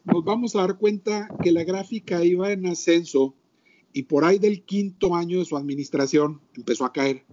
nos 0.05 0.25
vamos 0.25 0.57
a 0.57 0.61
dar 0.61 0.79
cuenta 0.79 1.29
que 1.43 1.53
la 1.53 1.65
gráfica 1.65 2.25
iba 2.25 2.51
en 2.51 2.67
ascenso 2.67 3.35
y 3.93 4.05
por 4.05 4.25
ahí 4.25 4.39
del 4.39 4.63
quinto 4.63 5.15
año 5.15 5.39
de 5.39 5.45
su 5.45 5.57
administración 5.57 6.41
empezó 6.55 6.85
a 6.85 6.93
caer. 6.93 7.25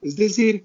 Es 0.00 0.16
decir, 0.16 0.64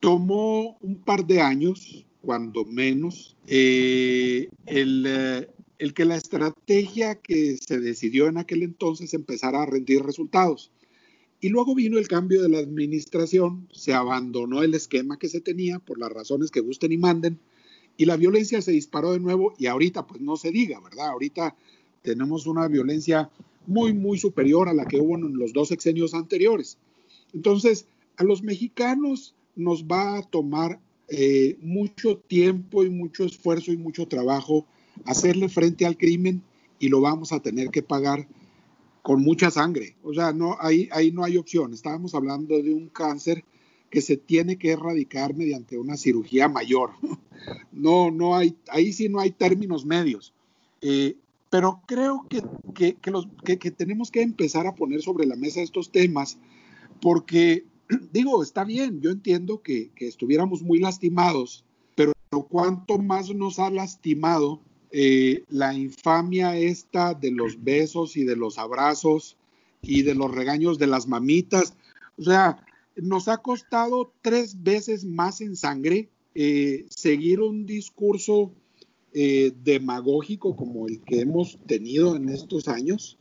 tomó 0.00 0.76
un 0.80 0.96
par 0.96 1.26
de 1.26 1.40
años, 1.40 2.06
cuando 2.22 2.64
menos, 2.64 3.36
eh, 3.46 4.48
el, 4.66 5.04
eh, 5.06 5.48
el 5.82 5.94
que 5.94 6.04
la 6.04 6.14
estrategia 6.14 7.16
que 7.16 7.56
se 7.56 7.80
decidió 7.80 8.28
en 8.28 8.38
aquel 8.38 8.62
entonces 8.62 9.14
empezara 9.14 9.64
a 9.64 9.66
rendir 9.66 10.04
resultados. 10.04 10.70
Y 11.40 11.48
luego 11.48 11.74
vino 11.74 11.98
el 11.98 12.06
cambio 12.06 12.40
de 12.40 12.48
la 12.48 12.60
administración, 12.60 13.68
se 13.72 13.92
abandonó 13.92 14.62
el 14.62 14.74
esquema 14.74 15.18
que 15.18 15.28
se 15.28 15.40
tenía 15.40 15.80
por 15.80 15.98
las 15.98 16.12
razones 16.12 16.52
que 16.52 16.60
gusten 16.60 16.92
y 16.92 16.98
manden, 16.98 17.40
y 17.96 18.04
la 18.04 18.16
violencia 18.16 18.62
se 18.62 18.70
disparó 18.70 19.10
de 19.10 19.18
nuevo 19.18 19.54
y 19.58 19.66
ahorita 19.66 20.06
pues 20.06 20.20
no 20.20 20.36
se 20.36 20.52
diga, 20.52 20.78
¿verdad? 20.78 21.08
Ahorita 21.08 21.56
tenemos 22.02 22.46
una 22.46 22.68
violencia 22.68 23.28
muy, 23.66 23.92
muy 23.92 24.20
superior 24.20 24.68
a 24.68 24.74
la 24.74 24.84
que 24.84 25.00
hubo 25.00 25.16
en 25.16 25.36
los 25.36 25.52
dos 25.52 25.66
sexenios 25.66 26.14
anteriores. 26.14 26.78
Entonces, 27.34 27.86
a 28.18 28.22
los 28.22 28.44
mexicanos 28.44 29.34
nos 29.56 29.82
va 29.82 30.18
a 30.18 30.22
tomar 30.22 30.78
eh, 31.08 31.56
mucho 31.60 32.18
tiempo 32.18 32.84
y 32.84 32.90
mucho 32.90 33.24
esfuerzo 33.24 33.72
y 33.72 33.76
mucho 33.76 34.06
trabajo 34.06 34.64
hacerle 35.04 35.48
frente 35.48 35.86
al 35.86 35.96
crimen 35.96 36.42
y 36.78 36.88
lo 36.88 37.00
vamos 37.00 37.32
a 37.32 37.40
tener 37.40 37.70
que 37.70 37.82
pagar 37.82 38.26
con 39.02 39.22
mucha 39.22 39.50
sangre. 39.50 39.96
O 40.02 40.14
sea, 40.14 40.32
no, 40.32 40.56
ahí, 40.60 40.88
ahí 40.92 41.10
no 41.10 41.24
hay 41.24 41.36
opción. 41.36 41.72
Estábamos 41.72 42.14
hablando 42.14 42.62
de 42.62 42.72
un 42.72 42.88
cáncer 42.88 43.44
que 43.90 44.00
se 44.00 44.16
tiene 44.16 44.56
que 44.56 44.70
erradicar 44.70 45.34
mediante 45.34 45.78
una 45.78 45.96
cirugía 45.96 46.48
mayor. 46.48 46.90
No, 47.72 48.12
no 48.12 48.36
hay, 48.36 48.54
ahí 48.68 48.92
sí 48.92 49.08
no 49.08 49.18
hay 49.18 49.32
términos 49.32 49.84
medios. 49.84 50.32
Eh, 50.80 51.16
pero 51.50 51.80
creo 51.86 52.24
que, 52.28 52.94
que, 52.94 53.10
los, 53.10 53.26
que, 53.44 53.56
tenemos 53.56 54.12
que 54.12 54.22
empezar 54.22 54.68
a 54.68 54.76
poner 54.76 55.02
sobre 55.02 55.26
la 55.26 55.34
mesa 55.34 55.60
estos 55.60 55.90
temas 55.90 56.38
porque, 57.00 57.66
digo, 58.12 58.44
está 58.44 58.62
bien, 58.62 59.00
yo 59.00 59.10
entiendo 59.10 59.60
que, 59.60 59.90
que 59.96 60.06
estuviéramos 60.06 60.62
muy 60.62 60.78
lastimados, 60.78 61.64
pero 61.96 62.12
cuánto 62.48 62.98
más 62.98 63.34
nos 63.34 63.58
ha 63.58 63.70
lastimado 63.70 64.60
eh, 64.92 65.44
la 65.48 65.72
infamia 65.72 66.56
esta 66.56 67.14
de 67.14 67.30
los 67.30 67.62
besos 67.64 68.16
y 68.16 68.24
de 68.24 68.36
los 68.36 68.58
abrazos 68.58 69.36
y 69.80 70.02
de 70.02 70.14
los 70.14 70.30
regaños 70.30 70.78
de 70.78 70.86
las 70.86 71.08
mamitas. 71.08 71.74
O 72.18 72.22
sea, 72.22 72.64
nos 72.96 73.26
ha 73.28 73.38
costado 73.38 74.12
tres 74.20 74.62
veces 74.62 75.04
más 75.04 75.40
en 75.40 75.56
sangre 75.56 76.10
eh, 76.34 76.86
seguir 76.90 77.40
un 77.40 77.64
discurso 77.64 78.52
eh, 79.14 79.52
demagógico 79.62 80.56
como 80.56 80.86
el 80.86 81.00
que 81.00 81.20
hemos 81.20 81.58
tenido 81.66 82.14
en 82.16 82.28
estos 82.28 82.68
años, 82.68 83.18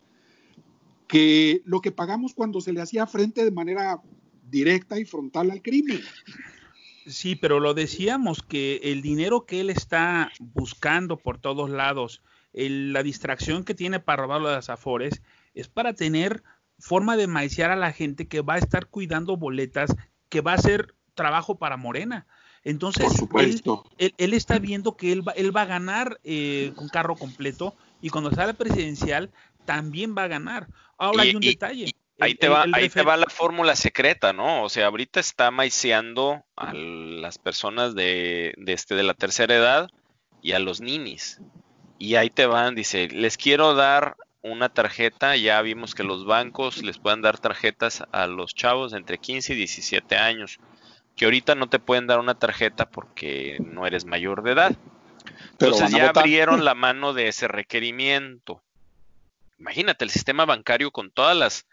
que 1.07 1.61
lo 1.65 1.81
que 1.81 1.91
pagamos 1.91 2.33
cuando 2.33 2.61
se 2.61 2.73
le 2.73 2.81
hacía 2.81 3.07
frente 3.07 3.43
de 3.43 3.51
manera 3.51 4.01
directa 4.49 4.99
y 4.99 5.05
frontal 5.05 5.51
al 5.51 5.61
crimen. 5.61 5.99
Sí, 7.05 7.35
pero 7.35 7.59
lo 7.59 7.73
decíamos 7.73 8.43
que 8.43 8.79
el 8.83 9.01
dinero 9.01 9.45
que 9.45 9.59
él 9.61 9.69
está 9.69 10.31
buscando 10.39 11.17
por 11.17 11.39
todos 11.39 11.69
lados, 11.69 12.21
la 12.53 13.03
distracción 13.03 13.63
que 13.63 13.73
tiene 13.73 13.99
para 13.99 14.23
robar 14.23 14.41
las 14.41 14.69
afores, 14.69 15.21
es 15.53 15.67
para 15.67 15.93
tener 15.93 16.43
forma 16.79 17.17
de 17.17 17.27
maiciar 17.27 17.71
a 17.71 17.75
la 17.75 17.91
gente 17.93 18.27
que 18.27 18.41
va 18.41 18.55
a 18.55 18.59
estar 18.59 18.87
cuidando 18.87 19.37
boletas, 19.37 19.95
que 20.29 20.41
va 20.41 20.51
a 20.51 20.55
hacer 20.55 20.95
trabajo 21.13 21.57
para 21.57 21.77
Morena. 21.77 22.27
Entonces, 22.63 23.11
Él, 23.97 24.33
está 24.33 24.59
viendo 24.59 24.95
que 24.95 25.11
él 25.11 25.27
va, 25.27 25.31
él 25.31 25.55
va 25.55 25.63
a 25.63 25.65
ganar 25.65 26.19
eh, 26.23 26.73
con 26.75 26.89
carro 26.89 27.15
completo 27.15 27.75
y 28.01 28.09
cuando 28.09 28.31
sale 28.31 28.53
presidencial 28.53 29.31
también 29.65 30.15
va 30.15 30.23
a 30.23 30.27
ganar. 30.27 30.67
Ahora 30.97 31.23
hay 31.23 31.35
un 31.35 31.41
detalle. 31.41 31.95
Ahí 32.21 32.35
te, 32.35 32.49
va, 32.49 32.65
ahí 32.73 32.89
te 32.89 33.03
va 33.03 33.17
la 33.17 33.27
fórmula 33.27 33.75
secreta, 33.75 34.33
¿no? 34.33 34.63
O 34.63 34.69
sea, 34.69 34.87
ahorita 34.87 35.19
está 35.19 35.51
maiceando 35.51 36.43
a 36.55 36.73
las 36.73 37.37
personas 37.37 37.95
de, 37.95 38.53
de, 38.57 38.73
este, 38.73 38.95
de 38.95 39.03
la 39.03 39.13
tercera 39.13 39.55
edad 39.55 39.89
y 40.41 40.53
a 40.53 40.59
los 40.59 40.81
ninis. 40.81 41.41
Y 41.97 42.15
ahí 42.15 42.29
te 42.29 42.45
van, 42.45 42.75
dice, 42.75 43.07
les 43.09 43.37
quiero 43.37 43.73
dar 43.73 44.15
una 44.41 44.69
tarjeta, 44.69 45.35
ya 45.35 45.61
vimos 45.61 45.93
que 45.93 46.03
los 46.03 46.25
bancos 46.25 46.81
les 46.81 46.97
pueden 46.97 47.21
dar 47.21 47.37
tarjetas 47.37 48.03
a 48.11 48.25
los 48.27 48.55
chavos 48.55 48.91
de 48.91 48.97
entre 48.97 49.19
15 49.19 49.53
y 49.53 49.55
17 49.57 50.17
años 50.17 50.59
que 51.15 51.25
ahorita 51.25 51.55
no 51.55 51.69
te 51.69 51.79
pueden 51.79 52.07
dar 52.07 52.19
una 52.19 52.35
tarjeta 52.35 52.89
porque 52.89 53.57
no 53.59 53.85
eres 53.85 54.05
mayor 54.05 54.43
de 54.43 54.51
edad. 54.51 54.75
Entonces 55.51 55.91
ya 55.91 56.09
abrieron 56.09 56.65
la 56.65 56.73
mano 56.75 57.13
de 57.13 57.27
ese 57.27 57.47
requerimiento. 57.47 58.63
Imagínate 59.59 60.03
el 60.03 60.09
sistema 60.09 60.45
bancario 60.45 60.91
con 60.91 61.11
todas 61.11 61.37
las 61.37 61.67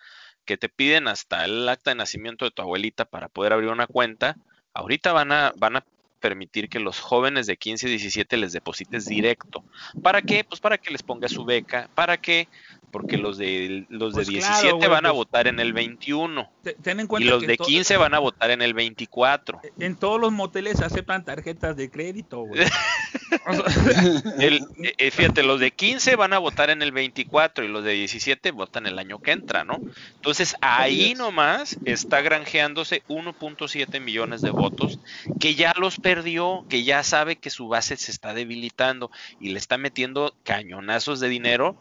que 0.48 0.56
te 0.56 0.70
piden 0.70 1.08
hasta 1.08 1.44
el 1.44 1.68
acta 1.68 1.90
de 1.90 1.96
nacimiento 1.96 2.46
de 2.46 2.50
tu 2.50 2.62
abuelita 2.62 3.04
para 3.04 3.28
poder 3.28 3.52
abrir 3.52 3.68
una 3.68 3.86
cuenta. 3.86 4.38
Ahorita 4.72 5.12
van 5.12 5.30
a, 5.30 5.52
van 5.58 5.76
a 5.76 5.84
permitir 6.20 6.70
que 6.70 6.80
los 6.80 7.00
jóvenes 7.00 7.46
de 7.46 7.58
15 7.58 7.86
y 7.86 7.90
17 7.90 8.34
les 8.38 8.54
deposites 8.54 9.04
directo. 9.04 9.62
¿Para 10.02 10.22
qué? 10.22 10.44
Pues 10.44 10.62
para 10.62 10.78
que 10.78 10.90
les 10.90 11.02
ponga 11.02 11.28
su 11.28 11.44
beca, 11.44 11.90
para 11.94 12.16
que 12.16 12.48
porque 12.90 13.18
los 13.18 13.36
de 13.36 13.84
los 13.90 14.14
de 14.14 14.24
17 14.24 14.76
pues 14.76 14.88
van 14.88 15.04
a 15.04 15.10
pues 15.10 15.18
votar 15.18 15.46
en 15.46 15.60
el 15.60 15.74
21 15.74 16.50
ten 16.82 17.00
en 17.00 17.06
cuenta 17.06 17.26
y 17.26 17.30
los 17.30 17.42
de 17.46 17.58
15 17.58 17.98
van 17.98 18.14
a 18.14 18.18
votar 18.18 18.50
en 18.50 18.62
el 18.62 18.72
24. 18.72 19.60
En 19.78 19.96
todos 19.96 20.18
los 20.18 20.32
moteles 20.32 20.80
aceptan 20.80 21.26
tarjetas 21.26 21.76
de 21.76 21.90
crédito, 21.90 22.40
güey. 22.40 22.62
Eh, 24.40 24.60
eh, 24.98 25.10
fíjate, 25.10 25.42
los 25.42 25.60
de 25.60 25.70
15 25.70 26.16
van 26.16 26.32
a 26.32 26.38
votar 26.38 26.70
en 26.70 26.82
el 26.82 26.92
24 26.92 27.64
y 27.64 27.68
los 27.68 27.82
de 27.84 27.92
17 27.92 28.50
votan 28.52 28.86
el 28.86 28.98
año 28.98 29.20
que 29.20 29.32
entra, 29.32 29.64
¿no? 29.64 29.80
Entonces 30.14 30.56
ahí 30.60 31.14
nomás 31.14 31.76
está 31.84 32.20
granjeándose 32.20 33.02
1.7 33.08 34.00
millones 34.00 34.40
de 34.42 34.50
votos 34.50 35.00
que 35.40 35.54
ya 35.54 35.74
los 35.76 35.98
perdió, 35.98 36.64
que 36.68 36.84
ya 36.84 37.02
sabe 37.02 37.36
que 37.36 37.50
su 37.50 37.68
base 37.68 37.96
se 37.96 38.12
está 38.12 38.34
debilitando 38.34 39.10
y 39.40 39.50
le 39.50 39.58
está 39.58 39.78
metiendo 39.78 40.34
cañonazos 40.44 41.20
de 41.20 41.28
dinero 41.28 41.76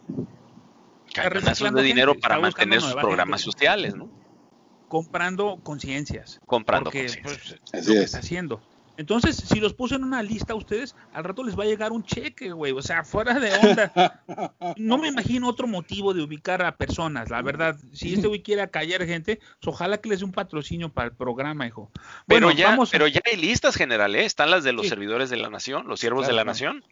cañonazos 1.14 1.74
de 1.74 1.84
dinero 1.84 2.16
para 2.20 2.40
mantener 2.40 2.82
sus 2.82 2.94
programas 2.94 3.42
sociales, 3.42 3.96
¿no? 3.96 4.10
Comprando 4.88 5.60
conciencias. 5.64 6.40
Comprando 6.46 6.92
conciencias. 6.92 7.60
Pues, 7.72 7.88
lo 7.88 7.94
que 7.94 8.04
está 8.04 8.20
haciendo. 8.20 8.62
Entonces, 8.98 9.36
si 9.36 9.60
los 9.60 9.74
puso 9.74 9.96
en 9.96 10.04
una 10.04 10.24
lista 10.24 10.54
a 10.54 10.56
ustedes, 10.56 10.96
al 11.14 11.24
rato 11.24 11.44
les 11.44 11.58
va 11.58 11.64
a 11.64 11.68
llegar 11.68 11.92
un 11.92 12.04
cheque, 12.04 12.52
güey. 12.52 12.72
O 12.74 12.82
sea, 12.82 13.04
fuera 13.04 13.40
de 13.40 13.54
onda. 13.54 14.24
No 14.78 14.98
me 14.98 15.08
imagino 15.08 15.48
otro 15.48 15.68
motivo 15.68 16.14
de 16.14 16.24
ubicar 16.24 16.64
a 16.64 16.76
personas, 16.76 17.30
la 17.30 17.42
verdad. 17.42 17.78
Si 17.94 18.14
este 18.14 18.28
güey 18.28 18.42
quiere 18.42 18.68
callar 18.70 19.06
gente, 19.06 19.38
pues 19.38 19.76
ojalá 19.76 20.00
que 20.00 20.10
les 20.10 20.20
dé 20.20 20.26
un 20.26 20.32
patrocinio 20.32 20.90
para 20.90 21.10
el 21.10 21.16
programa, 21.16 21.68
hijo. 21.68 21.92
Bueno, 22.26 22.48
pero 22.48 22.58
ya, 22.58 22.70
vamos 22.70 22.90
pero 22.90 23.08
ya 23.08 23.22
hay 23.26 23.38
listas 23.38 23.76
generales, 23.76 24.22
¿eh? 24.22 24.26
están 24.26 24.50
las 24.50 24.64
de 24.64 24.74
los 24.74 24.88
servidores 24.88 25.30
de 25.30 25.38
la 25.38 25.50
nación, 25.50 25.88
los 25.88 26.00
siervos 26.00 26.28
de 26.28 26.34
la 26.34 26.44
nación. 26.44 26.84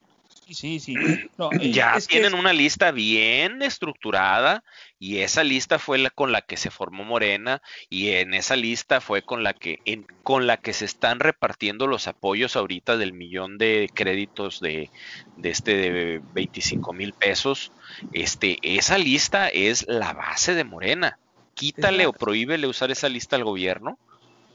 Sí, 0.50 0.80
sí. 0.80 0.96
ya 1.72 1.98
tienen 2.08 2.34
una 2.34 2.54
lista 2.54 2.92
bien 2.92 3.62
estructurada 3.62 4.64
y 5.00 5.18
esa 5.18 5.44
lista 5.44 5.80
fue 5.80 5.98
la 5.98 6.10
con 6.10 6.32
la 6.32 6.42
que 6.42 6.58
se 6.58 6.70
formó 6.70 7.04
Morena 7.04 7.62
y 7.90 8.10
en 8.10 8.34
esa 8.34 8.56
lista 8.56 9.02
fue 9.02 9.24
con 9.24 9.44
la 9.44 9.54
que 9.54 9.80
en, 9.86 10.06
con 10.24 10.46
la 10.46 10.58
que 10.58 10.74
se 10.74 10.86
están 10.86 11.20
repartiendo 11.20 11.88
los 11.88 12.08
apoyos 12.08 12.56
ahorita 12.56 12.98
del 12.98 13.14
millón 13.14 13.58
de 13.58 13.90
créditos 13.94 14.60
de, 14.60 14.90
de 15.38 15.50
este 15.50 15.76
de 15.76 16.22
25 16.34 16.94
mil 16.94 17.14
pesos. 17.14 17.72
Este, 18.14 18.60
esa 18.62 18.98
lista 18.98 19.48
es 19.50 19.86
la 19.88 20.14
base 20.14 20.54
de 20.54 20.64
Morena. 20.64 21.18
Quítale 21.56 22.06
o 22.06 22.14
prohíbele 22.14 22.68
usar 22.68 22.92
esa 22.92 23.10
lista 23.10 23.36
al 23.36 23.46
gobierno 23.46 23.98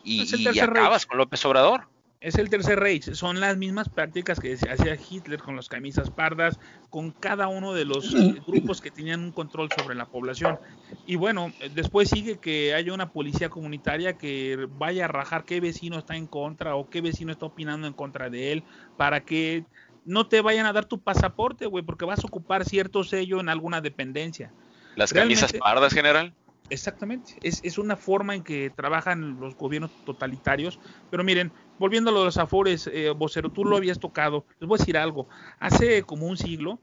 y, 0.04 0.22
y 0.36 0.58
acabas 0.58 1.06
con 1.06 1.18
López 1.18 1.44
Obrador 1.46 1.88
es 2.20 2.34
el 2.34 2.50
tercer 2.50 2.78
Reich, 2.78 3.14
son 3.14 3.40
las 3.40 3.56
mismas 3.56 3.88
prácticas 3.88 4.38
que 4.38 4.52
hacía 4.52 4.98
Hitler 5.08 5.40
con 5.40 5.56
las 5.56 5.68
camisas 5.68 6.10
pardas, 6.10 6.58
con 6.90 7.12
cada 7.12 7.48
uno 7.48 7.72
de 7.72 7.86
los 7.86 8.12
grupos 8.46 8.82
que 8.82 8.90
tenían 8.90 9.20
un 9.20 9.32
control 9.32 9.70
sobre 9.74 9.94
la 9.94 10.04
población. 10.04 10.58
Y 11.06 11.16
bueno, 11.16 11.50
después 11.74 12.10
sigue 12.10 12.38
que 12.38 12.74
haya 12.74 12.92
una 12.92 13.10
policía 13.10 13.48
comunitaria 13.48 14.18
que 14.18 14.68
vaya 14.72 15.06
a 15.06 15.08
rajar 15.08 15.44
qué 15.44 15.60
vecino 15.60 15.98
está 15.98 16.14
en 16.14 16.26
contra 16.26 16.76
o 16.76 16.90
qué 16.90 17.00
vecino 17.00 17.32
está 17.32 17.46
opinando 17.46 17.86
en 17.86 17.94
contra 17.94 18.28
de 18.28 18.52
él, 18.52 18.64
para 18.98 19.24
que 19.24 19.64
no 20.04 20.28
te 20.28 20.42
vayan 20.42 20.66
a 20.66 20.74
dar 20.74 20.84
tu 20.84 21.00
pasaporte, 21.00 21.66
güey, 21.66 21.84
porque 21.84 22.04
vas 22.04 22.22
a 22.22 22.26
ocupar 22.26 22.66
cierto 22.66 23.02
sello 23.02 23.40
en 23.40 23.48
alguna 23.48 23.80
dependencia. 23.80 24.52
¿Las 24.94 25.12
camisas 25.12 25.52
pardas, 25.54 25.94
general? 25.94 26.34
Exactamente, 26.70 27.34
es, 27.42 27.60
es, 27.64 27.78
una 27.78 27.96
forma 27.96 28.34
en 28.34 28.44
que 28.44 28.70
trabajan 28.70 29.40
los 29.40 29.56
gobiernos 29.56 29.90
totalitarios. 30.04 30.78
Pero 31.10 31.24
miren, 31.24 31.52
volviendo 31.78 32.10
a 32.10 32.14
los 32.14 32.38
afores, 32.38 32.88
eh, 32.92 33.10
vocero, 33.10 33.50
tú 33.50 33.64
lo 33.64 33.76
habías 33.76 33.98
tocado. 33.98 34.46
Les 34.60 34.68
voy 34.68 34.76
a 34.76 34.78
decir 34.78 34.96
algo. 34.96 35.28
Hace 35.58 36.04
como 36.04 36.26
un 36.26 36.36
siglo, 36.36 36.80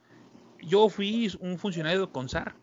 yo 0.61 0.89
fui 0.89 1.31
un 1.39 1.57
funcionario 1.57 2.01
de 2.01 2.11
CONSAR. 2.11 2.55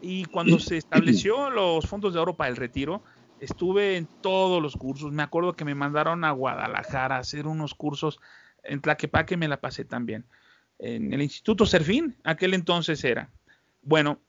Y 0.00 0.24
cuando 0.26 0.58
se 0.58 0.78
estableció 0.78 1.50
los 1.50 1.86
fondos 1.86 2.14
de 2.14 2.20
oro 2.20 2.34
para 2.34 2.50
el 2.50 2.56
retiro, 2.56 3.02
estuve 3.40 3.96
en 3.96 4.06
todos 4.22 4.62
los 4.62 4.76
cursos. 4.76 5.12
Me 5.12 5.22
acuerdo 5.22 5.54
que 5.54 5.64
me 5.64 5.74
mandaron 5.74 6.24
a 6.24 6.30
Guadalajara 6.30 7.16
a 7.16 7.20
hacer 7.20 7.46
unos 7.46 7.74
cursos 7.74 8.20
en 8.62 8.80
Tlaquepaque, 8.80 9.36
me 9.36 9.48
la 9.48 9.60
pasé 9.60 9.84
también. 9.84 10.24
En 10.78 11.12
el 11.12 11.22
Instituto 11.22 11.66
Serfín, 11.66 12.16
aquel 12.24 12.54
entonces 12.54 13.04
era. 13.04 13.30
Bueno, 13.82 14.20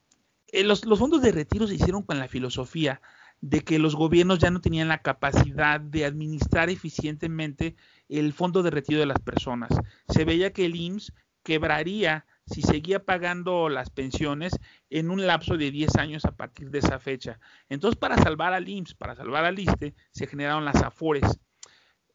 eh, 0.56 0.64
los, 0.64 0.82
fondos 0.97 1.22
de 1.22 1.32
retiro 1.32 1.68
se 1.68 1.76
hicieron 1.76 2.03
con 2.03 2.18
la 2.18 2.28
filosofía 2.28 3.01
de 3.41 3.62
que 3.62 3.78
los 3.78 3.95
gobiernos 3.95 4.39
ya 4.39 4.49
no 4.49 4.62
tenían 4.62 4.88
la 4.88 5.01
capacidad 5.01 5.82
de 5.82 6.06
administrar 6.06 6.70
eficientemente 6.70 7.76
el 8.08 8.32
fondo 8.32 8.64
de 8.64 8.72
retiro 8.72 8.99
de 8.99 9.06
las 9.06 9.20
personas. 9.20 9.70
Se 10.08 10.24
veía 10.24 10.53
que 10.53 10.66
el 10.66 10.76
IMSS 10.76 11.14
quebraría 11.43 12.26
si 12.45 12.62
seguía 12.62 13.03
pagando 13.03 13.70
las 13.70 13.89
pensiones 13.89 14.58
en 14.89 15.10
un 15.10 15.28
lapso 15.28 15.58
de 15.58 15.72
10 15.72 15.95
años 15.97 16.26
a 16.26 16.36
partir 16.36 16.72
de 16.72 16.80
esa 16.80 16.99
fecha. 16.99 17.39
Entonces, 17.70 17.99
para 17.99 18.18
salvar 18.18 18.53
al 18.53 18.70
IMSS, 18.70 18.95
para 18.95 19.16
salvar 19.16 19.45
al 19.45 19.60
ISTE, 19.60 19.93
se 20.12 20.28
generaron 20.28 20.64
las 20.64 20.82
AFORES. 20.82 21.39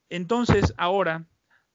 Entonces, 0.09 0.72
ahora, 0.78 1.26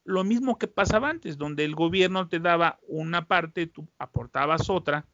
lo 0.03 0.23
mismo 0.23 0.57
que 0.57 0.67
pasaba 0.67 1.09
antes, 1.09 1.37
donde 1.37 1.63
el 1.65 1.75
gobierno 1.75 2.27
te 2.27 2.39
daba 2.39 2.79
una 2.87 3.27
parte, 3.27 3.67
tú 3.67 3.87
aportabas 3.97 4.69
otra, 4.69 5.05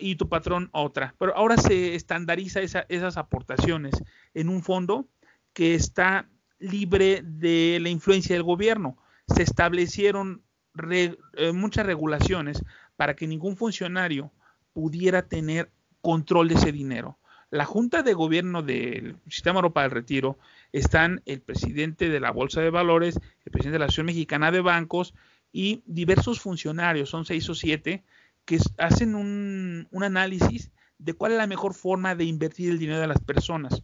y 0.00 0.16
tu 0.16 0.28
patrón 0.28 0.70
otra. 0.72 1.14
Pero 1.18 1.36
ahora 1.36 1.56
se 1.56 1.94
estandariza 1.94 2.60
esas 2.60 3.16
aportaciones 3.16 3.94
en 4.32 4.48
un 4.48 4.62
fondo 4.62 5.06
que 5.52 5.74
está 5.74 6.28
libre 6.58 7.22
de 7.22 7.78
la 7.80 7.90
influencia 7.90 8.34
del 8.34 8.42
gobierno. 8.42 8.96
Se 9.28 9.42
establecieron 9.42 10.42
eh, 10.90 11.16
muchas 11.52 11.86
regulaciones 11.86 12.62
para 12.96 13.14
que 13.14 13.26
ningún 13.26 13.56
funcionario 13.56 14.32
pudiera 14.72 15.22
tener 15.22 15.70
control 16.00 16.48
de 16.48 16.54
ese 16.54 16.72
dinero. 16.72 17.18
La 17.50 17.64
Junta 17.64 18.02
de 18.02 18.14
Gobierno 18.14 18.62
del 18.62 19.16
Sistema 19.28 19.58
Europa 19.58 19.82
del 19.82 19.92
Retiro 19.92 20.38
están 20.72 21.22
el 21.24 21.40
presidente 21.40 22.08
de 22.08 22.18
la 22.18 22.32
Bolsa 22.32 22.60
de 22.60 22.70
Valores, 22.70 23.20
el 23.44 23.52
presidente 23.52 23.74
de 23.74 23.78
la 23.78 23.84
Asociación 23.84 24.06
Mexicana 24.06 24.50
de 24.50 24.60
Bancos 24.60 25.14
y 25.52 25.84
diversos 25.86 26.40
funcionarios, 26.40 27.10
son 27.10 27.24
seis 27.24 27.48
o 27.48 27.54
siete, 27.54 28.02
que 28.44 28.58
hacen 28.78 29.14
un, 29.14 29.88
análisis 30.02 30.70
de 30.98 31.14
cuál 31.14 31.32
es 31.32 31.38
la 31.38 31.46
mejor 31.46 31.74
forma 31.74 32.14
de 32.14 32.24
invertir 32.24 32.70
el 32.70 32.78
dinero 32.78 33.00
de 33.00 33.06
las 33.06 33.20
personas. 33.20 33.82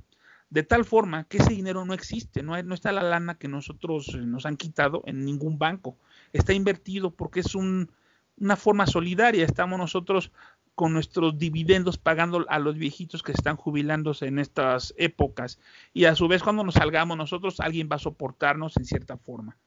De 0.48 0.62
tal 0.62 0.84
forma 0.84 1.24
que 1.24 1.38
ese 1.38 1.50
dinero 1.50 1.84
no 1.84 1.94
existe, 1.94 2.42
no, 2.42 2.60
no 2.62 2.74
está 2.74 2.92
la 2.92 3.02
lana 3.02 3.36
que 3.36 3.46
nosotros 3.46 4.08
eh, 4.14 4.18
nos 4.18 4.46
han 4.46 4.56
quitado 4.56 5.02
en 5.06 5.24
ningún 5.24 5.58
banco. 5.58 5.96
Está 6.32 6.52
invertido 6.52 7.12
porque 7.12 7.40
es 7.40 7.54
una 7.54 8.56
forma 8.56 8.86
solidaria. 8.86 9.44
Estamos 9.44 9.78
nosotros 9.78 10.32
con 10.74 10.92
nuestros 10.92 11.38
dividendos 11.38 11.98
pagando 11.98 12.46
a 12.48 12.58
los 12.58 12.76
viejitos 12.76 13.22
que 13.22 13.32
están 13.32 13.56
jubilándose 13.56 14.26
en 14.26 14.38
estas 14.38 14.94
épocas. 14.96 15.60
Y 15.92 16.06
a 16.06 16.14
su 16.14 16.26
vez, 16.26 16.42
cuando 16.42 16.64
nos 16.64 16.74
salgamos 16.74 17.16
nosotros, 17.16 17.60
alguien 17.60 17.88
va 17.90 17.96
a 17.96 18.00
soportarnos 18.00 18.76
en 18.76 18.86
cierta 18.86 19.18
forma. 19.18 19.58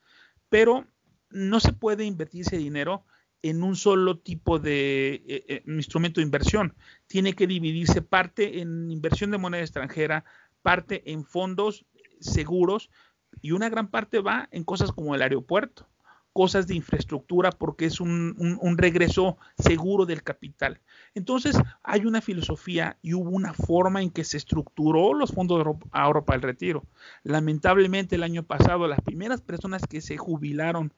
Pero 0.49 0.85
no 1.29 1.59
se 1.59 1.71
puede 1.71 2.05
invertir 2.05 2.41
ese 2.41 2.57
dinero 2.57 3.05
en 3.43 3.61
un 3.61 3.75
solo 3.75 4.17
tipo 4.17 4.57
de 4.57 5.15
eh, 5.27 5.45
eh, 5.47 5.63
instrumento 5.67 6.19
de 6.19 6.25
inversión. 6.25 6.75
Tiene 7.07 7.33
que 7.33 7.45
dividirse 7.45 8.01
parte 8.01 8.61
en 8.61 8.89
inversión 8.89 9.29
de 9.29 9.37
moneda 9.37 9.61
extranjera, 9.61 10.25
parte 10.63 11.11
en 11.11 11.25
fondos 11.25 11.85
seguros 12.19 12.89
y 13.41 13.51
una 13.51 13.69
gran 13.69 13.89
parte 13.89 14.19
va 14.19 14.47
en 14.51 14.63
cosas 14.63 14.91
como 14.91 15.13
el 15.13 15.21
aeropuerto 15.21 15.87
cosas 16.33 16.65
de 16.67 16.75
infraestructura 16.75 17.51
porque 17.51 17.85
es 17.85 18.01
un, 18.01 18.75
regreso 18.77 19.37
seguro 19.57 20.05
del 20.05 20.23
capital. 20.23 20.81
Entonces 21.13 21.55
hay 21.83 22.05
una 22.05 22.21
filosofía 22.21 22.97
y 23.01 23.13
hubo 23.13 23.29
una 23.29 23.53
forma 23.53 24.01
en 24.01 24.09
que 24.09 24.23
se 24.23 24.37
estructuró 24.37 25.13
los 25.13 25.31
fondos 25.31 25.63
de 25.63 25.71
ahorro 25.91 26.25
para 26.25 26.37
el 26.37 26.41
retiro. 26.41 26.83
Lamentablemente 27.23 28.15
el 28.15 28.23
año 28.23 28.43
pasado 28.43 28.87
las 28.87 29.01
primeras 29.01 29.41
personas 29.41 29.83
que 29.87 30.01
se 30.01 30.17
jubilaron 30.17 30.91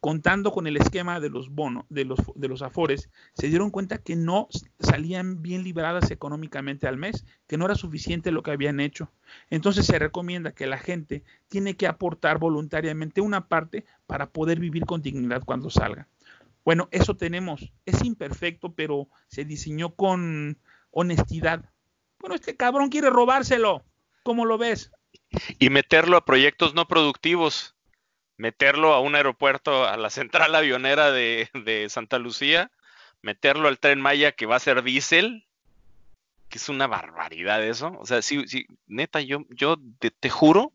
contando 0.00 0.50
con 0.50 0.66
el 0.66 0.78
esquema 0.78 1.20
de 1.20 1.28
los 1.28 1.50
bonos, 1.50 1.84
de 1.90 2.04
los, 2.06 2.18
de 2.34 2.48
los 2.48 2.62
afores, 2.62 3.10
se 3.34 3.48
dieron 3.48 3.70
cuenta 3.70 3.98
que 3.98 4.16
no 4.16 4.48
salían 4.80 5.42
bien 5.42 5.62
libradas 5.62 6.10
económicamente 6.10 6.88
al 6.88 6.96
mes, 6.96 7.26
que 7.46 7.58
no 7.58 7.66
era 7.66 7.74
suficiente 7.74 8.32
lo 8.32 8.42
que 8.42 8.50
habían 8.50 8.80
hecho. 8.80 9.12
Entonces 9.50 9.86
se 9.86 9.98
recomienda 9.98 10.52
que 10.52 10.66
la 10.66 10.78
gente 10.78 11.22
tiene 11.48 11.76
que 11.76 11.86
aportar 11.86 12.38
voluntariamente 12.38 13.20
una 13.20 13.46
parte 13.46 13.84
para 14.06 14.30
poder 14.30 14.58
vivir 14.58 14.86
con 14.86 15.02
dignidad 15.02 15.42
cuando 15.44 15.68
salga. 15.68 16.08
Bueno, 16.64 16.88
eso 16.90 17.16
tenemos. 17.16 17.72
Es 17.84 18.02
imperfecto, 18.02 18.72
pero 18.74 19.08
se 19.28 19.44
diseñó 19.44 19.94
con 19.94 20.58
honestidad. 20.90 21.70
Bueno, 22.18 22.34
este 22.34 22.56
cabrón 22.56 22.88
quiere 22.88 23.10
robárselo. 23.10 23.84
¿Cómo 24.22 24.44
lo 24.44 24.58
ves? 24.58 24.92
Y 25.58 25.70
meterlo 25.70 26.16
a 26.16 26.24
proyectos 26.24 26.74
no 26.74 26.86
productivos 26.86 27.74
meterlo 28.40 28.94
a 28.94 29.00
un 29.00 29.14
aeropuerto, 29.14 29.86
a 29.86 29.98
la 29.98 30.08
central 30.08 30.54
avionera 30.54 31.12
de, 31.12 31.86
Santa 31.90 32.18
Lucía, 32.18 32.70
meterlo 33.20 33.68
al 33.68 33.78
tren 33.78 34.00
Maya 34.00 34.32
que 34.32 34.46
va 34.46 34.56
a 34.56 34.60
ser 34.60 34.82
diésel, 34.82 35.46
que 36.48 36.56
es 36.56 36.70
una 36.70 36.86
barbaridad 36.86 37.62
eso. 37.62 37.92
O 38.00 38.06
sea, 38.06 38.22
sí, 38.22 38.48
sí, 38.48 38.66
neta, 38.86 39.20
yo, 39.20 39.44
yo 39.50 39.76
te, 39.98 40.30
juro 40.30 40.72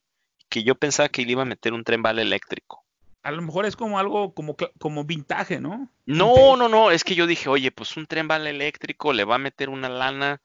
que 0.48 0.64
yo 0.64 0.76
pensaba 0.76 1.10
que 1.10 1.26
le 1.26 1.32
iba 1.32 1.42
a 1.42 1.46
meter 1.46 1.74
un 1.74 1.84
tren 1.84 2.04
bala 2.04 2.22
eléctrico. 2.22 2.86
A 3.24 3.32
lo 3.32 3.42
mejor 3.42 3.66
es 3.66 3.76
como 3.76 3.98
algo 3.98 4.36
como, 4.36 4.56
como 4.80 5.04
vintage, 5.04 5.60
¿no? 5.60 5.90
No, 6.06 6.56
no, 6.56 6.70
no, 6.70 6.92
es 6.92 7.04
que 7.04 7.16
yo 7.16 7.26
dije, 7.26 7.50
oye, 7.50 7.72
pues 7.72 7.98
un 7.98 8.06
tren 8.06 8.28
bala 8.28 8.52
eléctrico 8.52 9.12
le 9.12 9.24
va 9.24 9.36
a 9.36 9.40
meter 9.40 9.70
una 9.70 9.90
lana, 9.90 10.40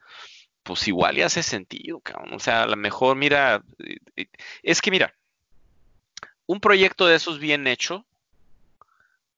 pues 0.62 0.88
igual 0.88 1.18
y 1.18 1.22
hace 1.22 1.42
sentido, 1.42 2.00
cabrón. 2.00 2.32
O 2.32 2.38
sea, 2.38 2.62
a 2.62 2.66
lo 2.66 2.76
mejor, 2.76 3.16
mira, 3.16 3.62
eh, 3.78 3.98
eh, 4.16 4.26
es 4.62 4.80
que 4.80 4.90
mira, 4.90 5.14
un 6.50 6.58
proyecto 6.58 7.06
de 7.06 7.14
esos 7.14 7.38
bien 7.38 7.68
hecho 7.68 8.04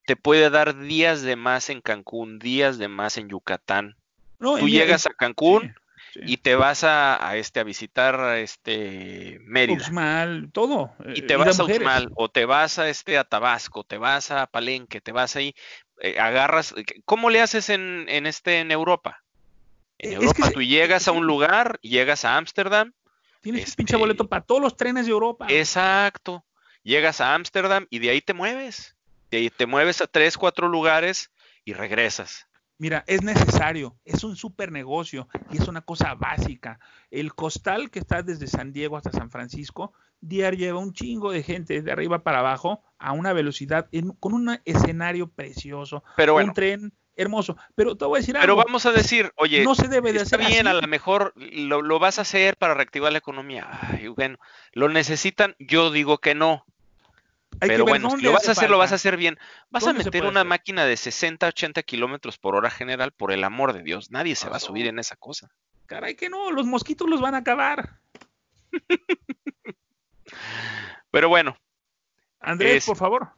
te 0.07 0.17
puede 0.17 0.49
dar 0.49 0.79
días 0.79 1.21
de 1.21 1.37
más 1.37 1.69
en 1.69 1.83
Cancún, 1.83 2.39
días 2.39 2.79
de 2.79 2.89
más 2.89 3.19
en 3.19 3.29
Yucatán. 3.29 3.97
Tú 4.39 4.67
llegas 4.67 5.07
a 5.07 5.11
Cancún 5.11 5.75
y 6.15 6.39
te 6.39 6.55
vas 6.55 6.85
a, 6.85 7.37
este 7.37 7.61
a 7.61 7.65
visitar 7.65 8.39
este 8.39 9.39
Mérida. 9.43 9.77
Uxmal, 9.77 10.49
todo. 10.53 10.93
Y 11.15 11.21
te 11.23 11.37
vas 11.37 11.61
a 11.61 11.65
Uxmal 11.65 12.11
o 12.15 12.31
te 12.31 12.47
vas 12.47 12.79
a 12.79 12.89
este 12.89 13.19
a 13.19 13.25
Tabasco, 13.25 13.85
te 13.85 13.99
vas 13.99 14.31
a 14.31 14.47
Palenque, 14.47 15.03
te 15.03 15.13
vas 15.13 15.37
ahí, 15.37 15.55
eh, 16.01 16.19
agarras. 16.19 16.75
¿Cómo 17.05 17.29
le 17.29 17.43
haces 17.43 17.69
en, 17.69 18.07
en 18.09 18.27
este 18.27 18.61
en 18.61 18.71
Europa? 18.71 19.23
En 19.99 20.15
Europa 20.15 20.51
tú 20.51 20.63
llegas 20.63 21.09
a 21.09 21.13
un 21.13 21.27
lugar, 21.27 21.79
llegas 21.83 22.25
a 22.25 22.39
Ámsterdam. 22.39 22.95
Tienes 23.43 23.65
este, 23.65 23.77
pinche 23.77 23.97
boleto 23.97 24.27
para 24.29 24.43
todos 24.43 24.63
los 24.63 24.79
trenes 24.79 25.05
de 25.05 25.13
Europa. 25.13 25.47
Exacto 25.51 26.43
llegas 26.83 27.21
a 27.21 27.35
Ámsterdam 27.35 27.87
y 27.91 27.99
de 27.99 28.11
ahí 28.11 28.21
te 28.21 28.35
mueves. 28.35 28.97
De 29.31 29.39
ahí 29.39 29.51
te 29.51 29.67
mueves 29.67 30.01
a 30.01 30.07
tres, 30.07 30.37
cuatro 30.37 30.69
lugares 30.69 31.31
y 31.65 31.73
regresas. 31.73 32.47
Mira, 32.79 33.05
es 33.07 33.23
necesario, 33.23 33.97
es 34.05 34.25
un 34.25 34.35
super 34.35 34.73
negocio 34.73 35.29
y 35.53 35.59
es 35.59 35.69
una 35.69 35.83
cosa 35.83 36.15
básica. 36.15 36.81
El 37.11 37.33
costal 37.33 37.91
que 37.91 38.01
está 38.01 38.23
desde 38.23 38.49
San 38.49 38.73
Diego 38.73 38.97
hasta 38.97 39.13
San 39.13 39.31
Francisco, 39.31 39.93
diario 40.21 40.59
lleva 40.59 40.81
un 40.81 40.93
chingo 40.93 41.31
de 41.31 41.45
gente 41.45 41.81
de 41.81 41.93
arriba 41.93 42.25
para 42.25 42.41
abajo 42.41 42.83
a 42.99 43.13
una 43.13 43.33
velocidad, 43.33 43.89
con 44.19 44.35
un 44.35 44.59
escenario 44.65 45.29
precioso, 45.29 46.03
Pero 46.17 46.35
un 46.35 46.53
tren 46.55 46.93
hermoso. 47.15 47.57
Pero 47.75 47.97
te 47.97 48.05
voy 48.05 48.19
a 48.19 48.21
decir 48.21 48.37
algo. 48.37 48.43
Pero 48.43 48.57
vamos 48.57 48.87
a 48.87 48.93
decir, 48.93 49.33
oye, 49.37 49.63
no 49.63 49.75
se 49.75 49.89
debe 49.89 50.13
de 50.13 50.23
está 50.23 50.37
bien, 50.37 50.67
a 50.67 50.75
lo 50.75 50.89
mejor 50.89 51.33
lo, 51.37 51.83
lo, 51.83 51.99
vas 51.99 52.19
a 52.19 52.23
hacer 52.23 52.57
para 52.57 52.75
reactivar 52.75 53.13
la 53.13 53.19
economía. 53.19 53.69
Ay, 53.71 54.09
bueno, 54.09 54.39
lo 54.73 54.89
necesitan, 54.89 55.55
yo 55.59 55.91
digo 55.91 56.19
que 56.19 56.35
no. 56.35 56.65
Pero 57.67 57.85
bueno, 57.85 58.11
si 58.11 58.23
lo 58.23 58.33
vas 58.33 58.49
a 58.49 58.53
hacer, 58.53 58.71
lo 58.71 58.79
vas 58.79 58.93
a 58.93 58.97
hacer 58.97 59.17
bien. 59.17 59.39
Vas 59.71 59.87
a 59.87 59.93
meter 59.93 60.25
una 60.25 60.45
máquina 60.45 60.85
de 60.85 60.97
60, 60.97 61.47
80 61.47 61.83
kilómetros 61.83 62.39
por 62.39 62.57
hora 62.57 62.71
general, 62.71 63.13
por 63.13 63.33
el 63.33 63.45
amor 63.45 63.73
de 63.73 63.83
Dios. 63.83 64.11
Nadie 64.11 64.35
se 64.35 64.49
va 64.49 64.57
a 64.57 64.61
subir 64.61 64.87
en 64.87 64.99
esa 64.99 65.17
cosa. 65.17 65.51
Caray, 65.87 66.17
que 66.17 66.29
no, 66.29 66.51
los 66.51 66.67
mosquitos 66.67 67.09
los 67.09 67.21
van 67.21 67.35
a 67.35 67.39
acabar. 67.39 68.01
Pero 71.11 71.29
bueno. 71.29 71.57
Andrés, 72.41 72.85
por 72.85 72.97
favor. 72.97 73.29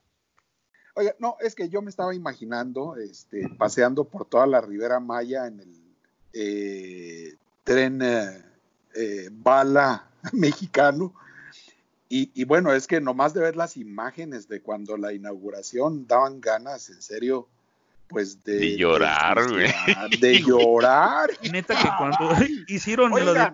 Oye, 0.95 1.15
no, 1.19 1.37
es 1.41 1.55
que 1.55 1.69
yo 1.69 1.83
me 1.83 1.91
estaba 1.91 2.15
imaginando, 2.15 2.97
este, 2.97 3.49
paseando 3.59 4.05
por 4.05 4.27
toda 4.27 4.47
la 4.47 4.61
Ribera 4.61 5.01
Maya 5.01 5.47
en 5.47 5.61
el 5.61 5.97
eh, 6.33 7.35
tren 7.65 8.01
eh, 8.01 8.45
eh, 8.95 9.29
bala 9.31 10.09
mexicano 10.33 11.15
y, 12.17 12.45
bueno, 12.45 12.73
es 12.73 12.87
que 12.87 13.01
nomás 13.01 13.35
de 13.35 13.41
ver 13.41 13.57
las 13.57 13.77
imágenes 13.77 14.47
de 14.47 14.63
cuando 14.63 14.97
la 14.97 15.13
inauguración 15.13 16.07
daban 16.07 16.41
ganas, 16.41 16.89
en 16.91 17.03
serio, 17.03 17.49
pues 18.09 18.45
de, 18.45 18.59
de 18.59 18.77
llorar, 18.77 19.51
güey. 19.51 19.67
De, 20.21 20.41
llorar. 20.41 21.31
Neta 21.51 21.75
que 21.75 21.89
cuando 21.99 22.33
hicieron 22.69 23.13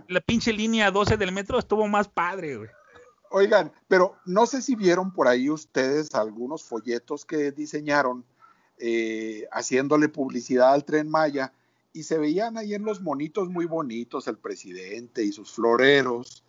la 0.09 0.21
pinche 0.21 0.53
línea 0.53 0.91
12 0.91 1.17
del 1.17 1.33
metro 1.33 1.59
estuvo 1.59 1.89
más 1.89 2.09
padre, 2.09 2.57
güey. 2.57 2.69
Oigan, 3.31 3.73
pero 3.89 4.17
no 4.27 4.45
sé 4.45 4.61
si 4.61 4.75
vieron 4.75 5.13
por 5.13 5.29
ahí 5.29 5.49
ustedes 5.49 6.15
algunos 6.15 6.65
folletos 6.65 7.25
que 7.25 7.53
diseñaron 7.53 8.25
eh, 8.77 9.47
haciéndole 9.53 10.09
publicidad 10.09 10.75
al 10.75 10.85
tren 10.85 11.09
Maya 11.09 11.53
y 11.93 12.03
se 12.03 12.19
veían 12.19 12.59
ahí 12.59 12.75
en 12.75 12.85
los 12.85 13.01
monitos 13.01 13.49
muy 13.49 13.67
bonitos 13.67 14.27
el 14.27 14.37
presidente 14.37 15.25
y 15.25 15.33
sus 15.33 15.53
floreros 15.53 16.45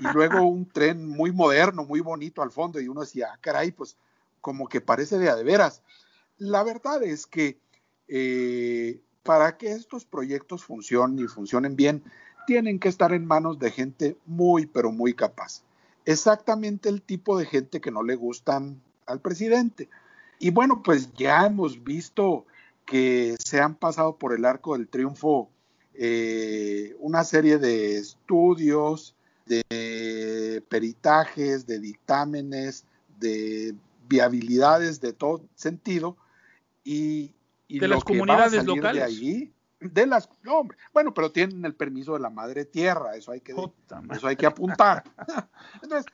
y 0.00 0.12
luego 0.12 0.42
un 0.42 0.66
tren 0.66 1.06
muy 1.06 1.30
moderno, 1.30 1.84
muy 1.84 2.00
bonito 2.00 2.42
al 2.42 2.50
fondo, 2.50 2.80
y 2.80 2.88
uno 2.88 3.02
decía, 3.02 3.28
ah, 3.32 3.38
caray, 3.40 3.70
pues 3.70 3.96
como 4.40 4.68
que 4.68 4.80
parece 4.80 5.18
de 5.18 5.30
a 5.30 5.36
de 5.36 5.44
veras. 5.44 5.82
La 6.38 6.64
verdad 6.64 7.02
es 7.02 7.26
que 7.26 7.58
eh, 8.08 9.00
para 9.22 9.56
que 9.56 9.72
estos 9.72 10.04
proyectos 10.04 10.64
funcionen 10.64 11.24
y 11.24 11.28
funcionen 11.28 11.76
bien, 11.76 12.02
tienen 12.46 12.80
que 12.80 12.88
estar 12.88 13.12
en 13.12 13.26
manos 13.26 13.58
de 13.58 13.70
gente 13.70 14.16
muy, 14.26 14.66
pero 14.66 14.90
muy 14.90 15.14
capaz. 15.14 15.62
Exactamente 16.06 16.88
el 16.88 17.02
tipo 17.02 17.38
de 17.38 17.46
gente 17.46 17.80
que 17.80 17.90
no 17.90 18.02
le 18.02 18.16
gustan 18.16 18.80
al 19.06 19.20
presidente. 19.20 19.88
Y 20.38 20.50
bueno, 20.50 20.82
pues 20.82 21.12
ya 21.12 21.46
hemos 21.46 21.84
visto 21.84 22.46
que 22.86 23.36
se 23.38 23.60
han 23.60 23.74
pasado 23.74 24.16
por 24.16 24.34
el 24.34 24.46
arco 24.46 24.72
del 24.72 24.88
triunfo 24.88 25.50
eh, 25.94 26.96
una 26.98 27.24
serie 27.24 27.58
de 27.58 27.98
estudios, 27.98 29.14
de 29.44 29.62
peritajes, 30.70 31.66
de 31.66 31.80
dictámenes, 31.80 32.86
de 33.18 33.74
viabilidades 34.08 35.00
de 35.00 35.12
todo 35.12 35.42
sentido 35.54 36.16
y, 36.82 37.34
de 37.68 37.88
las 37.88 38.02
comunidades 38.04 38.64
locales. 38.64 38.94
De 38.94 39.02
allí, 39.02 39.52
de 39.80 40.06
las, 40.06 40.28
hombre, 40.46 40.78
bueno, 40.92 41.12
pero 41.12 41.32
tienen 41.32 41.64
el 41.64 41.74
permiso 41.74 42.14
de 42.14 42.20
la 42.20 42.30
madre 42.30 42.64
tierra, 42.64 43.16
eso 43.16 43.32
hay 43.32 43.40
que, 43.40 43.52
eso 43.52 44.26
hay 44.26 44.36
que 44.36 44.46
apuntar. 44.46 45.04
Entonces, 45.82 46.06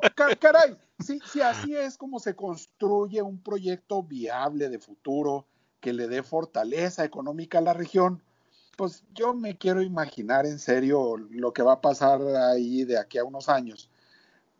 eh, 0.00 0.36
caray, 0.36 0.78
si, 1.00 1.18
si 1.20 1.40
así 1.40 1.74
es 1.76 1.98
como 1.98 2.20
se 2.20 2.36
construye 2.36 3.20
un 3.20 3.42
proyecto 3.42 4.02
viable 4.02 4.68
de 4.68 4.78
futuro 4.78 5.46
que 5.80 5.92
le 5.92 6.06
dé 6.06 6.22
fortaleza 6.22 7.04
económica 7.04 7.58
a 7.58 7.62
la 7.62 7.72
región, 7.72 8.22
pues 8.76 9.04
yo 9.14 9.34
me 9.34 9.56
quiero 9.56 9.82
imaginar 9.82 10.46
en 10.46 10.58
serio 10.58 11.16
lo 11.16 11.52
que 11.52 11.62
va 11.62 11.74
a 11.74 11.80
pasar 11.80 12.20
ahí 12.22 12.84
de 12.84 12.98
aquí 12.98 13.18
a 13.18 13.24
unos 13.24 13.48
años. 13.48 13.90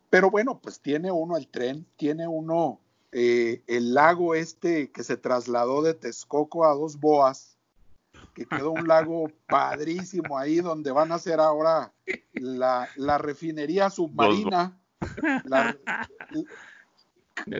Pero 0.09 0.29
bueno, 0.29 0.59
pues 0.59 0.79
tiene 0.79 1.11
uno 1.11 1.37
el 1.37 1.47
tren, 1.47 1.85
tiene 1.97 2.27
uno 2.27 2.79
eh, 3.11 3.63
el 3.67 3.93
lago 3.93 4.35
este 4.35 4.91
que 4.91 5.03
se 5.03 5.17
trasladó 5.17 5.81
de 5.81 5.93
Texcoco 5.93 6.65
a 6.65 6.73
Dos 6.73 6.99
Boas, 6.99 7.57
que 8.33 8.45
quedó 8.45 8.71
un 8.71 8.87
lago 8.87 9.31
padrísimo 9.47 10.37
ahí 10.37 10.57
donde 10.57 10.91
van 10.91 11.11
a 11.11 11.15
hacer 11.15 11.39
ahora 11.39 11.91
la, 12.33 13.17
refinería 13.17 13.89
submarina. 13.89 14.79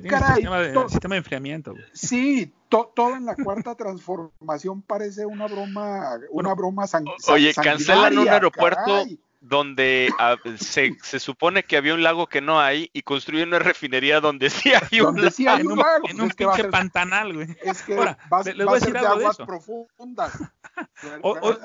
caray, 0.09 0.35
sistema, 0.35 0.59
de, 0.59 0.89
sistema 0.89 1.15
de 1.15 1.19
enfriamiento. 1.19 1.75
Sí, 1.93 2.53
todo 2.95 3.15
en 3.15 3.25
la 3.25 3.35
cuarta 3.35 3.75
transformación 3.75 4.81
parece 4.81 5.25
una 5.25 5.47
broma, 5.47 6.19
una 6.31 6.53
broma 6.53 6.85
Oye, 7.27 7.53
cancelan 7.53 8.17
un 8.17 8.27
aeropuerto 8.27 9.05
donde 9.41 10.09
ah, 10.19 10.37
se, 10.57 10.95
se, 11.03 11.19
supone 11.19 11.63
que 11.63 11.75
había 11.75 11.93
un 11.93 12.01
lago 12.01 12.27
que 12.27 12.39
no 12.39 12.61
hay 12.61 12.89
y 12.93 13.01
construyen 13.01 13.49
una 13.49 13.59
refinería 13.59 14.21
donde 14.21 14.49
sí 14.49 14.71
hay 14.73 15.01
un, 15.01 15.17
lago. 15.17 15.31
Sí 15.31 15.47
hay 15.47 15.63
un, 15.63 15.77
lago. 15.77 16.09
En 16.09 16.21
un 16.21 16.29
pinche 16.29 16.63
pantanal, 16.65 17.33
güey. 17.33 17.47
Es 17.61 17.81
que 17.81 17.95
Ahora, 17.95 18.17
les 18.45 18.65
voy 18.65 18.77
a 18.77 18.79
decir 18.79 18.97
algo 18.97 19.19
de 19.19 19.25
eso. 19.25 19.45
profundas. 19.45 20.39
hoy, 21.21 21.57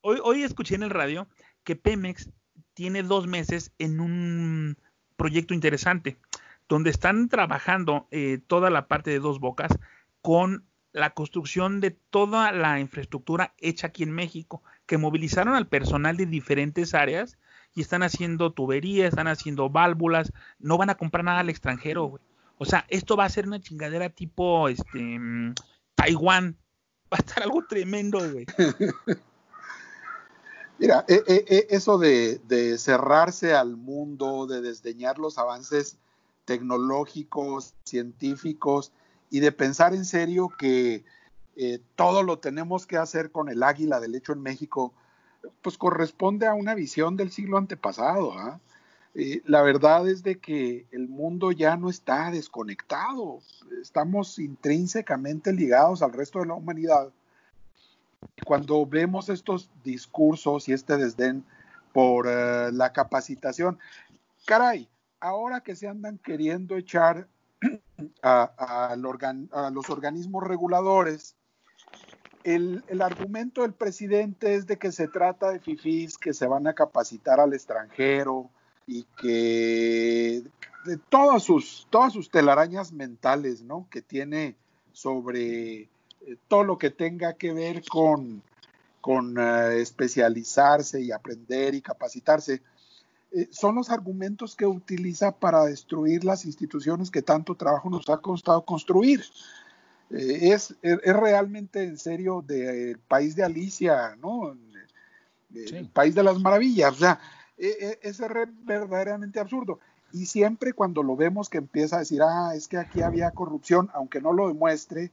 hoy, 0.00 0.20
hoy 0.22 0.42
escuché 0.42 0.74
en 0.74 0.84
el 0.84 0.90
radio 0.90 1.28
que 1.64 1.76
Pemex 1.76 2.30
tiene 2.74 3.02
dos 3.02 3.26
meses 3.26 3.72
en 3.78 4.00
un 4.00 4.78
proyecto 5.16 5.54
interesante, 5.54 6.16
donde 6.68 6.90
están 6.90 7.28
trabajando 7.28 8.08
eh, 8.10 8.40
toda 8.46 8.70
la 8.70 8.88
parte 8.88 9.10
de 9.10 9.18
dos 9.18 9.38
bocas 9.38 9.78
con 10.22 10.66
la 10.92 11.10
construcción 11.10 11.80
de 11.80 11.90
toda 11.90 12.52
la 12.52 12.80
infraestructura 12.80 13.54
hecha 13.58 13.88
aquí 13.88 14.02
en 14.02 14.12
México, 14.12 14.62
que 14.86 14.98
movilizaron 14.98 15.54
al 15.54 15.68
personal 15.68 16.16
de 16.16 16.26
diferentes 16.26 16.94
áreas 16.94 17.38
y 17.74 17.80
están 17.80 18.02
haciendo 18.02 18.52
tuberías, 18.52 19.08
están 19.08 19.28
haciendo 19.28 19.70
válvulas, 19.70 20.32
no 20.58 20.78
van 20.78 20.90
a 20.90 20.96
comprar 20.96 21.24
nada 21.24 21.40
al 21.40 21.50
extranjero, 21.50 22.04
güey. 22.04 22.22
O 22.58 22.64
sea, 22.64 22.86
esto 22.88 23.16
va 23.16 23.24
a 23.24 23.30
ser 23.30 23.46
una 23.46 23.60
chingadera 23.60 24.10
tipo 24.10 24.68
este 24.68 25.18
mm, 25.18 25.54
Taiwán. 25.94 26.56
Va 27.12 27.16
a 27.16 27.20
estar 27.20 27.42
algo 27.42 27.64
tremendo, 27.66 28.18
güey. 28.30 28.46
Mira, 30.78 31.04
e, 31.08 31.22
e, 31.26 31.44
e, 31.48 31.66
eso 31.70 31.98
de, 31.98 32.40
cerrarse 32.78 33.54
al 33.54 33.76
mundo, 33.76 34.46
de 34.46 34.60
desdeñar 34.60 35.18
los 35.18 35.38
avances 35.38 35.98
tecnológicos, 36.44 37.74
científicos 37.84 38.92
y 39.32 39.40
de 39.40 39.50
pensar 39.50 39.94
en 39.94 40.04
serio 40.04 40.50
que 40.58 41.06
eh, 41.56 41.80
todo 41.96 42.22
lo 42.22 42.38
tenemos 42.38 42.86
que 42.86 42.98
hacer 42.98 43.30
con 43.32 43.48
el 43.48 43.62
águila 43.62 43.98
del 43.98 44.14
hecho 44.14 44.34
en 44.34 44.42
México, 44.42 44.92
pues 45.62 45.78
corresponde 45.78 46.46
a 46.46 46.52
una 46.52 46.74
visión 46.74 47.16
del 47.16 47.30
siglo 47.30 47.56
antepasado. 47.56 48.38
¿ah? 48.38 48.60
Eh, 49.14 49.40
la 49.46 49.62
verdad 49.62 50.06
es 50.06 50.22
de 50.22 50.38
que 50.38 50.84
el 50.92 51.08
mundo 51.08 51.50
ya 51.50 51.78
no 51.78 51.88
está 51.88 52.30
desconectado, 52.30 53.40
estamos 53.80 54.38
intrínsecamente 54.38 55.50
ligados 55.54 56.02
al 56.02 56.12
resto 56.12 56.40
de 56.40 56.46
la 56.46 56.54
humanidad 56.54 57.10
cuando 58.44 58.84
vemos 58.84 59.30
estos 59.30 59.70
discursos 59.82 60.68
y 60.68 60.74
este 60.74 60.98
desdén 60.98 61.42
por 61.94 62.26
eh, 62.28 62.70
la 62.70 62.92
capacitación, 62.92 63.78
caray, 64.44 64.90
ahora 65.20 65.62
que 65.62 65.74
se 65.74 65.88
andan 65.88 66.18
queriendo 66.18 66.76
echar 66.76 67.28
a, 68.22 68.96
los 69.72 69.90
organismos 69.90 70.44
reguladores, 70.44 71.36
el, 72.44 72.82
argumento 73.00 73.62
del 73.62 73.72
presidente 73.72 74.54
es 74.54 74.66
de 74.66 74.78
que 74.78 74.92
se 74.92 75.08
trata 75.08 75.50
de 75.50 75.60
fifís 75.60 76.18
que 76.18 76.34
se 76.34 76.46
van 76.46 76.66
a 76.66 76.74
capacitar 76.74 77.40
al 77.40 77.54
extranjero 77.54 78.50
y 78.86 79.04
que 79.20 80.42
de 80.84 80.96
todas 81.08 81.44
sus, 81.44 81.86
todas 81.90 82.12
sus 82.12 82.30
telarañas 82.30 82.92
mentales, 82.92 83.62
¿no? 83.62 83.86
Que 83.90 84.02
tiene 84.02 84.56
sobre 84.92 85.82
eh, 85.82 85.88
todo 86.48 86.64
lo 86.64 86.78
que 86.78 86.90
tenga 86.90 87.34
que 87.34 87.52
ver 87.52 87.82
con, 87.88 88.42
con 89.00 89.38
eh, 89.38 89.80
especializarse 89.80 91.00
y 91.00 91.12
aprender 91.12 91.74
y 91.74 91.82
capacitarse, 91.82 92.62
eh, 93.34 93.48
son 93.50 93.74
los 93.74 93.90
argumentos 93.90 94.54
que 94.54 94.66
utiliza 94.66 95.32
para 95.32 95.64
destruir 95.64 96.24
las 96.24 96.44
instituciones 96.44 97.10
que 97.10 97.22
tanto 97.22 97.54
trabajo 97.54 97.88
nos 97.90 98.08
ha 98.10 98.18
costado 98.18 98.64
construir. 98.64 99.24
es, 100.10 100.74
es, 100.82 100.98
realmente 101.04 101.82
en 101.84 101.96
serio 101.96 102.44
del 102.46 102.98
país 102.98 103.34
de 103.34 103.44
Alicia, 103.44 104.16
¿no? 104.16 104.54
El 105.54 105.88
país 105.88 106.14
de 106.14 106.22
las 106.22 106.38
maravillas. 106.38 106.92
O 106.92 106.98
sea, 106.98 107.20
e, 107.56 107.68
e, 107.80 107.98
es 108.02 108.20
verdaderamente 108.64 109.40
absurdo. 109.40 109.78
Y 110.12 110.26
siempre 110.26 110.74
cuando 110.74 111.02
lo 111.02 111.16
vemos 111.16 111.48
que 111.48 111.58
empieza 111.58 111.96
a 111.96 112.00
decir, 112.00 112.20
ah, 112.22 112.52
es 112.54 112.68
que 112.68 112.76
aquí 112.76 113.00
había 113.00 113.30
corrupción, 113.30 113.88
aunque 113.94 114.20
no 114.20 114.32
lo 114.32 114.48
demuestre, 114.48 115.10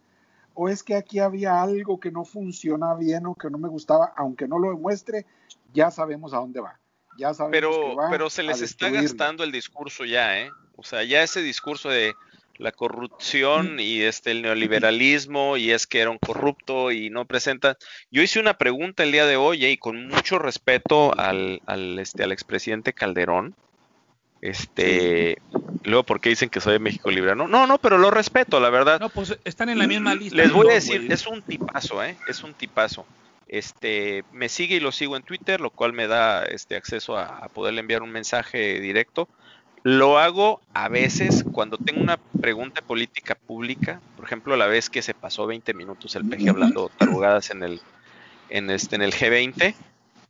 o 0.54 0.68
es 0.68 0.84
que 0.84 0.96
aquí 0.96 1.20
había 1.20 1.62
algo 1.62 2.02
que 2.02 2.12
no 2.12 2.26
funciona 2.26 2.94
bien 2.96 3.26
o 3.26 3.36
que 3.36 3.50
no 3.50 3.58
me 3.58 3.70
gustaba, 3.70 4.14
aunque 4.18 4.48
no 4.48 4.60
lo 4.60 4.72
demuestre, 4.72 5.26
ya 5.74 5.90
sabemos 5.90 6.34
a 6.34 6.38
dónde 6.38 6.60
va. 6.60 6.78
Ya 7.20 7.34
sabemos 7.34 7.52
pero, 7.52 7.98
pero 8.10 8.30
se 8.30 8.44
les 8.44 8.62
está 8.62 8.90
gastando 8.90 9.44
el 9.44 9.52
discurso 9.52 10.06
ya, 10.06 10.40
¿eh? 10.40 10.52
O 10.78 10.84
sea, 10.84 11.04
ya 11.04 11.22
ese 11.22 11.42
discurso 11.42 11.90
de 11.90 12.16
la 12.58 12.72
corrupción 12.72 13.80
y 13.80 14.02
este 14.02 14.32
el 14.32 14.42
neoliberalismo 14.42 15.58
y 15.58 15.72
es 15.72 15.86
que 15.86 16.00
era 16.00 16.10
un 16.10 16.18
corrupto 16.18 16.92
y 16.92 17.10
no 17.10 17.26
presenta. 17.26 17.78
Yo 18.10 18.22
hice 18.22 18.40
una 18.40 18.58
pregunta 18.58 19.04
el 19.04 19.12
día 19.12 19.26
de 19.26 19.36
hoy 19.36 19.66
¿eh? 19.66 19.72
y 19.72 19.78
con 19.78 20.08
mucho 20.08 20.40
respeto 20.40 21.18
al, 21.18 21.62
al, 21.66 22.00
este, 22.00 22.24
al 22.24 22.32
expresidente 22.32 22.94
Calderón, 22.94 23.54
este, 24.42 25.42
luego, 25.84 26.04
porque 26.04 26.30
dicen 26.30 26.50
que 26.50 26.62
soy 26.62 26.74
de 26.74 26.80
México 26.80 27.12
Libre? 27.12 27.36
No, 27.36 27.48
no, 27.48 27.68
no, 27.68 27.78
pero 27.80 27.98
lo 27.98 28.12
respeto, 28.12 28.62
la 28.62 28.70
verdad. 28.70 29.00
No, 29.00 29.10
pues 29.10 29.38
están 29.44 29.68
en 29.68 29.78
la 29.78 29.88
misma 29.88 30.16
lista. 30.16 30.38
Les 30.38 30.52
voy 30.54 30.70
a 30.70 30.76
decir, 30.76 31.12
es 31.12 31.28
un 31.28 31.42
tipazo, 31.42 32.02
¿eh? 32.02 32.18
Es 32.28 32.44
un 32.44 32.54
tipazo. 32.54 33.06
Este, 33.50 34.24
me 34.32 34.48
sigue 34.48 34.76
y 34.76 34.80
lo 34.80 34.92
sigo 34.92 35.18
en 35.18 35.24
Twitter, 35.24 35.60
lo 35.60 35.72
cual 35.72 35.92
me 35.92 36.08
da 36.08 36.46
este 36.46 36.76
acceso 36.76 37.18
a, 37.18 37.50
poderle 37.50 37.82
enviar 37.82 38.04
un 38.04 38.12
mensaje 38.12 38.80
directo. 38.80 39.28
Lo 39.82 40.20
hago 40.20 40.62
a 40.74 40.88
veces 40.88 41.44
cuando 41.52 41.78
tengo 41.78 42.00
una 42.00 42.18
pregunta 42.18 42.82
política 42.82 43.34
pública, 43.34 44.02
por 44.16 44.26
ejemplo, 44.26 44.56
la 44.56 44.68
vez 44.68 44.90
que 44.90 45.02
se 45.02 45.16
pasó 45.16 45.48
20 45.48 45.74
minutos 45.74 46.16
el 46.16 46.30
peje 46.30 46.50
hablando 46.50 46.92
tarugadas 46.98 47.50
en 47.50 47.64
el, 47.64 47.82
en 48.50 48.70
este, 48.70 48.98
en 48.98 49.02
el 49.02 49.14
G20, 49.14 49.74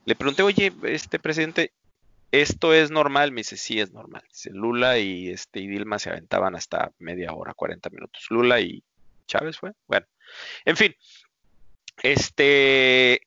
le 0.05 0.15
pregunté, 0.15 0.43
oye, 0.43 0.71
este 0.83 1.19
presidente, 1.19 1.73
esto 2.31 2.73
es 2.73 2.89
normal, 2.89 3.31
me 3.33 3.41
dice, 3.41 3.57
sí 3.57 3.81
es 3.81 3.91
normal. 3.91 4.23
Dice, 4.29 4.51
Lula 4.51 4.97
y, 4.97 5.29
este, 5.29 5.59
y 5.59 5.67
Dilma 5.67 5.99
se 5.99 6.09
aventaban 6.09 6.55
hasta 6.55 6.93
media 6.99 7.33
hora, 7.33 7.53
40 7.53 7.89
minutos. 7.89 8.27
Lula 8.29 8.61
y 8.61 8.81
Chávez 9.27 9.57
fue. 9.57 9.73
Bueno, 9.87 10.05
en 10.63 10.77
fin, 10.77 10.95
este, 12.03 13.21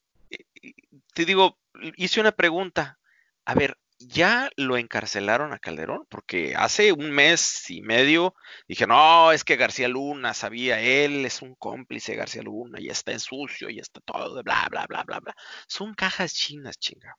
te 1.14 1.24
digo, 1.24 1.58
hice 1.96 2.20
una 2.20 2.32
pregunta. 2.32 2.98
A 3.44 3.54
ver, 3.54 3.78
¿ya 3.98 4.50
lo 4.56 4.76
encarcelaron 4.76 5.52
a 5.52 5.58
Calderón? 5.58 6.06
Porque 6.08 6.54
hace 6.56 6.92
un 6.92 7.10
mes 7.10 7.70
y 7.70 7.82
medio 7.82 8.34
dije, 8.68 8.86
no, 8.86 9.32
es 9.32 9.44
que 9.44 9.56
García 9.56 9.88
Luna 9.88 10.34
sabía, 10.34 10.80
él 10.80 11.24
es 11.24 11.42
un 11.42 11.54
cómplice 11.54 12.14
García 12.14 12.42
Luna, 12.42 12.80
y 12.80 12.88
está 12.88 13.12
en 13.12 13.20
sucio, 13.20 13.70
y 13.70 13.78
está 13.78 14.00
todo, 14.00 14.42
bla, 14.42 14.66
bla, 14.70 14.86
bla, 14.86 15.04
bla, 15.04 15.20
bla. 15.20 15.34
Son 15.66 15.94
cajas 15.94 16.34
chinas, 16.34 16.78
chinga. 16.78 17.16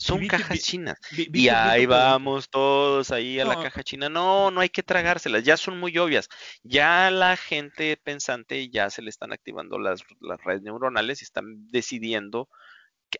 Son 0.00 0.26
cajas 0.26 0.60
chinas. 0.60 0.96
y 1.12 1.48
ahí 1.48 1.84
vamos 1.84 2.48
todos 2.48 3.10
ahí 3.10 3.38
a 3.38 3.44
la 3.44 3.62
caja 3.62 3.82
china. 3.82 4.08
No, 4.08 4.50
no 4.50 4.62
hay 4.62 4.70
que 4.70 4.82
tragárselas, 4.82 5.44
ya 5.44 5.58
son 5.58 5.78
muy 5.78 5.96
obvias. 5.98 6.30
Ya 6.62 7.10
la 7.10 7.36
gente 7.36 7.98
pensante 8.02 8.70
ya 8.70 8.88
se 8.88 9.02
le 9.02 9.10
están 9.10 9.34
activando 9.34 9.78
las, 9.78 10.02
redes 10.42 10.62
neuronales 10.62 11.20
y 11.20 11.24
están 11.24 11.68
decidiendo 11.70 12.48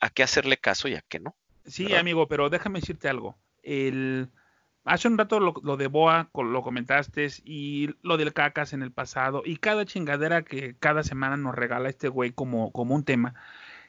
a 0.00 0.08
qué 0.08 0.22
hacerle 0.22 0.56
caso 0.56 0.88
y 0.88 0.94
a 0.94 1.02
qué 1.06 1.20
no. 1.20 1.36
Sí, 1.66 1.94
amigo, 1.94 2.28
pero 2.28 2.48
déjame 2.48 2.80
decirte 2.80 3.10
algo. 3.10 3.36
El, 3.62 4.30
hace 4.84 5.06
un 5.06 5.18
rato 5.18 5.38
lo, 5.38 5.76
de 5.76 5.86
Boa 5.86 6.30
lo 6.32 6.62
comentaste 6.62 7.28
y 7.44 7.90
lo 8.00 8.16
del 8.16 8.32
cacas 8.32 8.72
en 8.72 8.82
el 8.82 8.90
pasado 8.90 9.42
y 9.44 9.56
cada 9.56 9.84
chingadera 9.84 10.44
que 10.44 10.76
cada 10.78 11.02
semana 11.02 11.36
nos 11.36 11.54
regala 11.54 11.90
este 11.90 12.08
güey 12.08 12.32
como, 12.32 12.72
como 12.72 12.94
un 12.94 13.04
tema. 13.04 13.34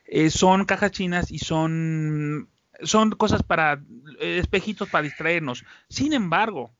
Eh, 0.04 0.30
son 0.30 0.66
cajas 0.66 0.92
chinas 0.92 1.32
y 1.32 1.40
son 1.40 2.50
son 2.84 3.12
cosas 3.12 3.44
para 3.44 3.82
eh, 4.20 4.38
espejitos 4.40 4.90
para 4.90 5.04
distraernos. 5.04 5.66
Sin 5.90 6.14
embargo, 6.14 6.72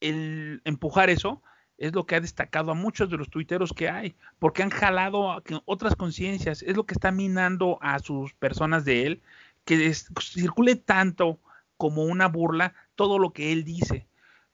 el 0.00 0.60
empujar 0.64 1.10
eso 1.10 1.42
es 1.78 1.92
lo 1.92 2.06
que 2.06 2.16
ha 2.16 2.20
destacado 2.20 2.70
a 2.70 2.74
muchos 2.74 3.10
de 3.10 3.16
los 3.16 3.30
tuiteros 3.30 3.72
que 3.72 3.88
hay, 3.88 4.14
porque 4.38 4.62
han 4.62 4.70
jalado 4.70 5.42
otras 5.64 5.96
conciencias, 5.96 6.62
es 6.62 6.76
lo 6.76 6.84
que 6.86 6.94
está 6.94 7.10
minando 7.10 7.78
a 7.80 7.98
sus 7.98 8.32
personas 8.34 8.84
de 8.84 9.06
él, 9.06 9.22
que 9.64 9.92
circule 9.94 10.76
tanto 10.76 11.38
como 11.76 12.04
una 12.04 12.28
burla 12.28 12.74
todo 12.94 13.18
lo 13.18 13.32
que 13.32 13.52
él 13.52 13.64
dice. 13.64 14.06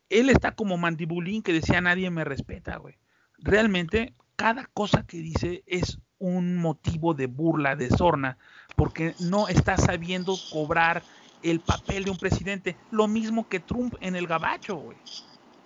Él 0.08 0.30
está 0.30 0.54
como 0.54 0.78
mandibulín 0.78 1.42
que 1.42 1.52
decía 1.52 1.80
nadie 1.80 2.10
me 2.10 2.24
respeta, 2.24 2.76
güey. 2.78 2.96
Realmente 3.38 4.14
cada 4.36 4.66
cosa 4.66 5.06
que 5.06 5.18
dice 5.18 5.62
es 5.66 5.98
un 6.18 6.56
motivo 6.56 7.14
de 7.14 7.26
burla, 7.26 7.76
de 7.76 7.90
sorna, 7.90 8.38
porque 8.80 9.14
no 9.18 9.46
está 9.46 9.76
sabiendo 9.76 10.34
cobrar 10.50 11.02
el 11.42 11.60
papel 11.60 12.04
de 12.04 12.12
un 12.12 12.16
presidente. 12.16 12.78
Lo 12.90 13.08
mismo 13.08 13.46
que 13.46 13.60
Trump 13.60 13.94
en 14.00 14.16
el 14.16 14.26
gabacho, 14.26 14.76
güey. 14.76 14.96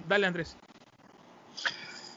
Dale, 0.09 0.27
Andrés. 0.27 0.57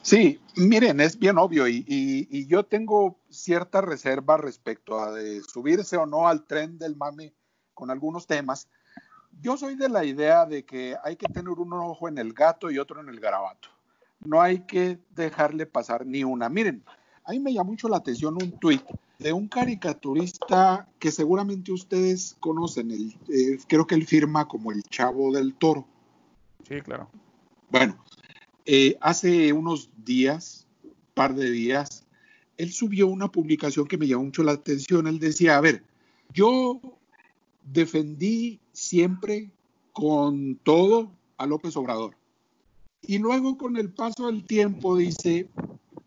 Sí, 0.02 0.40
miren, 0.56 0.98
es 0.98 1.16
bien 1.16 1.38
obvio 1.38 1.68
y, 1.68 2.46
yo 2.48 2.64
tengo 2.64 3.20
cierta 3.30 3.80
reserva 3.80 4.38
respecto 4.38 4.98
a 4.98 5.12
subirse 5.46 5.96
o 5.96 6.04
no 6.04 6.26
al 6.26 6.44
tren 6.48 6.80
del 6.80 6.96
mame 6.96 7.32
con 7.74 7.92
algunos 7.92 8.26
temas. 8.26 8.66
Yo 9.40 9.56
soy 9.56 9.76
de 9.76 9.88
la 9.88 10.04
idea 10.04 10.46
de 10.46 10.64
que 10.64 10.96
hay 11.04 11.14
que 11.14 11.28
tener 11.28 11.50
un 11.50 11.72
ojo 11.74 12.08
en 12.08 12.18
el 12.18 12.32
gato 12.32 12.72
y 12.72 12.78
otro 12.80 13.00
en 13.00 13.08
el 13.08 13.20
garabato. 13.20 13.68
no 14.18 14.42
hay 14.42 14.66
que 14.66 14.98
dejarle 15.10 15.64
pasar 15.64 16.04
ni 16.04 16.24
una. 16.24 16.48
Miren, 16.48 16.82
a 17.22 17.30
mí 17.30 17.38
me 17.38 17.52
llamó 17.52 17.70
mucho 17.70 17.88
la 17.88 17.98
atención 17.98 18.34
un 18.34 18.58
tuit 18.58 18.82
de 19.18 19.32
un 19.32 19.48
caricaturista 19.48 20.88
que 21.00 21.10
seguramente 21.10 21.72
ustedes 21.72 22.36
conocen, 22.38 22.92
el, 22.92 23.16
eh, 23.28 23.58
creo 23.66 23.86
que 23.86 23.96
él 23.96 24.06
firma 24.06 24.46
como 24.46 24.70
el 24.70 24.82
Chavo 24.84 25.32
del 25.32 25.54
Toro. 25.54 25.86
Sí, 26.68 26.80
claro. 26.82 27.08
Bueno, 27.68 27.98
eh, 28.64 28.96
hace 29.00 29.52
unos 29.52 29.90
días, 30.04 30.66
par 31.14 31.34
de 31.34 31.50
días, 31.50 32.04
él 32.58 32.72
subió 32.72 33.08
una 33.08 33.30
publicación 33.30 33.88
que 33.88 33.98
me 33.98 34.06
llamó 34.06 34.24
mucho 34.24 34.44
la 34.44 34.52
atención. 34.52 35.08
Él 35.08 35.18
decía, 35.18 35.56
a 35.56 35.60
ver, 35.60 35.82
yo 36.32 36.80
defendí 37.64 38.60
siempre 38.72 39.50
con 39.92 40.56
todo 40.62 41.10
a 41.38 41.46
López 41.46 41.76
Obrador. 41.76 42.16
Y 43.02 43.18
luego 43.18 43.58
con 43.58 43.76
el 43.76 43.90
paso 43.90 44.26
del 44.26 44.44
tiempo 44.44 44.96
dice, 44.96 45.48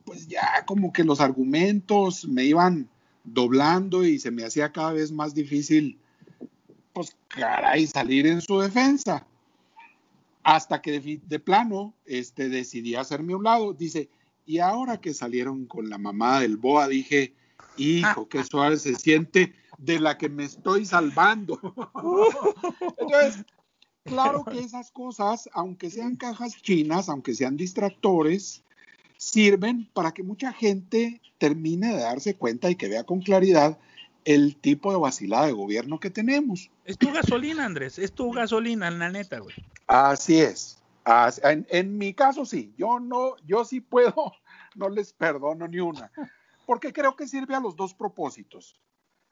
pues 0.06 0.28
ya 0.28 0.66
como 0.66 0.94
que 0.94 1.04
los 1.04 1.20
argumentos 1.20 2.28
me 2.28 2.46
iban 2.46 2.90
doblando 3.24 4.06
y 4.06 4.20
se 4.20 4.32
me 4.32 4.44
hacía 4.44 4.72
cada 4.72 4.94
vez 4.94 5.12
más 5.12 5.34
difícil, 5.34 6.00
pues 6.94 7.16
caray, 7.28 7.88
salir 7.88 8.28
en 8.28 8.42
su 8.42 8.60
defensa. 8.60 9.26
Hasta 10.44 10.82
que 10.82 11.00
de, 11.00 11.40
plano 11.40 11.94
este, 12.06 12.50
decidí 12.50 12.96
hacerme 12.96 13.34
a 13.34 13.38
un 13.38 13.44
lado. 13.44 13.74
Dice, 13.74 14.10
y 14.46 14.58
ahora 14.58 15.00
que 15.00 15.14
salieron 15.14 15.66
con 15.66 15.90
la 15.90 15.98
mamá 15.98 16.40
del 16.40 16.58
Boa, 16.58 16.88
dije, 16.88 17.34
hijo, 17.78 18.28
qué 18.28 18.44
suave 18.44 18.78
se 18.78 18.96
siente 18.96 19.54
de 19.78 20.00
la 20.00 20.18
que 20.18 20.30
me 20.30 20.46
estoy 20.46 20.86
salvando. 20.86 21.60
Entonces, 22.98 23.46
claro 24.04 24.44
que 24.44 24.60
esas 24.60 24.92
cosas, 24.92 25.48
aunque 25.54 25.90
sean 25.90 26.16
cajas 26.16 26.56
chinas, 26.62 27.08
aunque 27.08 27.36
sean 27.36 27.56
distractores, 27.56 28.64
sirven 29.22 29.88
para 29.94 30.14
que 30.14 30.24
mucha 30.24 30.52
gente 30.52 31.22
termine 31.38 31.96
de 31.96 32.02
darse 32.02 32.34
cuenta 32.34 32.72
y 32.72 32.76
que 32.76 32.90
vea 32.90 33.04
con 33.04 33.22
claridad 33.22 33.78
el 34.26 34.56
tipo 34.56 34.92
de 34.92 34.98
vacilada 34.98 35.46
de 35.46 35.52
gobierno 35.52 36.00
que 36.00 36.10
tenemos. 36.10 36.72
Es 36.86 36.98
tu 36.98 37.12
gasolina, 37.12 37.66
Andrés, 37.66 38.00
es 38.00 38.14
tu 38.14 38.32
gasolina, 38.32 38.90
la 38.90 39.12
neta, 39.12 39.38
güey. 39.38 39.56
Así 39.86 40.42
es. 40.42 40.82
en, 41.44 41.98
mi 42.00 42.16
caso 42.16 42.46
sí, 42.46 42.74
yo 42.80 43.00
no, 43.00 43.36
yo 43.46 43.64
sí 43.64 43.80
puedo, 43.80 44.34
no 44.76 44.90
les 44.90 45.14
perdono 45.14 45.68
ni 45.68 45.80
una, 45.80 46.12
porque 46.66 46.92
creo 46.92 47.16
que 47.16 47.28
sirve 47.28 47.54
a 47.54 47.60
los 47.60 47.76
dos 47.76 47.94
propósitos. 47.94 48.76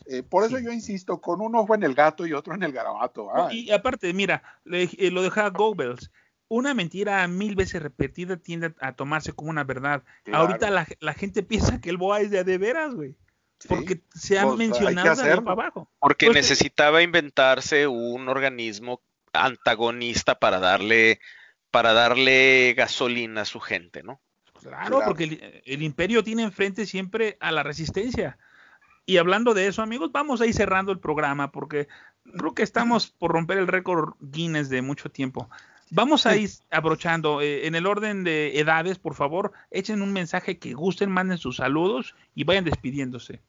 Eh, 0.05 0.21
por 0.21 0.43
eso 0.43 0.59
yo 0.59 0.71
insisto, 0.71 1.19
con 1.19 1.41
un 1.41 1.55
ojo 1.55 1.73
en 1.73 1.81
el 1.81 1.95
gato 1.95 2.27
y 2.27 2.33
otro 2.33 2.53
en 2.53 2.61
el 2.61 2.71
garabato. 2.71 3.27
Y 3.51 3.71
aparte, 3.71 4.13
mira, 4.13 4.43
eh, 4.71 5.09
lo 5.09 5.23
deja 5.23 5.49
Goebbels, 5.49 6.11
una 6.49 6.73
mentira 6.73 7.25
mil 7.27 7.55
veces 7.55 7.81
repetida 7.81 8.37
tiende 8.37 8.73
a 8.81 8.93
tomarse 8.93 9.31
como 9.31 9.49
una 9.49 9.63
verdad. 9.63 10.03
Ahorita 10.31 10.69
la, 10.69 11.13
gente 11.13 11.43
piensa 11.43 11.79
que 11.79 11.89
el 11.89 11.97
BOA 11.97 12.21
es 12.21 12.31
de, 12.31 12.43
de 12.43 12.57
veras, 12.57 12.93
güey. 12.93 13.15
Porque 13.67 14.01
se 14.13 14.39
ha 14.39 14.43
pues, 14.43 14.57
mencionado 14.57 15.21
de 15.21 15.41
para 15.41 15.51
abajo. 15.51 15.89
Porque 15.99 16.27
pues, 16.27 16.35
necesitaba 16.35 17.01
inventarse 17.01 17.87
un 17.87 18.27
organismo 18.29 19.01
antagonista 19.33 20.39
para 20.39 20.59
darle 20.59 21.19
para 21.71 21.93
darle 21.93 22.73
gasolina 22.75 23.41
a 23.41 23.45
su 23.45 23.59
gente, 23.59 24.01
¿no? 24.01 24.19
Claro, 24.61 25.01
porque 25.05 25.61
el, 25.65 25.83
imperio 25.83 26.23
tiene 26.23 26.43
enfrente 26.43 26.85
siempre 26.85 27.37
a 27.39 27.51
la 27.51 27.63
resistencia. 27.63 28.37
Y 29.05 29.17
hablando 29.17 29.53
de 29.53 29.67
eso, 29.67 29.81
amigos, 29.81 30.11
vamos 30.11 30.41
a 30.41 30.45
ir 30.45 30.53
cerrando 30.53 30.91
el 30.91 30.99
programa 30.99 31.51
porque 31.51 31.87
creo 32.37 32.53
que 32.53 32.63
estamos 32.63 33.07
por 33.07 33.31
romper 33.31 33.57
el 33.57 33.67
récord 33.67 34.15
Guinness 34.19 34.69
de 34.69 34.81
mucho 34.81 35.09
tiempo. 35.09 35.49
Vamos 35.91 36.25
a 36.25 36.35
ir 36.35 36.49
abrochando. 36.69 37.41
Eh, 37.41 37.65
en 37.67 37.75
el 37.75 37.85
orden 37.85 38.23
de 38.23 38.59
edades, 38.59 38.99
por 38.99 39.15
favor, 39.15 39.51
echen 39.71 40.01
un 40.01 40.13
mensaje 40.13 40.59
que 40.59 40.73
gusten, 40.73 41.09
manden 41.09 41.37
sus 41.37 41.57
saludos 41.57 42.15
y 42.35 42.43
vayan 42.43 42.65
despidiéndose. 42.65 43.41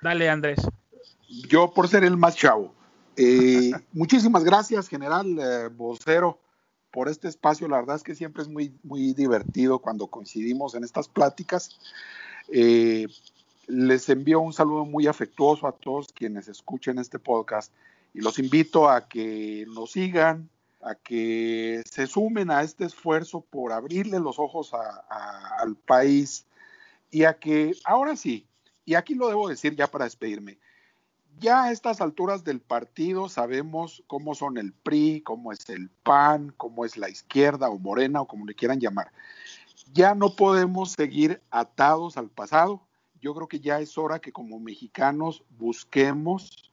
Dale, 0.00 0.28
Andrés. 0.28 0.60
Yo 1.48 1.72
por 1.72 1.88
ser 1.88 2.04
el 2.04 2.16
más 2.16 2.36
chavo. 2.36 2.72
Eh, 3.16 3.72
muchísimas 3.92 4.44
gracias, 4.44 4.88
general 4.88 5.38
eh, 5.40 5.68
vocero, 5.68 6.38
por 6.92 7.08
este 7.08 7.28
espacio. 7.28 7.66
La 7.68 7.78
verdad 7.78 7.96
es 7.96 8.02
que 8.02 8.14
siempre 8.14 8.42
es 8.42 8.48
muy, 8.48 8.72
muy 8.84 9.12
divertido 9.12 9.80
cuando 9.80 10.06
coincidimos 10.06 10.74
en 10.74 10.84
estas 10.84 11.08
pláticas. 11.08 11.78
les 13.66 14.08
envío 14.08 14.40
un 14.40 14.52
saludo 14.52 14.84
muy 14.84 15.06
afectuoso 15.06 15.66
a 15.66 15.72
todos 15.72 16.12
quienes 16.12 16.48
escuchen 16.48 16.98
este 16.98 17.18
podcast 17.18 17.72
y 18.14 18.20
los 18.20 18.38
invito 18.38 18.88
a 18.88 19.06
que 19.06 19.66
nos 19.68 19.92
sigan, 19.92 20.48
a 20.80 20.94
que 20.94 21.82
se 21.90 22.06
sumen 22.06 22.50
a 22.50 22.62
este 22.62 22.84
esfuerzo 22.84 23.40
por 23.40 23.72
abrirle 23.72 24.20
los 24.20 24.38
ojos 24.38 24.72
al 24.74 25.76
país 25.76 26.46
y 27.10 27.24
a 27.24 27.38
que, 27.38 27.74
ahora 27.84 28.16
sí, 28.16 28.46
y 28.84 28.94
aquí 28.94 29.14
lo 29.14 29.28
debo 29.28 29.48
decir 29.48 29.74
ya 29.74 29.86
para 29.86 30.04
despedirme, 30.04 30.58
ya 31.38 31.64
a 31.64 31.72
estas 31.72 32.00
alturas 32.00 32.42
del 32.42 32.60
partido 32.60 33.28
sabemos 33.28 34.02
cómo 34.06 34.34
son 34.34 34.58
el 34.58 34.72
PRI, 34.72 35.22
cómo 35.22 35.52
es 35.52 35.68
el 35.68 35.88
PAN, 36.02 36.52
cómo 36.56 36.84
es 36.84 36.96
la 36.96 37.08
izquierda 37.08 37.68
o 37.68 37.78
morena 37.78 38.20
o 38.20 38.26
como 38.26 38.44
le 38.44 38.54
quieran 38.54 38.80
llamar. 38.80 39.12
Ya 39.92 40.14
no 40.14 40.34
podemos 40.34 40.92
seguir 40.92 41.40
atados 41.50 42.16
al 42.16 42.28
pasado. 42.28 42.82
Yo 43.20 43.34
creo 43.34 43.48
que 43.48 43.60
ya 43.60 43.80
es 43.80 43.96
hora 43.96 44.18
que 44.18 44.32
como 44.32 44.58
mexicanos 44.58 45.44
busquemos 45.58 46.72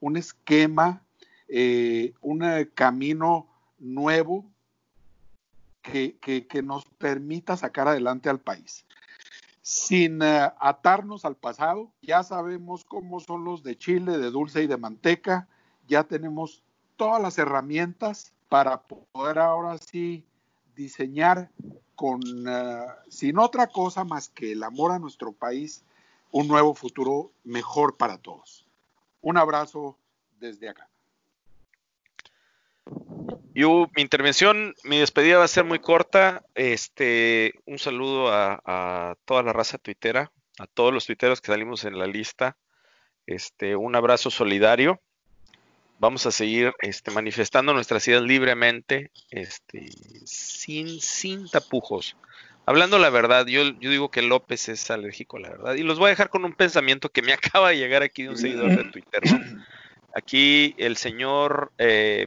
un 0.00 0.16
esquema 0.16 1.02
eh, 1.48 2.14
un 2.20 2.42
eh, 2.42 2.70
camino 2.74 3.46
nuevo 3.78 4.44
que, 5.82 6.16
nos 6.64 6.84
permita 6.98 7.56
sacar 7.56 7.86
adelante 7.86 8.28
al 8.28 8.40
país. 8.40 8.84
Sin 9.62 10.20
eh, 10.22 10.50
atarnos 10.58 11.24
al 11.24 11.36
pasado, 11.36 11.92
ya 12.02 12.24
sabemos 12.24 12.84
cómo 12.84 13.20
son 13.20 13.44
los 13.44 13.62
de 13.62 13.78
Chile, 13.78 14.18
de 14.18 14.30
dulce 14.30 14.62
y 14.62 14.66
de 14.66 14.76
manteca, 14.76 15.48
ya 15.86 16.02
tenemos 16.04 16.62
todas 16.96 17.22
las 17.22 17.38
herramientas 17.38 18.32
para 18.48 18.82
poder 18.82 19.38
ahora 19.38 19.78
sí 19.78 20.24
diseñar 20.74 21.50
con, 21.94 22.20
sin 23.08 23.38
otra 23.38 23.68
cosa 23.68 24.04
más 24.04 24.28
que 24.28 24.52
el 24.52 24.62
amor 24.62 24.92
a 24.92 24.98
nuestro 24.98 25.32
país, 25.32 25.84
un 26.32 26.48
nuevo 26.48 26.74
futuro 26.74 27.32
mejor 27.44 27.96
para 27.96 28.18
todos. 28.18 28.66
Un 29.22 29.36
abrazo 29.36 29.96
desde 30.38 30.68
acá. 30.68 30.88
Yo, 33.54 33.90
mi 33.96 34.02
intervención, 34.02 34.74
mi 34.84 34.98
despedida 34.98 35.38
va 35.38 35.44
a 35.44 35.48
ser 35.48 35.64
muy 35.64 35.78
corta. 35.78 36.44
Este, 36.54 37.54
un 37.64 37.78
saludo 37.78 38.30
a, 38.30 39.16
toda 39.24 39.42
la 39.42 39.54
raza 39.54 39.78
tuitera, 39.78 40.30
a 40.58 40.66
todos 40.66 40.92
los 40.92 41.06
tuiteros 41.06 41.40
que 41.40 41.52
salimos 41.52 41.84
en 41.84 41.98
la 41.98 42.06
lista. 42.06 42.58
Este, 43.26 43.74
un 43.74 43.96
abrazo 43.96 44.30
solidario. 44.30 45.00
Vamos 45.98 46.26
a 46.26 46.32
seguir 46.32 46.74
este, 46.82 47.10
manifestando 47.10 47.72
nuestras 47.72 48.06
ideas 48.06 48.22
libremente, 48.22 49.10
este, 49.30 49.88
sin, 50.26 51.00
sin 51.00 51.48
tapujos. 51.48 52.14
Hablando 52.66 52.98
la 52.98 53.08
verdad, 53.08 53.46
yo, 53.46 53.62
yo 53.80 53.90
digo 53.90 54.10
que 54.10 54.20
López 54.20 54.68
es 54.68 54.90
alérgico 54.90 55.38
a 55.38 55.40
la 55.40 55.48
verdad. 55.48 55.74
Y 55.76 55.82
los 55.82 55.98
voy 55.98 56.08
a 56.08 56.10
dejar 56.10 56.28
con 56.28 56.44
un 56.44 56.52
pensamiento 56.52 57.08
que 57.08 57.22
me 57.22 57.32
acaba 57.32 57.70
de 57.70 57.78
llegar 57.78 58.02
aquí 58.02 58.24
de 58.24 58.28
un 58.28 58.36
seguidor 58.36 58.76
de 58.76 58.90
Twitter. 58.90 59.22
Aquí 60.14 60.74
el 60.76 60.96
señor 60.98 61.72
eh, 61.78 62.26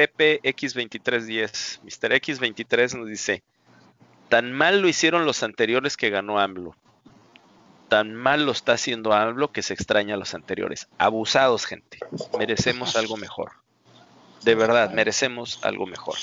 Pepe 0.00 0.40
X2310, 0.42 1.80
Mr. 1.82 2.12
X23 2.14 2.98
nos 2.98 3.06
dice, 3.06 3.42
tan 4.30 4.50
mal 4.50 4.80
lo 4.80 4.88
hicieron 4.88 5.26
los 5.26 5.42
anteriores 5.42 5.98
que 5.98 6.08
ganó 6.08 6.40
AMLO. 6.40 6.74
Tan 7.90 8.14
mal 8.14 8.46
lo 8.46 8.52
está 8.52 8.72
haciendo 8.72 9.12
AMLO 9.12 9.52
que 9.52 9.60
se 9.60 9.74
extraña 9.74 10.14
a 10.14 10.16
los 10.16 10.32
anteriores. 10.32 10.88
Abusados, 10.96 11.66
gente. 11.66 11.98
Merecemos 12.38 12.96
algo 12.96 13.18
mejor. 13.18 13.52
De 14.42 14.54
verdad, 14.54 14.90
merecemos 14.94 15.62
algo 15.64 15.84
mejor. 15.84 16.16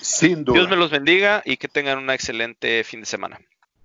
Sin 0.00 0.44
duda. 0.44 0.58
Dios 0.58 0.70
me 0.70 0.76
los 0.76 0.92
bendiga 0.92 1.42
y 1.44 1.56
que 1.56 1.66
tengan 1.66 1.98
un 1.98 2.10
excelente 2.10 2.84
fin 2.84 3.00
de 3.00 3.06
semana. 3.06 3.40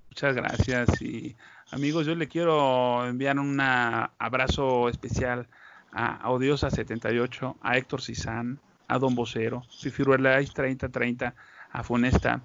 Muchas 0.09 0.35
gracias 0.35 1.01
y 1.01 1.35
amigos, 1.71 2.05
yo 2.05 2.13
le 2.13 2.27
quiero 2.27 3.07
enviar 3.07 3.39
un 3.39 3.59
abrazo 3.59 4.87
especial 4.87 5.47
a 5.91 6.29
Odiosa78, 6.29 7.55
a 7.59 7.77
Héctor 7.77 8.03
Cizán, 8.03 8.59
a 8.91 8.99
Don 8.99 9.15
Vocero, 9.15 9.63
Fifiruelais 9.69 10.51
3030, 10.53 11.33
a 11.71 11.83
Fonesta, 11.83 12.41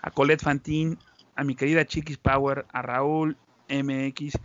a 0.00 0.10
Colette 0.10 0.42
Fantín, 0.42 0.96
a 1.36 1.44
mi 1.44 1.54
querida 1.54 1.84
Chiquis 1.84 2.16
Power, 2.16 2.64
a 2.72 2.80
Raúl 2.80 3.36
MX, 3.68 4.38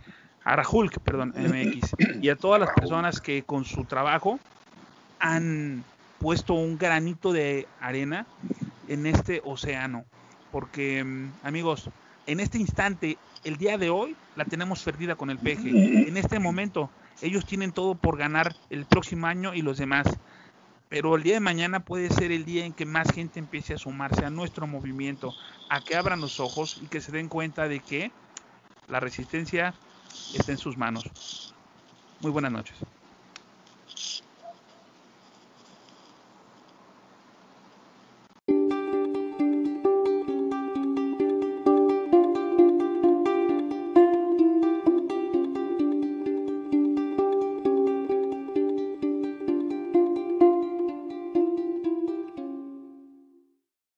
a 0.44 0.56
Rahul, 0.56 0.90
perdón, 1.02 1.32
MX, 1.34 1.94
y 2.20 2.28
a 2.28 2.36
todas 2.36 2.60
las 2.60 2.70
personas 2.74 3.22
que 3.22 3.42
con 3.42 3.64
su 3.64 3.84
trabajo 3.84 4.38
han 5.18 5.82
puesto 6.18 6.52
un 6.52 6.76
granito 6.76 7.32
de 7.32 7.66
arena 7.80 8.26
en 8.86 9.06
este 9.06 9.40
océano. 9.42 10.04
Porque, 10.52 11.02
mm, 11.02 11.32
amigos, 11.42 11.88
en 12.26 12.40
este 12.40 12.58
instante, 12.58 13.16
el 13.44 13.56
día 13.56 13.78
de 13.78 13.88
hoy, 13.88 14.14
la 14.36 14.44
tenemos 14.44 14.82
perdida 14.82 15.14
con 15.14 15.30
el 15.30 15.38
peje. 15.38 15.70
En 16.06 16.18
este 16.18 16.38
momento, 16.38 16.90
ellos 17.22 17.46
tienen 17.46 17.72
todo 17.72 17.94
por 17.94 18.18
ganar 18.18 18.54
el 18.68 18.84
próximo 18.84 19.26
año 19.26 19.54
y 19.54 19.62
los 19.62 19.78
demás 19.78 20.06
pero 20.88 21.16
el 21.16 21.22
día 21.22 21.34
de 21.34 21.40
mañana 21.40 21.80
puede 21.80 22.10
ser 22.10 22.32
el 22.32 22.44
día 22.44 22.64
en 22.64 22.72
que 22.72 22.86
más 22.86 23.12
gente 23.12 23.38
empiece 23.38 23.74
a 23.74 23.78
sumarse 23.78 24.24
a 24.24 24.30
nuestro 24.30 24.66
movimiento, 24.66 25.34
a 25.68 25.80
que 25.80 25.96
abran 25.96 26.20
los 26.20 26.40
ojos 26.40 26.78
y 26.80 26.88
que 26.88 27.00
se 27.00 27.12
den 27.12 27.28
cuenta 27.28 27.68
de 27.68 27.80
que 27.80 28.12
la 28.88 29.00
resistencia 29.00 29.74
está 30.34 30.52
en 30.52 30.58
sus 30.58 30.76
manos. 30.76 31.04
Muy 32.20 32.30
buenas 32.30 32.52
noches. 32.52 32.95